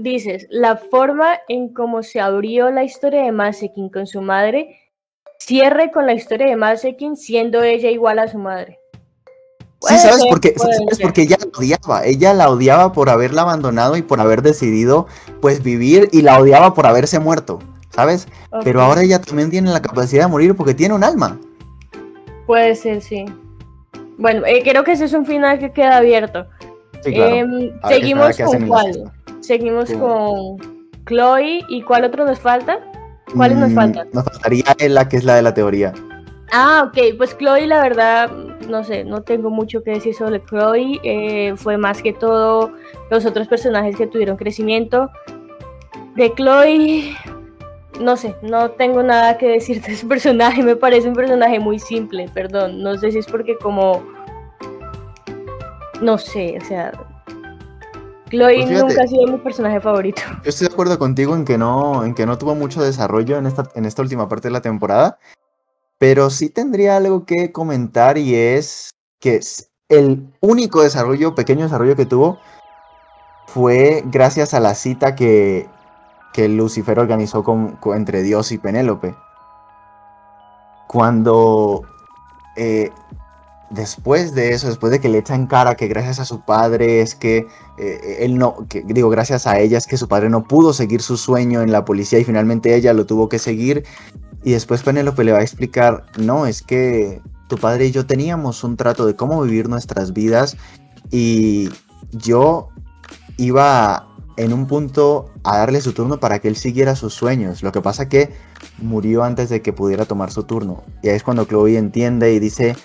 Dices, 0.00 0.46
la 0.48 0.76
forma 0.76 1.40
en 1.48 1.74
cómo 1.74 2.04
se 2.04 2.20
abrió 2.20 2.70
la 2.70 2.84
historia 2.84 3.22
de 3.24 3.32
Masekin 3.32 3.88
con 3.88 4.06
su 4.06 4.20
madre 4.22 4.78
cierre 5.38 5.90
con 5.90 6.06
la 6.06 6.12
historia 6.12 6.46
de 6.46 6.56
Masekin 6.56 7.16
siendo 7.16 7.62
ella 7.62 7.90
igual 7.90 8.20
a 8.20 8.28
su 8.28 8.38
madre. 8.38 8.78
Sí, 9.80 9.98
¿sabes 9.98 10.24
por 10.26 10.40
qué? 10.40 10.54
Porque 11.02 11.22
ella 11.22 11.36
la 11.40 11.58
odiaba. 11.58 12.04
Ella 12.04 12.34
la 12.34 12.50
odiaba 12.50 12.92
por 12.92 13.08
haberla 13.10 13.42
abandonado 13.42 13.96
y 13.96 14.02
por 14.02 14.20
haber 14.20 14.42
decidido, 14.42 15.06
pues, 15.40 15.62
vivir 15.62 16.08
y 16.12 16.22
la 16.22 16.38
odiaba 16.38 16.74
por 16.74 16.86
haberse 16.86 17.18
muerto, 17.18 17.60
¿sabes? 17.90 18.28
Pero 18.64 18.80
ahora 18.82 19.02
ella 19.02 19.20
también 19.20 19.50
tiene 19.50 19.70
la 19.70 19.82
capacidad 19.82 20.24
de 20.24 20.30
morir 20.30 20.54
porque 20.54 20.74
tiene 20.74 20.94
un 20.94 21.02
alma. 21.02 21.40
Puede 22.46 22.74
ser, 22.74 23.02
sí. 23.02 23.24
Bueno, 24.16 24.46
eh, 24.46 24.62
creo 24.64 24.84
que 24.84 24.92
ese 24.92 25.04
es 25.04 25.12
un 25.12 25.26
final 25.26 25.58
que 25.58 25.72
queda 25.72 25.96
abierto. 25.96 26.46
Em, 27.04 27.70
seguimos 27.86 28.36
con 28.36 28.66
cuál. 28.66 29.12
Seguimos 29.40 29.90
con 29.92 30.58
Chloe. 31.06 31.64
¿Y 31.68 31.82
cuál 31.82 32.04
otro 32.04 32.24
nos 32.24 32.38
falta? 32.38 32.78
¿Cuáles 33.34 33.58
nos 33.58 33.70
mm, 33.70 33.74
faltan? 33.74 34.08
Nos 34.12 34.24
faltaría 34.24 34.64
la 34.88 35.08
que 35.08 35.16
es 35.16 35.24
la 35.24 35.36
de 35.36 35.42
la 35.42 35.54
teoría. 35.54 35.92
Ah, 36.52 36.84
ok. 36.86 37.16
Pues 37.16 37.36
Chloe, 37.36 37.66
la 37.66 37.82
verdad, 37.82 38.30
no 38.68 38.84
sé, 38.84 39.04
no 39.04 39.22
tengo 39.22 39.50
mucho 39.50 39.82
que 39.82 39.92
decir 39.92 40.14
sobre 40.14 40.42
Chloe. 40.42 41.00
Eh, 41.02 41.54
fue 41.56 41.76
más 41.76 42.02
que 42.02 42.12
todo 42.12 42.72
los 43.10 43.26
otros 43.26 43.48
personajes 43.48 43.96
que 43.96 44.06
tuvieron 44.06 44.36
crecimiento. 44.36 45.10
De 46.14 46.32
Chloe, 46.34 47.14
no 48.00 48.16
sé, 48.16 48.34
no 48.42 48.70
tengo 48.70 49.02
nada 49.02 49.38
que 49.38 49.48
decir 49.48 49.82
de 49.82 49.92
ese 49.92 50.06
personaje, 50.06 50.62
me 50.62 50.76
parece 50.76 51.08
un 51.08 51.14
personaje 51.14 51.58
muy 51.58 51.78
simple, 51.78 52.28
perdón, 52.32 52.82
no 52.82 52.96
sé 52.96 53.12
si 53.12 53.18
es 53.18 53.26
porque 53.26 53.56
como, 53.56 54.02
no 56.00 56.18
sé, 56.18 56.58
o 56.60 56.64
sea, 56.64 56.92
Chloe 58.28 58.66
pues 58.66 58.82
nunca 58.82 59.02
ha 59.02 59.06
sido 59.06 59.26
mi 59.26 59.38
personaje 59.38 59.80
favorito. 59.80 60.22
Yo 60.44 60.50
estoy 60.50 60.68
de 60.68 60.72
acuerdo 60.72 60.98
contigo 60.98 61.34
en 61.34 61.44
que 61.44 61.58
no, 61.58 62.04
en 62.04 62.14
que 62.14 62.26
no 62.26 62.38
tuvo 62.38 62.54
mucho 62.54 62.82
desarrollo 62.82 63.38
en 63.38 63.46
esta, 63.46 63.70
en 63.74 63.84
esta 63.84 64.02
última 64.02 64.28
parte 64.28 64.48
de 64.48 64.52
la 64.52 64.62
temporada, 64.62 65.18
pero 65.98 66.30
sí 66.30 66.50
tendría 66.50 66.96
algo 66.96 67.24
que 67.24 67.52
comentar 67.52 68.18
y 68.18 68.34
es 68.34 68.90
que 69.20 69.40
el 69.88 70.28
único 70.40 70.82
desarrollo, 70.82 71.34
pequeño 71.34 71.64
desarrollo 71.64 71.96
que 71.96 72.06
tuvo 72.06 72.38
fue 73.46 74.02
gracias 74.06 74.54
a 74.54 74.60
la 74.60 74.74
cita 74.74 75.14
que 75.14 75.68
que 76.32 76.48
Lucifer 76.48 76.98
organizó 76.98 77.42
con, 77.42 77.78
entre 77.94 78.22
Dios 78.22 78.52
y 78.52 78.58
Penélope. 78.58 79.14
Cuando 80.86 81.82
eh, 82.56 82.92
después 83.70 84.34
de 84.34 84.52
eso, 84.52 84.68
después 84.68 84.90
de 84.90 85.00
que 85.00 85.08
le 85.08 85.18
echan 85.18 85.46
cara 85.46 85.74
que 85.74 85.88
gracias 85.88 86.20
a 86.20 86.24
su 86.24 86.40
padre 86.40 87.00
es 87.00 87.14
que 87.14 87.46
eh, 87.78 88.18
él 88.20 88.38
no, 88.38 88.66
que, 88.68 88.82
digo, 88.82 89.10
gracias 89.10 89.46
a 89.46 89.58
ella 89.58 89.78
es 89.78 89.86
que 89.86 89.96
su 89.96 90.08
padre 90.08 90.30
no 90.30 90.44
pudo 90.44 90.72
seguir 90.72 91.02
su 91.02 91.16
sueño 91.16 91.62
en 91.62 91.72
la 91.72 91.84
policía 91.84 92.18
y 92.18 92.24
finalmente 92.24 92.74
ella 92.74 92.92
lo 92.92 93.06
tuvo 93.06 93.28
que 93.28 93.38
seguir. 93.38 93.84
Y 94.44 94.52
después 94.52 94.82
Penélope 94.82 95.24
le 95.24 95.32
va 95.32 95.38
a 95.38 95.42
explicar, 95.42 96.06
no, 96.16 96.46
es 96.46 96.62
que 96.62 97.20
tu 97.48 97.58
padre 97.58 97.86
y 97.86 97.92
yo 97.92 98.06
teníamos 98.06 98.62
un 98.64 98.76
trato 98.76 99.06
de 99.06 99.16
cómo 99.16 99.42
vivir 99.42 99.68
nuestras 99.68 100.12
vidas 100.12 100.56
y 101.10 101.70
yo 102.12 102.68
iba 103.36 104.08
en 104.36 104.52
un 104.52 104.66
punto 104.66 105.32
a 105.42 105.58
darle 105.58 105.80
su 105.80 105.92
turno 105.92 106.20
para 106.20 106.38
que 106.38 106.48
él 106.48 106.56
siguiera 106.56 106.94
sus 106.94 107.12
sueños. 107.12 107.62
Lo 107.62 107.72
que 107.72 107.80
pasa 107.80 108.08
que 108.08 108.30
murió 108.78 109.24
antes 109.24 109.48
de 109.48 109.62
que 109.62 109.72
pudiera 109.72 110.04
tomar 110.04 110.30
su 110.30 110.44
turno. 110.44 110.84
Y 111.02 111.08
ahí 111.08 111.16
es 111.16 111.24
cuando 111.24 111.44
Chloe 111.44 111.76
entiende 111.76 112.32
y 112.32 112.38
dice, 112.38 112.76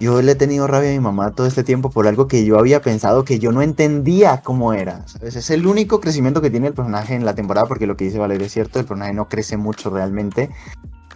yo 0.00 0.22
le 0.22 0.32
he 0.32 0.34
tenido 0.34 0.66
rabia 0.66 0.90
a 0.90 0.92
mi 0.92 1.00
mamá 1.00 1.32
todo 1.32 1.46
este 1.46 1.64
tiempo 1.64 1.90
por 1.90 2.06
algo 2.06 2.28
que 2.28 2.44
yo 2.44 2.58
había 2.58 2.80
pensado 2.80 3.24
que 3.24 3.38
yo 3.38 3.52
no 3.52 3.62
entendía 3.62 4.42
cómo 4.42 4.72
era. 4.72 5.04
Es 5.22 5.50
el 5.50 5.66
único 5.66 6.00
crecimiento 6.00 6.40
que 6.40 6.50
tiene 6.50 6.68
el 6.68 6.74
personaje 6.74 7.14
en 7.14 7.24
la 7.24 7.34
temporada, 7.34 7.66
porque 7.66 7.86
lo 7.86 7.96
que 7.96 8.04
dice 8.04 8.18
Valeria 8.18 8.46
es 8.46 8.52
cierto, 8.52 8.78
el 8.78 8.84
personaje 8.84 9.12
no 9.12 9.28
crece 9.28 9.56
mucho 9.56 9.90
realmente. 9.90 10.50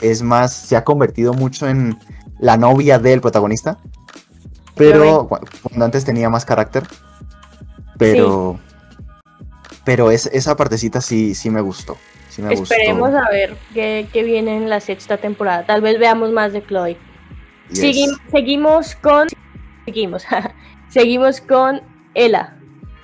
Es 0.00 0.22
más, 0.22 0.52
se 0.52 0.76
ha 0.76 0.84
convertido 0.84 1.32
mucho 1.32 1.68
en 1.68 1.98
la 2.40 2.56
novia 2.56 2.98
del 2.98 3.20
protagonista. 3.20 3.78
Pero 4.74 5.28
cuando 5.28 5.84
antes 5.84 6.04
tenía 6.04 6.28
más 6.28 6.44
carácter. 6.44 6.82
Pero. 7.98 8.58
Pero 9.84 10.10
es, 10.10 10.26
esa 10.26 10.56
partecita 10.56 11.00
sí, 11.00 11.34
sí 11.34 11.50
me 11.50 11.60
gustó. 11.60 11.96
Esperemos 12.50 13.12
a 13.14 13.28
ver 13.30 13.56
qué, 13.74 14.22
viene 14.24 14.56
en 14.56 14.70
la 14.70 14.80
sexta 14.80 15.18
temporada. 15.18 15.66
Tal 15.66 15.82
vez 15.82 15.98
veamos 15.98 16.30
más 16.32 16.52
de 16.52 16.64
Chloe. 16.64 16.96
Seguimos 17.72 18.94
con. 18.96 19.28
Seguimos. 19.84 20.24
seguimos 20.88 21.40
con 21.40 21.80
Ella. 22.14 22.56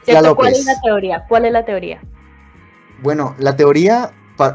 ¿Cuál 0.05 0.53
es 0.53 0.65
la 0.65 0.81
teoría? 0.83 1.25
¿Cuál 1.29 1.45
es 1.45 1.53
la 1.53 1.65
teoría? 1.65 2.01
Bueno, 3.03 3.35
la 3.39 3.57
teoría. 3.57 4.13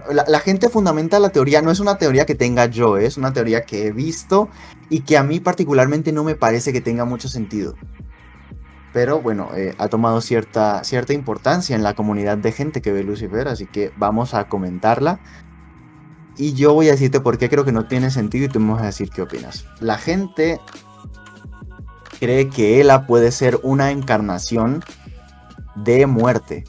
La, 0.10 0.40
gente 0.40 0.70
fundamenta 0.70 1.20
la 1.20 1.32
teoría, 1.32 1.62
no 1.62 1.70
es 1.70 1.82
una 1.82 1.98
teoría 1.98 2.26
que 2.26 2.36
tenga 2.36 2.68
yo, 2.68 2.98
¿eh? 2.98 3.06
es 3.06 3.18
una 3.18 3.34
teoría 3.34 3.66
que 3.66 3.88
he 3.88 3.92
visto 3.92 4.48
y 4.90 5.02
que 5.02 5.18
a 5.18 5.24
mí 5.24 5.42
particularmente 5.42 6.14
no 6.14 6.24
me 6.24 6.36
parece 6.36 6.72
que 6.72 6.80
tenga 6.80 7.04
mucho 7.04 7.28
sentido 7.28 7.76
pero 8.94 9.22
bueno, 9.22 9.50
eh, 9.56 9.74
ha 9.80 9.90
tomado 9.90 10.22
cierta, 10.22 10.84
cierta 10.84 11.14
importancia 11.14 11.76
en 11.76 11.84
la 11.84 11.96
comunidad 11.96 12.38
de 12.38 12.52
gente 12.52 12.82
que 12.82 12.94
ve 12.94 13.04
Lucifer, 13.04 13.48
así 13.48 13.66
que 13.66 13.92
vamos 13.98 14.36
a 14.36 14.48
comentarla. 14.48 15.20
Y 16.38 16.54
yo 16.54 16.74
voy 16.74 16.88
a 16.88 16.92
decirte 16.92 17.20
por 17.20 17.38
qué 17.38 17.50
creo 17.50 17.64
que 17.64 17.72
no 17.72 17.86
tiene 17.86 18.10
sentido 18.10 18.46
y 18.46 18.50
tú 18.50 18.60
me 18.60 18.74
vas 18.74 18.82
a 18.82 18.88
decir 18.88 19.10
qué 19.10 19.22
opinas. 19.22 19.66
La 19.80 19.98
gente 19.98 20.60
cree 22.20 22.50
que 22.50 22.82
Ela 22.82 23.06
puede 23.06 23.32
ser 23.32 23.60
una 23.64 23.92
encarnación 23.92 24.84
de 25.76 26.06
muerte, 26.06 26.64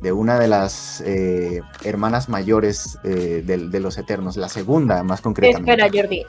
de 0.00 0.12
una 0.12 0.38
de 0.38 0.48
las 0.48 1.02
eh, 1.04 1.60
hermanas 1.84 2.28
mayores 2.28 2.98
eh, 3.04 3.42
de, 3.44 3.80
los 3.80 3.98
Eternos, 3.98 4.36
la 4.36 4.48
segunda 4.48 5.02
más 5.02 5.20
concretamente. 5.20 5.70
Espera, 5.72 5.90
Jordi, 5.92 6.24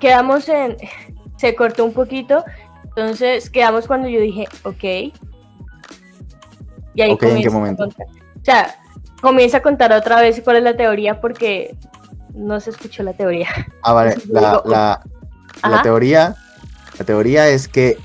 quedamos 0.00 0.48
en... 0.48 0.76
Se 1.36 1.54
cortó 1.54 1.84
un 1.84 1.92
poquito, 1.92 2.44
entonces 2.84 3.48
quedamos 3.48 3.86
cuando 3.86 4.08
yo 4.08 4.20
dije, 4.20 4.46
ok. 4.64 4.84
Y 6.94 7.02
ahí 7.02 7.10
¿en 7.10 7.16
qué 7.16 7.48
momento? 7.48 7.84
O 7.84 8.44
sea, 8.44 8.74
comienza 9.20 9.58
a 9.58 9.62
contar 9.62 9.92
otra 9.92 10.20
vez 10.20 10.40
cuál 10.42 10.56
es 10.56 10.62
la 10.64 10.76
teoría 10.76 11.20
porque 11.20 11.76
no 12.38 12.60
se 12.60 12.70
escuchó 12.70 13.02
la 13.02 13.12
teoría. 13.12 13.48
Ah, 13.82 13.92
vale. 13.92 14.16
La, 14.28 14.62
la, 15.62 15.82
teoría, 15.82 16.36
la 16.98 17.04
teoría 17.04 17.48
es 17.48 17.66
que 17.66 17.98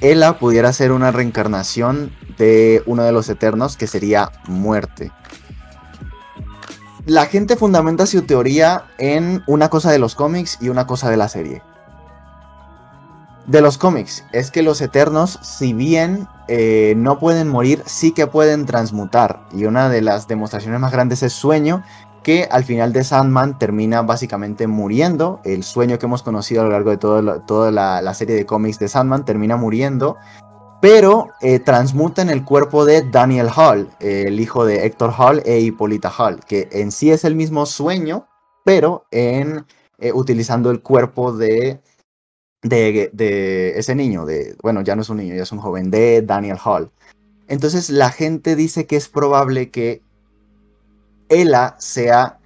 Ella 0.00 0.38
pudiera 0.38 0.72
ser 0.72 0.90
una 0.90 1.12
reencarnación 1.12 2.10
de 2.36 2.82
uno 2.86 3.04
de 3.04 3.12
los 3.12 3.28
eternos 3.28 3.76
que 3.76 3.86
sería 3.86 4.32
muerte. 4.48 5.12
La 7.06 7.26
gente 7.26 7.56
fundamenta 7.56 8.06
su 8.06 8.22
teoría 8.22 8.86
en 8.98 9.44
una 9.46 9.70
cosa 9.70 9.92
de 9.92 10.00
los 10.00 10.16
cómics 10.16 10.58
y 10.60 10.68
una 10.68 10.86
cosa 10.86 11.08
de 11.08 11.16
la 11.16 11.28
serie 11.28 11.62
de 13.46 13.60
los 13.60 13.78
cómics 13.78 14.24
es 14.32 14.50
que 14.50 14.62
los 14.62 14.80
Eternos, 14.80 15.38
si 15.42 15.72
bien 15.72 16.28
eh, 16.48 16.94
no 16.96 17.18
pueden 17.18 17.48
morir, 17.48 17.82
sí 17.86 18.12
que 18.12 18.26
pueden 18.26 18.66
transmutar. 18.66 19.46
Y 19.52 19.64
una 19.64 19.88
de 19.88 20.02
las 20.02 20.28
demostraciones 20.28 20.80
más 20.80 20.92
grandes 20.92 21.22
es 21.22 21.32
Sueño, 21.32 21.82
que 22.26 22.48
al 22.50 22.64
final 22.64 22.92
de 22.92 23.04
Sandman 23.04 23.56
termina 23.56 24.02
básicamente 24.02 24.66
muriendo. 24.66 25.40
El 25.44 25.62
sueño 25.62 25.96
que 25.96 26.06
hemos 26.06 26.24
conocido 26.24 26.62
a 26.62 26.64
lo 26.64 26.70
largo 26.72 26.90
de 26.90 26.96
toda 26.96 27.70
la, 27.70 28.14
serie 28.14 28.34
de 28.34 28.44
cómics 28.44 28.80
de 28.80 28.88
Sandman 28.88 29.24
termina 29.24 29.56
muriendo. 29.56 30.16
Pero 30.82 31.28
eh, 31.40 31.60
transmuta 31.60 32.22
en 32.22 32.30
el 32.30 32.44
cuerpo 32.44 32.84
de 32.84 33.08
Daniel 33.08 33.46
Hall, 33.54 33.90
el 34.00 34.40
hijo 34.40 34.64
de 34.64 34.86
Héctor 34.86 35.14
Hall 35.16 35.40
e 35.46 35.60
Hippolyta 35.60 36.10
Hall, 36.10 36.40
que 36.44 36.68
en 36.72 36.90
sí 36.90 37.12
es 37.12 37.22
el 37.22 37.36
mismo 37.36 37.64
sueño, 37.64 38.26
pero 38.64 39.04
en 39.12 39.64
eh, 39.98 40.12
utilizando 40.12 40.72
el 40.72 40.82
cuerpo 40.82 41.32
de 41.32 41.80
de, 42.62 43.74
ese 43.76 43.94
niño, 43.94 44.26
de, 44.26 44.56
bueno, 44.64 44.80
ya 44.80 44.96
no 44.96 45.02
es 45.02 45.08
un 45.10 45.18
niño, 45.18 45.36
ya 45.36 45.44
es 45.44 45.52
un 45.52 45.60
joven, 45.60 45.92
de 45.92 46.22
Daniel 46.22 46.58
Hall. 46.64 46.90
Entonces 47.46 47.88
la 47.88 48.10
gente 48.10 48.56
dice 48.56 48.88
que 48.88 48.96
es 48.96 49.08
probable 49.08 49.70
que 49.70 50.02
Ella 51.28 51.76
sea 51.78 52.38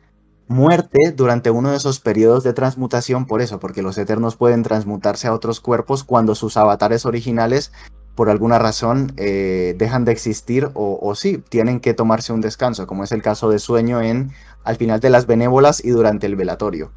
muerte 0.49 1.12
durante 1.14 1.51
uno 1.51 1.70
de 1.70 1.76
esos 1.76 2.01
periodos 2.01 2.43
de 2.43 2.53
transmutación 2.53 3.26
por 3.26 3.41
eso, 3.41 3.61
porque 3.61 3.83
los 3.83 3.97
eternos 3.99 4.37
pueden 4.37 4.62
transmutarse 4.62 5.28
a 5.28 5.33
otros 5.33 5.61
cuerpos 5.61 6.03
cuando 6.03 6.35
sus 6.35 6.57
avatares 6.57 7.07
originales 7.07 7.72
por 8.16 8.28
alguna 8.28 8.59
razón 8.59 9.12
eh, 9.16 9.74
dejan 9.78 10.05
de 10.05 10.12
existir 10.12 10.68
o, 10.74 11.14
sí, 11.14 11.43
tienen 11.49 11.81
que 11.81 11.95
tomarse 11.95 12.33
un 12.33 12.41
descanso, 12.41 12.87
como 12.87 13.05
es 13.05 13.12
el 13.12 13.22
caso 13.22 13.49
de 13.49 13.59
Sueño 13.59 14.01
en 14.03 14.33
al 14.64 14.76
final 14.76 15.01
de 15.01 15.11
las 15.11 15.26
benévolas 15.26 15.83
y 15.85 15.91
durante 15.91 16.26
el 16.26 16.37
velatorio. 16.37 16.91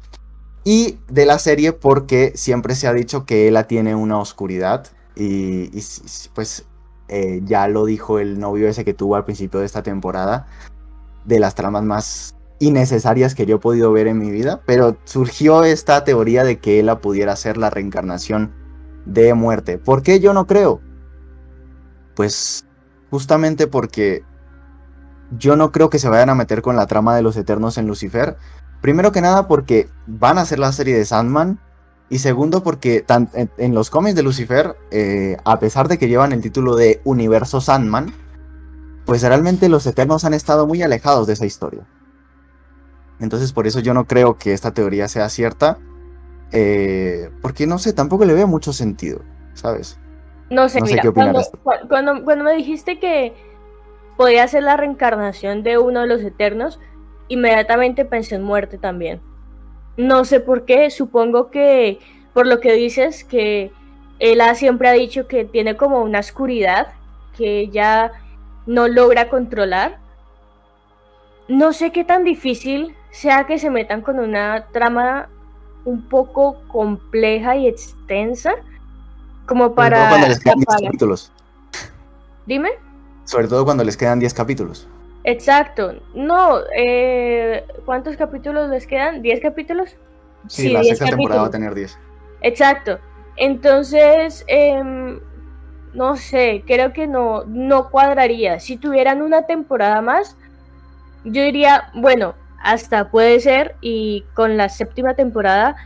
Y 0.64 0.98
de 1.08 1.24
la 1.24 1.38
serie 1.38 1.72
porque 1.72 2.32
siempre 2.34 2.74
se 2.74 2.88
ha 2.88 2.92
dicho 2.92 3.24
que 3.24 3.48
ella 3.48 3.66
tiene 3.66 3.94
una 3.94 4.18
oscuridad 4.18 4.88
y, 5.16 5.70
pues 6.34 6.66
eh, 7.08 7.40
ya 7.44 7.68
lo 7.68 7.84
dijo 7.84 8.18
el 8.18 8.38
novio 8.38 8.68
ese 8.68 8.84
que 8.84 8.94
tuvo 8.94 9.16
al 9.16 9.24
principio 9.24 9.60
de 9.60 9.66
esta 9.66 9.82
temporada, 9.82 10.46
de 11.24 11.40
las 11.40 11.54
tramas 11.54 11.82
más 11.82 12.36
innecesarias 12.58 13.34
que 13.34 13.46
yo 13.46 13.56
he 13.56 13.58
podido 13.60 13.92
ver 13.92 14.06
en 14.06 14.18
mi 14.18 14.30
vida, 14.30 14.62
pero 14.66 14.96
surgió 15.04 15.64
esta 15.64 16.04
teoría 16.04 16.44
de 16.44 16.58
que 16.58 16.80
ella 16.80 17.00
pudiera 17.00 17.34
ser 17.36 17.56
la 17.56 17.70
reencarnación 17.70 18.52
de 19.06 19.34
muerte. 19.34 19.78
¿Por 19.78 20.02
qué 20.02 20.20
yo 20.20 20.32
no 20.32 20.46
creo? 20.46 20.80
Pues 22.14 22.66
justamente 23.10 23.66
porque 23.66 24.22
yo 25.36 25.56
no 25.56 25.72
creo 25.72 25.90
que 25.90 25.98
se 25.98 26.08
vayan 26.08 26.30
a 26.30 26.34
meter 26.34 26.62
con 26.62 26.76
la 26.76 26.86
trama 26.86 27.16
de 27.16 27.22
los 27.22 27.36
Eternos 27.36 27.76
en 27.76 27.86
Lucifer, 27.86 28.36
Primero 28.84 29.12
que 29.12 29.22
nada 29.22 29.48
porque 29.48 29.88
van 30.06 30.36
a 30.36 30.42
hacer 30.42 30.58
la 30.58 30.70
serie 30.70 30.94
de 30.94 31.06
Sandman. 31.06 31.58
Y 32.10 32.18
segundo 32.18 32.62
porque 32.62 33.02
en, 33.56 33.74
los 33.74 33.88
cómics 33.88 34.14
de 34.14 34.22
Lucifer, 34.22 34.76
eh, 34.90 35.38
a 35.46 35.58
pesar 35.58 35.88
de 35.88 35.96
que 35.96 36.06
llevan 36.06 36.32
el 36.32 36.42
título 36.42 36.76
de 36.76 37.00
Universo 37.02 37.62
Sandman, 37.62 38.12
pues 39.04 39.22
realmente 39.22 39.68
los 39.68 39.86
Eternos 39.86 40.24
han 40.24 40.34
estado 40.34 40.66
muy 40.66 40.82
alejados 40.82 41.26
de 41.26 41.34
esa 41.34 41.46
historia. 41.46 41.86
Entonces 43.20 43.52
por 43.52 43.66
eso 43.66 43.80
yo 43.80 43.94
no 43.94 44.06
creo 44.06 44.38
que 44.38 44.52
esta 44.52 44.72
teoría 44.72 45.08
sea 45.08 45.28
cierta. 45.28 45.78
Eh, 46.52 47.30
porque 47.42 47.66
no 47.66 47.78
sé, 47.78 47.92
tampoco 47.92 48.24
le 48.24 48.34
veo 48.34 48.46
mucho 48.46 48.72
sentido, 48.72 49.20
¿sabes? 49.54 49.98
No 50.50 50.68
sé, 50.68 50.80
mira, 50.82 51.02
cuando, 51.12 51.42
cuando, 51.88 52.22
cuando, 52.22 52.44
me 52.44 52.54
dijiste 52.54 53.00
que 53.00 53.34
podía 54.16 54.46
ser 54.46 54.62
la 54.62 54.76
reencarnación 54.76 55.62
de 55.62 55.78
uno 55.78 56.02
de 56.02 56.06
los 56.06 56.20
Eternos, 56.20 56.78
inmediatamente 57.28 58.04
pensé 58.04 58.36
en 58.36 58.42
muerte 58.42 58.78
también. 58.78 59.20
No 59.96 60.24
sé 60.24 60.40
por 60.40 60.64
qué, 60.64 60.90
supongo 60.90 61.50
que 61.50 61.98
por 62.34 62.46
lo 62.46 62.60
que 62.60 62.72
dices, 62.74 63.24
que 63.24 63.72
ella 64.18 64.54
siempre 64.54 64.88
ha 64.88 64.92
dicho 64.92 65.26
que 65.26 65.44
tiene 65.44 65.76
como 65.76 66.02
una 66.02 66.20
oscuridad 66.20 66.88
que 67.36 67.60
ella 67.60 68.12
no 68.66 68.88
logra 68.88 69.28
controlar. 69.28 69.98
No 71.48 71.72
sé 71.72 71.92
qué 71.92 72.04
tan 72.04 72.24
difícil 72.24 72.94
sea 73.10 73.46
que 73.46 73.58
se 73.58 73.70
metan 73.70 74.00
con 74.02 74.18
una 74.18 74.66
trama 74.72 75.28
un 75.84 76.08
poco 76.08 76.62
compleja 76.68 77.56
y 77.56 77.68
extensa 77.68 78.54
como 79.46 79.74
para... 79.74 80.08
cuando 80.08 80.28
les 80.28 80.40
quedan 80.40 80.58
10 80.58 80.82
capítulos. 80.82 81.32
Dime. 82.46 82.70
Sobre 83.24 83.48
todo 83.48 83.64
cuando 83.64 83.84
les 83.84 83.96
quedan 83.96 84.18
10 84.18 84.34
capítulos. 84.34 84.88
Exacto. 85.24 85.94
No, 86.14 86.58
eh, 86.76 87.64
¿cuántos 87.84 88.16
capítulos 88.16 88.68
les 88.70 88.86
quedan? 88.86 89.22
¿10 89.22 89.40
capítulos? 89.40 89.96
Sí, 90.48 90.70
la 90.70 90.82
sexta 90.82 91.06
temporada 91.06 91.42
va 91.42 91.48
a 91.48 91.50
tener 91.50 91.74
10. 91.74 91.98
Exacto. 92.42 92.98
Entonces, 93.36 94.44
em, 94.46 95.18
no 95.94 96.16
sé, 96.16 96.62
creo 96.66 96.92
que 96.92 97.06
no, 97.06 97.44
no 97.44 97.88
cuadraría. 97.90 98.60
Si 98.60 98.76
tuvieran 98.76 99.22
una 99.22 99.46
temporada 99.46 100.02
más, 100.02 100.36
yo 101.24 101.42
diría, 101.42 101.90
bueno, 101.94 102.34
hasta 102.62 103.10
puede 103.10 103.40
ser 103.40 103.76
y 103.80 104.24
con 104.34 104.56
la 104.56 104.68
séptima 104.68 105.14
temporada 105.14 105.76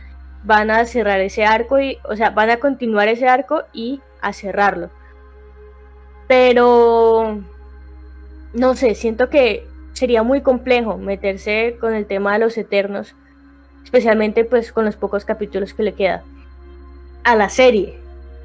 van 0.43 0.71
a 0.71 0.85
cerrar 0.85 1.19
ese 1.19 1.45
arco 1.45 1.79
y, 1.79 1.97
o 2.03 2.15
sea, 2.15 2.31
van 2.31 2.49
a 2.49 2.57
continuar 2.57 3.07
ese 3.07 3.27
arco 3.27 3.63
y 3.73 4.01
a 4.21 4.33
cerrarlo. 4.33 4.89
Pero 6.27 7.39
no 8.53 8.75
sé, 8.75 8.95
siento 8.95 9.29
que 9.29 9.67
sería 9.93 10.23
muy 10.23 10.41
complejo 10.41 10.97
meterse 10.97 11.77
con 11.79 11.93
el 11.93 12.05
tema 12.05 12.33
de 12.33 12.39
los 12.39 12.57
eternos, 12.57 13.15
especialmente 13.83 14.45
pues 14.45 14.71
con 14.71 14.85
los 14.85 14.95
pocos 14.95 15.25
capítulos 15.25 15.73
que 15.73 15.83
le 15.83 15.93
queda 15.93 16.23
a 17.23 17.35
la 17.35 17.49
serie. 17.49 17.99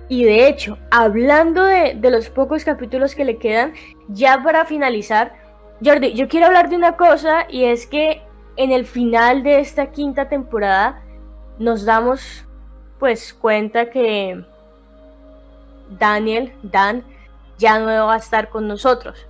Y 0.09 0.25
de 0.25 0.49
hecho, 0.49 0.79
hablando 0.91 1.65
de, 1.65 1.99
los 2.11 2.29
pocos 2.29 2.65
capítulos 2.65 3.15
que 3.15 3.25
le 3.25 3.39
quedan, 3.39 3.73
ya 4.09 4.43
para 4.43 4.65
finalizar, 4.65 5.35
Jordi, 5.85 6.13
yo 6.13 6.29
quiero 6.29 6.47
hablar 6.47 6.69
de 6.69 6.77
una 6.77 6.97
cosa 6.97 7.47
y 7.49 7.65
es 7.65 7.87
que 7.87 8.23
en 8.57 8.71
el 8.71 8.85
final 8.87 9.43
de 9.43 9.61
esta 9.61 9.91
quinta 9.91 10.29
temporada 10.29 11.03
nos 11.59 11.85
damos 11.85 12.45
pues 12.99 13.35
cuenta 13.35 13.91
que 13.91 14.45
Daniel, 15.99 16.53
Dan, 16.63 17.05
ya 17.59 17.79
no 17.79 18.07
va 18.07 18.15
a 18.15 18.19
estar 18.19 18.51
con 18.51 18.69
nosotros. 18.69 19.27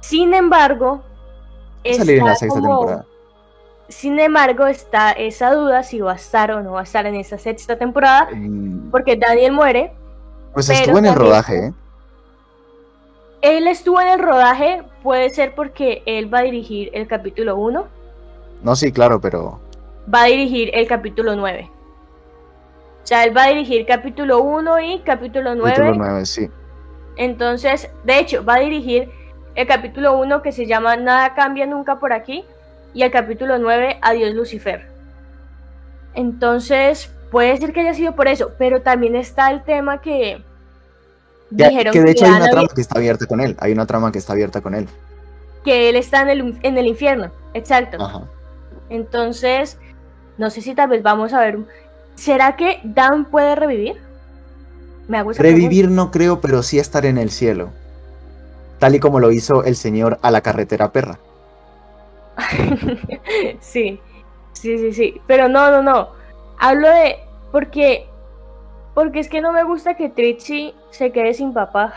Sin 0.00 0.34
embargo, 0.34 1.02
salir 1.84 2.18
en 2.18 2.24
la 2.24 2.34
sexta 2.34 2.60
temporada. 2.60 3.06
Sin 3.88 4.18
embargo, 4.20 4.66
está 4.66 5.12
esa 5.12 5.54
duda 5.54 5.82
si 5.82 6.00
va 6.00 6.12
a 6.12 6.16
estar 6.16 6.50
o 6.50 6.62
no 6.62 6.72
va 6.72 6.80
a 6.80 6.82
estar 6.82 7.06
en 7.06 7.14
esa 7.14 7.38
sexta 7.38 7.76
temporada, 7.76 8.28
porque 8.90 9.16
Daniel 9.16 9.52
muere. 9.52 9.92
Pues 10.52 10.68
estuvo 10.68 10.98
en 10.98 11.06
el 11.06 11.14
rodaje, 11.14 11.66
¿eh? 11.66 11.72
Él 13.40 13.66
estuvo 13.66 14.00
en 14.00 14.08
el 14.08 14.18
rodaje, 14.18 14.82
puede 15.02 15.30
ser 15.30 15.54
porque 15.54 16.02
él 16.04 16.32
va 16.32 16.40
a 16.40 16.42
dirigir 16.42 16.90
el 16.92 17.06
capítulo 17.06 17.56
1. 17.56 17.86
No, 18.62 18.76
sí, 18.76 18.92
claro, 18.92 19.20
pero... 19.20 19.60
Va 20.12 20.22
a 20.22 20.26
dirigir 20.26 20.70
el 20.74 20.86
capítulo 20.86 21.36
9. 21.36 21.70
O 23.04 23.06
sea, 23.06 23.24
él 23.24 23.34
va 23.34 23.44
a 23.44 23.48
dirigir 23.48 23.86
capítulo 23.86 24.42
1 24.42 24.80
y 24.80 24.98
capítulo 25.00 25.54
9. 25.54 25.76
Capítulo 25.76 26.04
9, 26.04 26.26
sí. 26.26 26.50
Entonces, 27.16 27.90
de 28.04 28.18
hecho, 28.18 28.44
va 28.44 28.56
a 28.56 28.60
dirigir 28.60 29.08
el 29.54 29.66
capítulo 29.66 30.18
1 30.18 30.42
que 30.42 30.52
se 30.52 30.66
llama 30.66 30.96
Nada 30.96 31.34
cambia 31.34 31.64
nunca 31.64 31.98
por 31.98 32.12
aquí 32.12 32.44
y 32.98 33.04
el 33.04 33.12
capítulo 33.12 33.58
9 33.58 34.00
Adiós 34.02 34.34
Lucifer. 34.34 34.88
Entonces, 36.14 37.08
puede 37.30 37.56
ser 37.56 37.72
que 37.72 37.82
haya 37.82 37.94
sido 37.94 38.16
por 38.16 38.26
eso, 38.26 38.50
pero 38.58 38.82
también 38.82 39.14
está 39.14 39.52
el 39.52 39.62
tema 39.62 40.00
que 40.00 40.42
dijeron 41.50 41.92
que 41.92 42.00
de 42.00 42.10
hecho 42.10 42.24
hay 42.24 42.32
una 42.32 42.50
trama 42.50 42.68
que 42.74 42.80
está 42.80 42.98
abierta 42.98 43.26
con 43.26 43.40
él, 43.40 43.56
hay 43.60 43.70
una 43.70 43.86
trama 43.86 44.10
que 44.10 44.18
está 44.18 44.32
abierta 44.32 44.60
con 44.62 44.74
él. 44.74 44.88
Que 45.64 45.90
él 45.90 45.94
está 45.94 46.22
en 46.22 46.28
el, 46.28 46.58
en 46.64 46.76
el 46.76 46.88
infierno, 46.88 47.30
exacto. 47.54 48.28
Entonces, 48.90 49.78
no 50.36 50.50
sé 50.50 50.60
si 50.60 50.74
tal 50.74 50.88
vez 50.88 51.04
vamos 51.04 51.32
a 51.34 51.38
ver. 51.38 51.60
¿Será 52.16 52.56
que 52.56 52.80
Dan 52.82 53.26
puede 53.26 53.54
revivir? 53.54 53.94
Me 55.06 55.18
hago 55.18 55.30
Revivir 55.34 55.88
no 55.88 56.10
creo, 56.10 56.40
pero 56.40 56.64
sí 56.64 56.80
estar 56.80 57.06
en 57.06 57.16
el 57.16 57.30
cielo 57.30 57.70
tal 58.78 58.94
y 58.94 59.00
como 59.00 59.20
lo 59.20 59.32
hizo 59.32 59.64
el 59.64 59.76
señor 59.76 60.18
a 60.22 60.30
la 60.30 60.40
carretera 60.40 60.92
perra. 60.92 61.18
sí, 63.60 64.00
sí, 64.52 64.78
sí, 64.78 64.92
sí, 64.92 65.20
pero 65.26 65.48
no, 65.48 65.70
no, 65.70 65.82
no. 65.82 66.10
Hablo 66.58 66.88
de 66.88 67.18
porque 67.52 68.08
porque 68.94 69.20
es 69.20 69.28
que 69.28 69.40
no 69.40 69.52
me 69.52 69.62
gusta 69.62 69.94
que 69.94 70.08
Trixie 70.08 70.74
se 70.90 71.12
quede 71.12 71.32
sin 71.34 71.52
papá. 71.52 71.94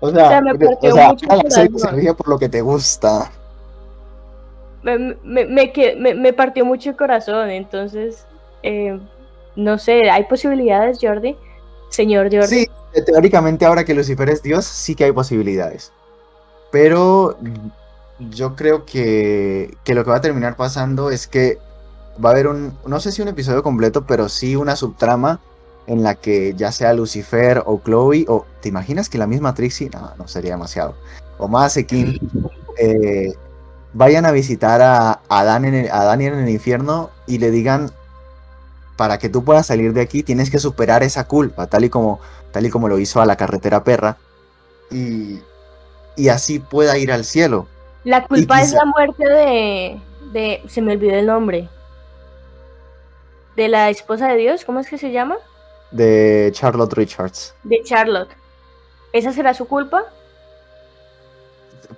O 0.00 0.10
sea, 0.10 0.40
me 0.40 0.54
partió 0.54 0.96
mucho 0.96 1.26
se 1.48 2.14
por 2.14 2.28
lo 2.28 2.38
que 2.38 2.48
te 2.48 2.60
gusta. 2.60 3.30
Me, 4.82 4.98
me, 5.22 5.46
me, 6.14 6.32
partió 6.32 6.64
mucho 6.64 6.90
el 6.90 6.96
corazón, 6.96 7.50
entonces, 7.50 8.26
eh, 8.64 8.98
no 9.54 9.78
sé, 9.78 10.10
¿hay 10.10 10.24
posibilidades, 10.24 10.98
Jordi? 11.00 11.36
Señor 11.88 12.34
Jordi. 12.34 12.46
Sí, 12.64 12.70
teóricamente 13.06 13.64
ahora 13.64 13.84
que 13.84 13.94
Lucifer 13.94 14.28
es 14.30 14.42
Dios, 14.42 14.64
sí 14.64 14.96
que 14.96 15.04
hay 15.04 15.12
posibilidades. 15.12 15.92
Pero 16.72 17.36
yo 18.18 18.54
creo 18.56 18.84
que, 18.84 19.76
que, 19.84 19.94
lo 19.94 20.04
que 20.04 20.10
va 20.10 20.16
a 20.16 20.20
terminar 20.20 20.56
pasando 20.56 21.10
es 21.10 21.26
que 21.26 21.58
va 22.22 22.30
a 22.30 22.32
haber 22.32 22.48
un, 22.48 22.76
no 22.86 23.00
sé 23.00 23.12
si 23.12 23.22
un 23.22 23.28
episodio 23.28 23.62
completo, 23.62 24.06
pero 24.06 24.28
sí 24.28 24.56
una 24.56 24.76
subtrama 24.76 25.40
en 25.86 26.02
la 26.02 26.14
que 26.14 26.54
ya 26.54 26.70
sea 26.72 26.92
Lucifer 26.92 27.62
o 27.66 27.80
Chloe, 27.84 28.24
o 28.28 28.46
¿te 28.60 28.68
imaginas 28.68 29.08
que 29.08 29.18
la 29.18 29.26
misma 29.26 29.54
Trixie? 29.54 29.90
No, 29.90 30.12
no 30.16 30.28
sería 30.28 30.52
demasiado. 30.52 30.94
O 31.38 31.48
más 31.48 31.76
Kim 31.86 32.18
eh, 32.78 33.34
vayan 33.92 34.24
a 34.26 34.30
visitar 34.30 34.80
a, 34.80 35.20
a, 35.28 35.44
Dan 35.44 35.64
en 35.64 35.90
a 35.90 36.04
Daniel 36.04 36.34
en 36.34 36.40
el 36.40 36.48
infierno 36.50 37.10
y 37.26 37.38
le 37.38 37.50
digan, 37.50 37.90
para 38.96 39.18
que 39.18 39.28
tú 39.28 39.42
puedas 39.42 39.66
salir 39.66 39.92
de 39.92 40.00
aquí 40.00 40.22
tienes 40.22 40.50
que 40.50 40.58
superar 40.58 41.02
esa 41.02 41.26
culpa, 41.26 41.66
tal 41.66 41.84
y 41.84 41.90
como 41.90 42.20
tal 42.52 42.66
y 42.66 42.70
como 42.70 42.88
lo 42.88 42.98
hizo 42.98 43.20
a 43.20 43.26
la 43.26 43.36
carretera 43.36 43.82
perra, 43.82 44.18
y, 44.90 45.40
y 46.16 46.28
así 46.28 46.58
pueda 46.58 46.98
ir 46.98 47.10
al 47.10 47.24
cielo. 47.24 47.66
La 48.04 48.26
culpa 48.26 48.60
es 48.60 48.72
la 48.72 48.84
muerte 48.84 49.28
de, 49.28 50.00
de, 50.32 50.62
se 50.68 50.82
me 50.82 50.92
olvidó 50.92 51.14
el 51.14 51.26
nombre, 51.26 51.68
de 53.56 53.68
la 53.68 53.90
esposa 53.90 54.28
de 54.28 54.36
Dios, 54.36 54.64
¿cómo 54.64 54.80
es 54.80 54.88
que 54.88 54.98
se 54.98 55.12
llama? 55.12 55.36
De 55.90 56.50
Charlotte 56.52 56.94
Richards. 56.94 57.54
De 57.64 57.80
Charlotte. 57.84 58.30
¿Esa 59.12 59.32
será 59.32 59.52
su 59.54 59.66
culpa? 59.66 60.04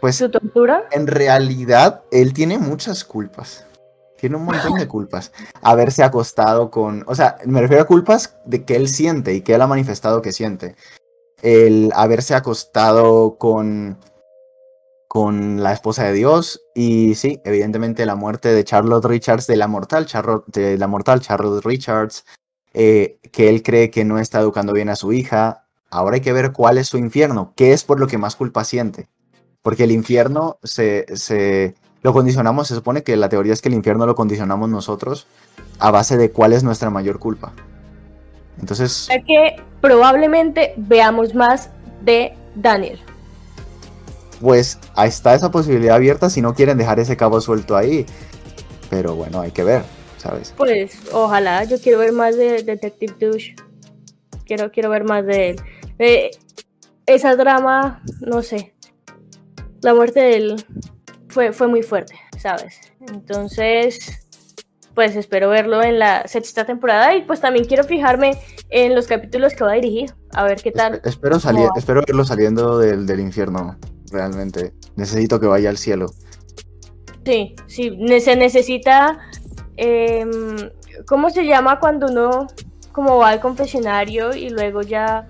Pues 0.01 0.17
¿Su 0.17 0.31
tortura? 0.31 0.89
En 0.91 1.07
realidad, 1.07 2.03
él 2.11 2.33
tiene 2.33 2.59
muchas 2.59 3.05
culpas. 3.05 3.67
Tiene 4.19 4.37
un 4.37 4.45
montón 4.45 4.75
de 4.75 4.89
culpas. 4.89 5.33
Haberse 5.63 6.03
acostado 6.03 6.71
con. 6.71 7.05
O 7.07 7.15
sea, 7.15 7.37
me 7.45 7.61
refiero 7.61 7.83
a 7.83 7.87
culpas 7.87 8.37
de 8.45 8.65
que 8.65 8.75
él 8.75 8.89
siente 8.89 9.35
y 9.35 9.43
que 9.43 9.55
él 9.55 9.63
ha 9.63 9.67
manifestado 9.67 10.23
que 10.23 10.33
siente. 10.33 10.77
El 11.43 11.93
haberse 11.95 12.35
acostado 12.35 13.37
con. 13.37 13.99
Con 15.15 15.62
la 15.62 15.73
esposa 15.73 16.03
de 16.03 16.12
Dios. 16.12 16.61
Y 16.75 17.15
sí, 17.15 17.41
evidentemente 17.45 18.05
la 18.05 18.17
muerte 18.17 18.49
de 18.49 18.65
Charlotte 18.65 19.05
Richards, 19.05 19.47
de 19.47 19.55
la 19.55 19.69
mortal 19.69 20.07
Charlotte, 20.07 20.45
de 20.49 20.77
la 20.77 20.89
mortal 20.89 21.21
Charlotte 21.21 21.65
Richards. 21.65 22.27
Eh, 22.73 23.21
que 23.31 23.49
él 23.49 23.62
cree 23.62 23.91
que 23.91 24.05
no 24.05 24.19
está 24.19 24.41
educando 24.41 24.73
bien 24.73 24.89
a 24.89 24.97
su 24.97 25.12
hija. 25.12 25.67
Ahora 25.89 26.17
hay 26.17 26.21
que 26.21 26.33
ver 26.33 26.51
cuál 26.51 26.79
es 26.79 26.89
su 26.89 26.99
infierno, 26.99 27.53
qué 27.55 27.73
es 27.73 27.85
por 27.85 28.01
lo 28.01 28.09
que 28.09 28.19
más 28.19 28.35
culpa 28.35 28.65
siente. 28.65 29.07
Porque 29.62 29.85
el 29.85 29.93
infierno 29.93 30.59
se, 30.65 31.07
se 31.17 31.77
lo 32.03 32.12
condicionamos, 32.12 32.67
se 32.67 32.75
supone 32.75 33.05
que 33.05 33.17
la 33.17 33.29
teoría 33.29 33.53
es 33.53 33.62
que 33.62 33.69
el 33.69 33.77
infierno 33.77 34.07
lo 34.07 34.17
condicionamos 34.17 34.69
nosotros 34.69 35.29
a 35.79 35.93
base 35.93 36.17
de 36.17 36.33
cuál 36.33 36.53
es 36.53 36.65
nuestra 36.65 36.91
mayor 36.91 37.21
culpa. 37.21 37.53
Entonces... 38.59 39.09
Es 39.09 39.25
que 39.25 39.62
probablemente 39.81 40.75
veamos 40.77 41.37
más 41.37 41.71
de 42.03 42.35
Daniel. 42.57 42.99
Pues 44.41 44.78
ahí 44.95 45.09
está 45.09 45.35
esa 45.35 45.51
posibilidad 45.51 45.97
abierta 45.97 46.30
si 46.30 46.43
no 46.43 46.55
quieren 46.55 46.78
dejar 46.78 47.01
ese 47.01 47.16
cabo 47.16 47.41
suelto 47.41 47.76
ahí. 47.76 48.07
Pero 48.91 49.14
bueno, 49.14 49.41
hay 49.41 49.51
que 49.51 49.64
ver, 49.64 49.82
¿sabes? 50.18 50.55
Pues 50.57 50.99
ojalá, 51.12 51.64
yo 51.64 51.80
quiero 51.80 51.99
ver 51.99 52.12
más 52.12 52.37
de 52.37 52.62
Detective 52.62 53.14
Douche. 53.18 53.55
Quiero, 54.45 54.70
quiero 54.70 54.91
ver 54.91 55.05
más 55.05 55.24
de 55.24 55.51
él. 55.51 55.61
Eh, 55.99 56.30
esa 57.07 57.37
drama, 57.37 58.03
no 58.20 58.43
sé. 58.43 58.74
La 59.80 59.95
muerte 59.95 60.20
del, 60.20 60.64
fue, 61.28 61.53
fue 61.53 61.68
muy 61.68 61.82
fuerte, 61.82 62.14
¿sabes? 62.39 62.80
Entonces, 63.01 64.24
pues 64.95 65.16
espero 65.16 65.51
verlo 65.51 65.82
en 65.82 65.99
la 65.99 66.26
sexta 66.26 66.64
temporada 66.64 67.14
y 67.16 67.22
pues 67.22 67.41
también 67.41 67.66
quiero 67.66 67.85
fijarme 67.85 68.39
en 68.70 68.95
los 68.95 69.07
capítulos 69.07 69.55
que 69.55 69.64
va 69.64 69.72
a 69.72 69.74
dirigir, 69.74 70.14
a 70.32 70.45
ver 70.45 70.62
qué 70.62 70.70
tal. 70.70 71.01
espero, 71.05 71.41
salir, 71.41 71.68
espero 71.76 72.03
verlo 72.07 72.24
saliendo 72.24 72.78
del, 72.78 73.07
del, 73.07 73.20
infierno, 73.20 73.76
realmente. 74.15 74.73
Necesito 74.97 75.39
que 75.39 75.47
vaya 75.47 75.69
al 75.69 75.77
cielo. 75.77 76.07
Sí, 77.25 77.55
sí, 77.67 77.99
se 78.21 78.37
necesita... 78.37 79.19
Em, 79.77 80.71
¿Cómo 81.07 81.29
se 81.29 81.45
llama 81.45 81.81
cuando 81.81 82.07
uno 82.07 82.47
como 82.93 83.19
va 83.19 83.31
al 83.31 83.41
confesionario 83.41 84.35
y 84.37 84.51
luego 84.51 84.81
ya 84.83 85.27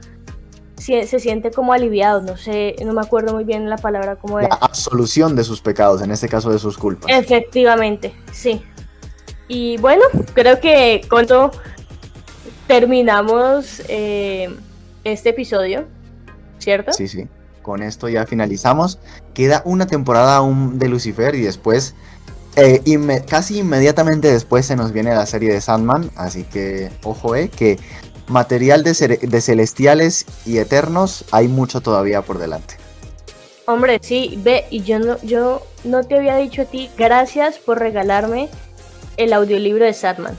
se 0.76 1.18
siente 1.18 1.50
como 1.50 1.72
aliviado, 1.72 2.20
no 2.20 2.36
sé, 2.36 2.76
no 2.84 2.92
me 2.92 3.00
acuerdo 3.00 3.32
muy 3.32 3.44
bien 3.44 3.70
la 3.70 3.78
palabra 3.78 4.16
como 4.16 4.38
es. 4.38 4.48
La 4.48 4.56
absolución 4.56 5.34
de 5.34 5.44
sus 5.44 5.62
pecados, 5.62 6.02
en 6.02 6.10
este 6.10 6.28
caso 6.28 6.50
de 6.50 6.58
sus 6.58 6.76
culpas. 6.76 7.10
Efectivamente, 7.10 8.14
sí. 8.32 8.62
Y 9.48 9.78
bueno, 9.78 10.02
creo 10.34 10.60
que 10.60 11.02
con 11.08 11.22
esto 11.22 11.52
terminamos 12.66 13.82
eh, 13.88 14.54
este 15.04 15.30
episodio, 15.30 15.86
¿cierto? 16.58 16.92
Sí, 16.92 17.08
sí. 17.08 17.26
Con 17.64 17.82
esto 17.82 18.10
ya 18.10 18.26
finalizamos. 18.26 18.98
Queda 19.32 19.62
una 19.64 19.86
temporada 19.86 20.36
aún 20.36 20.78
de 20.78 20.86
Lucifer 20.88 21.34
y 21.34 21.40
después, 21.40 21.94
eh, 22.56 22.82
casi 23.26 23.60
inmediatamente 23.60 24.30
después 24.30 24.66
se 24.66 24.76
nos 24.76 24.92
viene 24.92 25.14
la 25.14 25.24
serie 25.24 25.50
de 25.50 25.62
Sandman. 25.62 26.10
Así 26.14 26.44
que, 26.44 26.92
ojo, 27.02 27.34
eh, 27.34 27.48
que 27.48 27.78
material 28.26 28.84
de, 28.84 28.92
celestiales 29.40 30.26
y 30.44 30.58
eternos, 30.58 31.24
hay 31.30 31.48
mucho 31.48 31.80
todavía 31.80 32.20
por 32.20 32.36
delante. 32.36 32.74
Hombre, 33.66 33.98
sí, 34.02 34.38
ve, 34.44 34.66
y 34.68 34.82
yo 34.82 34.98
no, 34.98 35.16
yo 35.22 35.62
no 35.84 36.04
te 36.04 36.18
había 36.18 36.36
dicho 36.36 36.62
a 36.62 36.64
ti, 36.66 36.90
gracias 36.98 37.56
por 37.56 37.78
regalarme 37.78 38.50
el 39.16 39.32
audiolibro 39.32 39.86
de 39.86 39.94
Sadman. 39.94 40.36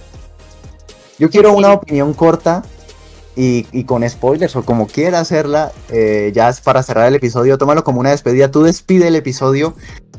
Yo 1.17 1.31
quiero 1.31 1.53
una 1.53 1.73
opinión 1.73 2.13
corta 2.13 2.61
y, 3.35 3.83
con 3.83 4.07
spoilers 4.07 4.55
o 4.55 4.63
como 4.63 4.87
quiera 4.87 5.19
hacerla, 5.19 5.71
eh, 5.89 6.31
ya 6.33 6.49
es 6.49 6.61
para 6.61 6.83
cerrar 6.83 7.07
el 7.07 7.15
episodio, 7.15 7.57
tómalo 7.57 7.83
como 7.83 7.99
una 7.99 8.11
despedida. 8.11 8.49
Tú 8.49 8.63
despide 8.63 9.09
el 9.09 9.15
episodio 9.15 9.75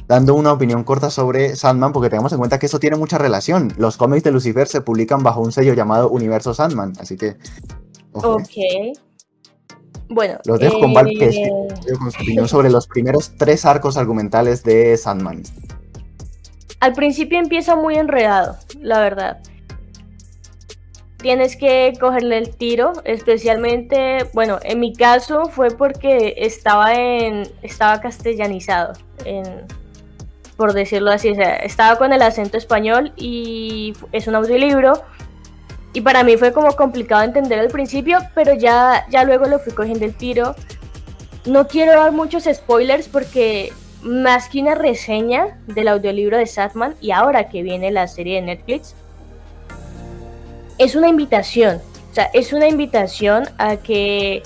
dando 0.06 0.34
una 0.34 0.52
opinión 0.52 0.84
corta 0.84 1.10
sobre 1.10 1.56
Sandman, 1.56 1.92
porque 1.92 2.10
tengamos 2.10 2.32
en 2.32 2.38
cuenta 2.38 2.58
que 2.58 2.66
eso 2.66 2.78
tiene 2.78 2.96
mucha 2.96 3.18
relación. 3.18 3.72
Los 3.78 3.96
cómics 3.96 4.24
de 4.24 4.32
Lucifer 4.32 4.68
se 4.68 4.80
publican 4.80 5.22
bajo 5.22 5.40
un 5.40 5.52
sello 5.52 5.74
llamado 5.74 6.10
Universo 6.10 6.54
Sandman, 6.54 6.92
así 7.00 7.16
que. 7.16 7.36
Ok. 8.12 8.96
Bueno. 10.08 10.38
Los 10.44 10.60
dejo 10.60 10.78
con 10.78 10.92
Val 10.92 11.08
eh, 11.08 11.50
con 11.98 12.12
su 12.12 12.22
opinión 12.22 12.48
sobre 12.48 12.70
los 12.70 12.86
primeros 12.86 13.32
tres 13.36 13.64
arcos 13.64 13.96
argumentales 13.96 14.62
de 14.62 14.96
Sandman. 14.96 15.42
Al 16.80 16.92
principio 16.92 17.38
empieza 17.38 17.74
muy 17.74 17.96
enredado, 17.96 18.56
la 18.80 19.00
verdad. 19.00 19.38
Tienes 21.18 21.56
que 21.56 21.92
cogerle 21.98 22.38
el 22.38 22.56
tiro, 22.56 22.92
especialmente, 23.04 24.26
bueno, 24.32 24.58
en 24.62 24.80
mi 24.80 24.92
caso 24.92 25.46
fue 25.46 25.70
porque 25.70 26.34
estaba 26.38 26.94
en 26.94 27.48
estaba 27.62 28.00
castellanizado, 28.00 28.92
por 30.56 30.72
decirlo 30.72 31.10
así, 31.10 31.30
o 31.30 31.34
sea, 31.34 31.56
estaba 31.56 31.96
con 31.96 32.12
el 32.12 32.22
acento 32.22 32.56
español 32.56 33.12
y 33.16 33.94
es 34.12 34.26
un 34.26 34.34
audiolibro 34.34 35.02
y 35.92 36.02
para 36.02 36.22
mí 36.24 36.36
fue 36.36 36.52
como 36.52 36.72
complicado 36.72 37.22
entender 37.22 37.58
al 37.58 37.68
principio, 37.68 38.18
pero 38.34 38.54
ya 38.54 39.06
ya 39.10 39.24
luego 39.24 39.46
lo 39.46 39.58
fui 39.58 39.72
cogiendo 39.72 40.04
el 40.04 40.14
tiro. 40.14 40.54
No 41.46 41.68
quiero 41.68 41.92
dar 41.92 42.12
muchos 42.12 42.44
spoilers 42.44 43.08
porque 43.08 43.72
más 44.02 44.48
que 44.48 44.60
una 44.60 44.74
reseña 44.74 45.58
del 45.66 45.88
audiolibro 45.88 46.36
de 46.36 46.46
Satman 46.46 46.94
y 47.00 47.12
ahora 47.12 47.48
que 47.48 47.62
viene 47.62 47.90
la 47.90 48.08
serie 48.08 48.36
de 48.36 48.42
Netflix, 48.42 48.94
es 50.78 50.94
una 50.94 51.08
invitación, 51.08 51.80
o 52.10 52.14
sea, 52.14 52.30
es 52.32 52.52
una 52.52 52.68
invitación 52.68 53.48
a 53.58 53.76
que 53.76 54.42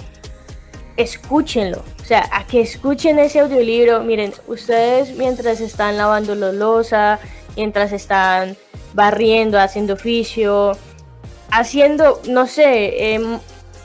escúchenlo, 0.97 1.83
o 2.01 2.05
sea, 2.05 2.28
a 2.33 2.47
que 2.47 2.61
escuchen 2.61 3.18
ese 3.18 3.41
audiolibro. 3.41 4.03
Miren, 4.03 4.33
ustedes 4.47 5.16
mientras 5.16 5.61
están 5.61 5.97
lavando 5.97 6.35
la 6.35 6.53
losa, 6.53 7.18
mientras 7.57 7.93
están 7.93 8.57
barriendo, 8.93 9.59
haciendo 9.59 9.95
oficio, 9.95 10.72
haciendo, 11.51 12.20
no 12.28 12.47
sé, 12.47 13.14
em, 13.14 13.39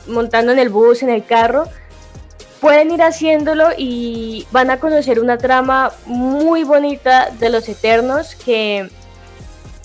montando 0.08 0.52
en 0.52 0.58
el 0.58 0.68
bus, 0.68 1.02
en 1.02 1.10
el 1.10 1.24
carro, 1.24 1.64
pueden 2.60 2.90
ir 2.90 3.02
haciéndolo 3.02 3.68
y 3.76 4.46
van 4.50 4.70
a 4.70 4.80
conocer 4.80 5.20
una 5.20 5.38
trama 5.38 5.92
muy 6.06 6.64
bonita 6.64 7.30
de 7.38 7.50
los 7.50 7.68
Eternos 7.68 8.34
que, 8.34 8.88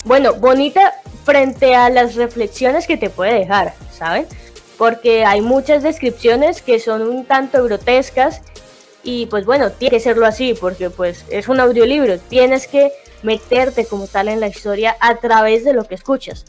bueno, 0.04 0.34
bonita 0.34 0.94
frente 1.24 1.74
a 1.74 1.90
las 1.90 2.14
reflexiones 2.14 2.86
que 2.86 2.96
te 2.96 3.10
puede 3.10 3.34
dejar, 3.34 3.74
¿saben? 3.90 4.26
Porque 4.78 5.24
hay 5.24 5.40
muchas 5.40 5.82
descripciones 5.82 6.62
que 6.62 6.78
son 6.78 7.02
un 7.02 7.24
tanto 7.24 7.62
grotescas 7.64 8.42
y 9.04 9.26
pues 9.26 9.44
bueno, 9.44 9.70
tiene 9.70 9.96
que 9.96 10.00
serlo 10.00 10.26
así 10.26 10.54
porque 10.54 10.90
pues 10.90 11.24
es 11.30 11.48
un 11.48 11.60
audiolibro, 11.60 12.18
tienes 12.18 12.66
que 12.66 12.92
meterte 13.22 13.86
como 13.86 14.06
tal 14.06 14.28
en 14.28 14.40
la 14.40 14.48
historia 14.48 14.96
a 15.00 15.16
través 15.16 15.64
de 15.64 15.72
lo 15.72 15.84
que 15.84 15.94
escuchas. 15.94 16.44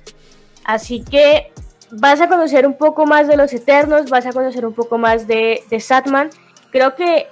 Así 0.63 1.03
que 1.03 1.51
vas 1.91 2.21
a 2.21 2.27
conocer 2.27 2.65
un 2.65 2.75
poco 2.75 3.05
más 3.05 3.27
de 3.27 3.37
los 3.37 3.53
Eternos, 3.53 4.09
vas 4.09 4.25
a 4.25 4.31
conocer 4.31 4.65
un 4.65 4.73
poco 4.73 4.97
más 4.97 5.27
de, 5.27 5.63
de 5.69 5.79
Satman. 5.79 6.29
Creo 6.71 6.95
que 6.95 7.27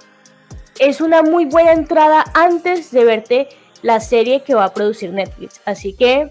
es 0.78 1.00
una 1.00 1.22
muy 1.22 1.44
buena 1.44 1.72
entrada 1.72 2.24
antes 2.34 2.90
de 2.90 3.04
verte 3.04 3.48
la 3.82 4.00
serie 4.00 4.42
que 4.42 4.54
va 4.54 4.66
a 4.66 4.74
producir 4.74 5.12
Netflix. 5.12 5.60
Así 5.64 5.94
que 5.94 6.30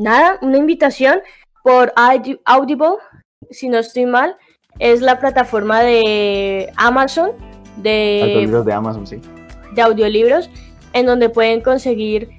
nada, 0.00 0.38
una 0.42 0.56
invitación 0.56 1.20
por 1.62 1.92
Audible, 1.96 2.96
si 3.50 3.68
no 3.68 3.78
estoy 3.78 4.06
mal, 4.06 4.36
es 4.78 5.00
la 5.02 5.20
plataforma 5.20 5.80
de 5.80 6.72
Amazon 6.76 7.32
de 7.76 8.20
audiolibros 8.22 8.64
de 8.64 8.72
Amazon, 8.72 9.06
sí. 9.06 9.20
De 9.74 9.82
audiolibros 9.82 10.50
en 10.92 11.06
donde 11.06 11.28
pueden 11.28 11.60
conseguir 11.60 12.30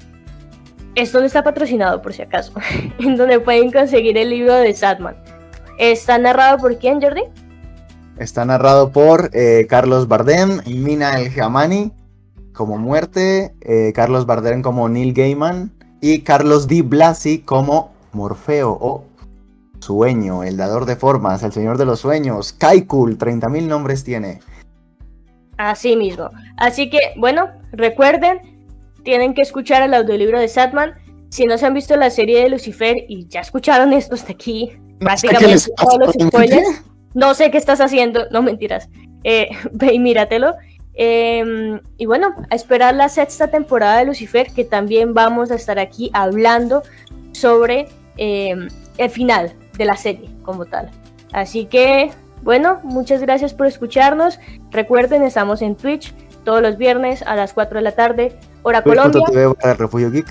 esto 0.96 1.20
no 1.20 1.26
está 1.26 1.44
patrocinado 1.44 2.02
por 2.02 2.14
si 2.14 2.22
acaso, 2.22 2.54
en 3.00 3.16
donde 3.16 3.40
pueden 3.40 3.72
conseguir 3.72 4.18
el 4.18 4.30
libro 4.30 4.56
de 4.56 4.74
Sadman. 4.74 5.16
¿Está 5.78 6.18
narrado 6.18 6.58
por 6.58 6.78
quién, 6.78 7.02
Jordi? 7.02 7.24
Está 8.18 8.44
narrado 8.44 8.92
por 8.92 9.30
eh, 9.34 9.66
Carlos 9.70 10.08
Bardem 10.08 10.60
y 10.66 10.76
Mina 10.76 11.20
El 11.20 11.30
Jamani 11.30 11.94
como 12.54 12.78
muerte, 12.78 13.56
eh, 13.62 13.94
Carlos 13.96 14.26
Bardem 14.26 14.62
como 14.62 14.90
Neil 14.90 15.14
Gaiman 15.14 15.72
y 16.02 16.22
Carlos 16.22 16.68
Di 16.68 16.82
Blasi 16.82 17.40
como 17.40 17.94
Morfeo 18.12 18.72
o 18.72 19.06
Sueño, 19.80 20.44
el 20.44 20.58
dador 20.58 20.86
de 20.86 20.96
formas, 20.96 21.42
el 21.44 21.52
señor 21.52 21.78
de 21.78 21.86
los 21.86 22.00
sueños, 22.00 22.54
Kaikul, 22.54 23.18
30.000 23.18 23.64
nombres 23.64 24.04
tiene. 24.04 24.40
Así 25.58 25.96
mismo. 25.96 26.30
Así 26.58 26.90
que, 26.90 27.00
bueno, 27.18 27.50
recuerden, 27.72 28.40
tienen 29.04 29.34
que 29.34 29.42
escuchar 29.42 29.82
el 29.82 29.94
audiolibro 29.94 30.40
de 30.40 30.48
Satman. 30.48 30.94
Si 31.30 31.46
no 31.46 31.58
se 31.58 31.66
han 31.66 31.74
visto 31.74 31.96
la 31.96 32.10
serie 32.10 32.44
de 32.44 32.50
Lucifer 32.50 33.06
y 33.08 33.28
ya 33.28 33.42
escucharon 33.42 33.94
esto 33.94 34.16
hasta 34.16 34.34
aquí, 34.34 34.72
básicamente 35.00 35.72
todos 35.78 36.00
los 36.00 36.28
spoilers, 36.28 36.84
no 37.14 37.34
sé 37.34 37.50
qué 37.52 37.58
estás 37.58 37.82
haciendo, 37.82 38.26
no 38.32 38.42
mentiras. 38.42 38.90
Eh, 39.24 39.50
ve 39.72 39.94
y 39.94 40.00
míratelo. 40.00 40.54
Em, 40.94 41.80
y 41.98 42.06
bueno, 42.06 42.36
a 42.50 42.56
esperar 42.56 42.96
la 42.96 43.10
sexta 43.10 43.48
temporada 43.48 44.00
de 44.00 44.06
Lucifer, 44.06 44.52
que 44.52 44.66
también 44.66 45.14
vamos 45.14 45.52
a 45.52 45.56
estar 45.56 45.80
aquí 45.80 46.12
hablando 46.14 46.84
sobre 47.32 47.88
em, 48.18 48.68
el 48.98 49.10
final 49.10 49.54
de 49.78 49.86
la 49.86 49.96
serie 49.96 50.30
como 50.44 50.66
tal. 50.66 50.92
Así 51.32 51.66
que, 51.66 52.12
bueno, 52.44 52.80
muchas 52.84 53.22
gracias 53.22 53.54
por 53.54 53.68
escucharnos. 53.68 54.40
Recuerden, 54.72 55.24
estamos 55.24 55.62
en 55.62 55.76
Twitch 55.76 56.14
todos 56.44 56.62
los 56.62 56.78
viernes 56.78 57.22
a 57.24 57.36
las 57.36 57.54
4 57.54 57.80
de 57.80 57.84
la 57.84 57.92
tarde, 57.94 58.36
hora 58.64 58.82
Colombia. 58.82 59.22
barra 59.62 59.74
Refugio 59.76 60.12
Geek. 60.12 60.28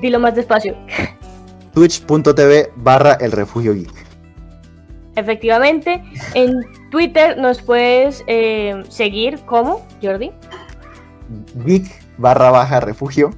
Dilo 0.00 0.18
más 0.18 0.34
despacio. 0.34 0.76
Twitch.tv 1.74 2.72
barra 2.76 3.14
El 3.14 3.32
Refugio 3.32 3.74
Geek. 3.74 3.99
Efectivamente, 5.16 6.02
en 6.34 6.60
Twitter 6.90 7.36
nos 7.36 7.62
puedes 7.62 8.24
eh, 8.26 8.82
seguir 8.88 9.40
como, 9.40 9.86
Jordi. 10.02 10.30
Geek 11.64 11.86
barra 12.18 12.50
baja 12.50 12.80
refugio. 12.80 13.30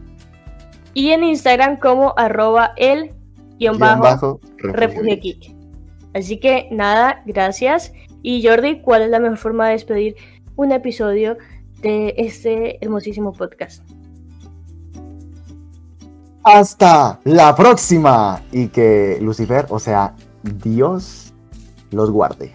Y 0.95 1.11
en 1.11 1.25
Instagram 1.25 1.79
como 1.79 2.15
arroba 2.17 2.73
el 2.77 3.15
guion 3.59 3.79
bajo, 3.79 4.41
refugio, 4.59 5.19
geek. 5.21 5.55
Así 6.15 6.39
que 6.39 6.69
nada, 6.71 7.23
gracias. 7.25 7.93
Y 8.23 8.47
Jordi, 8.47 8.81
¿cuál 8.81 9.03
es 9.03 9.11
la 9.11 9.19
mejor 9.19 9.39
forma 9.39 9.67
de 9.67 9.73
despedir 9.73 10.17
un 10.57 10.73
episodio 10.73 11.39
de 11.81 12.15
este 12.19 12.85
hermosísimo 12.85 13.33
podcast? 13.33 13.83
Hasta 16.45 17.21
la 17.25 17.55
próxima. 17.55 18.43
Y 18.53 18.69
que 18.69 19.19
Lucifer, 19.21 19.67
o 19.71 19.79
sea, 19.79 20.15
Dios 20.43 21.22
los 21.93 22.11
guarde. 22.11 22.53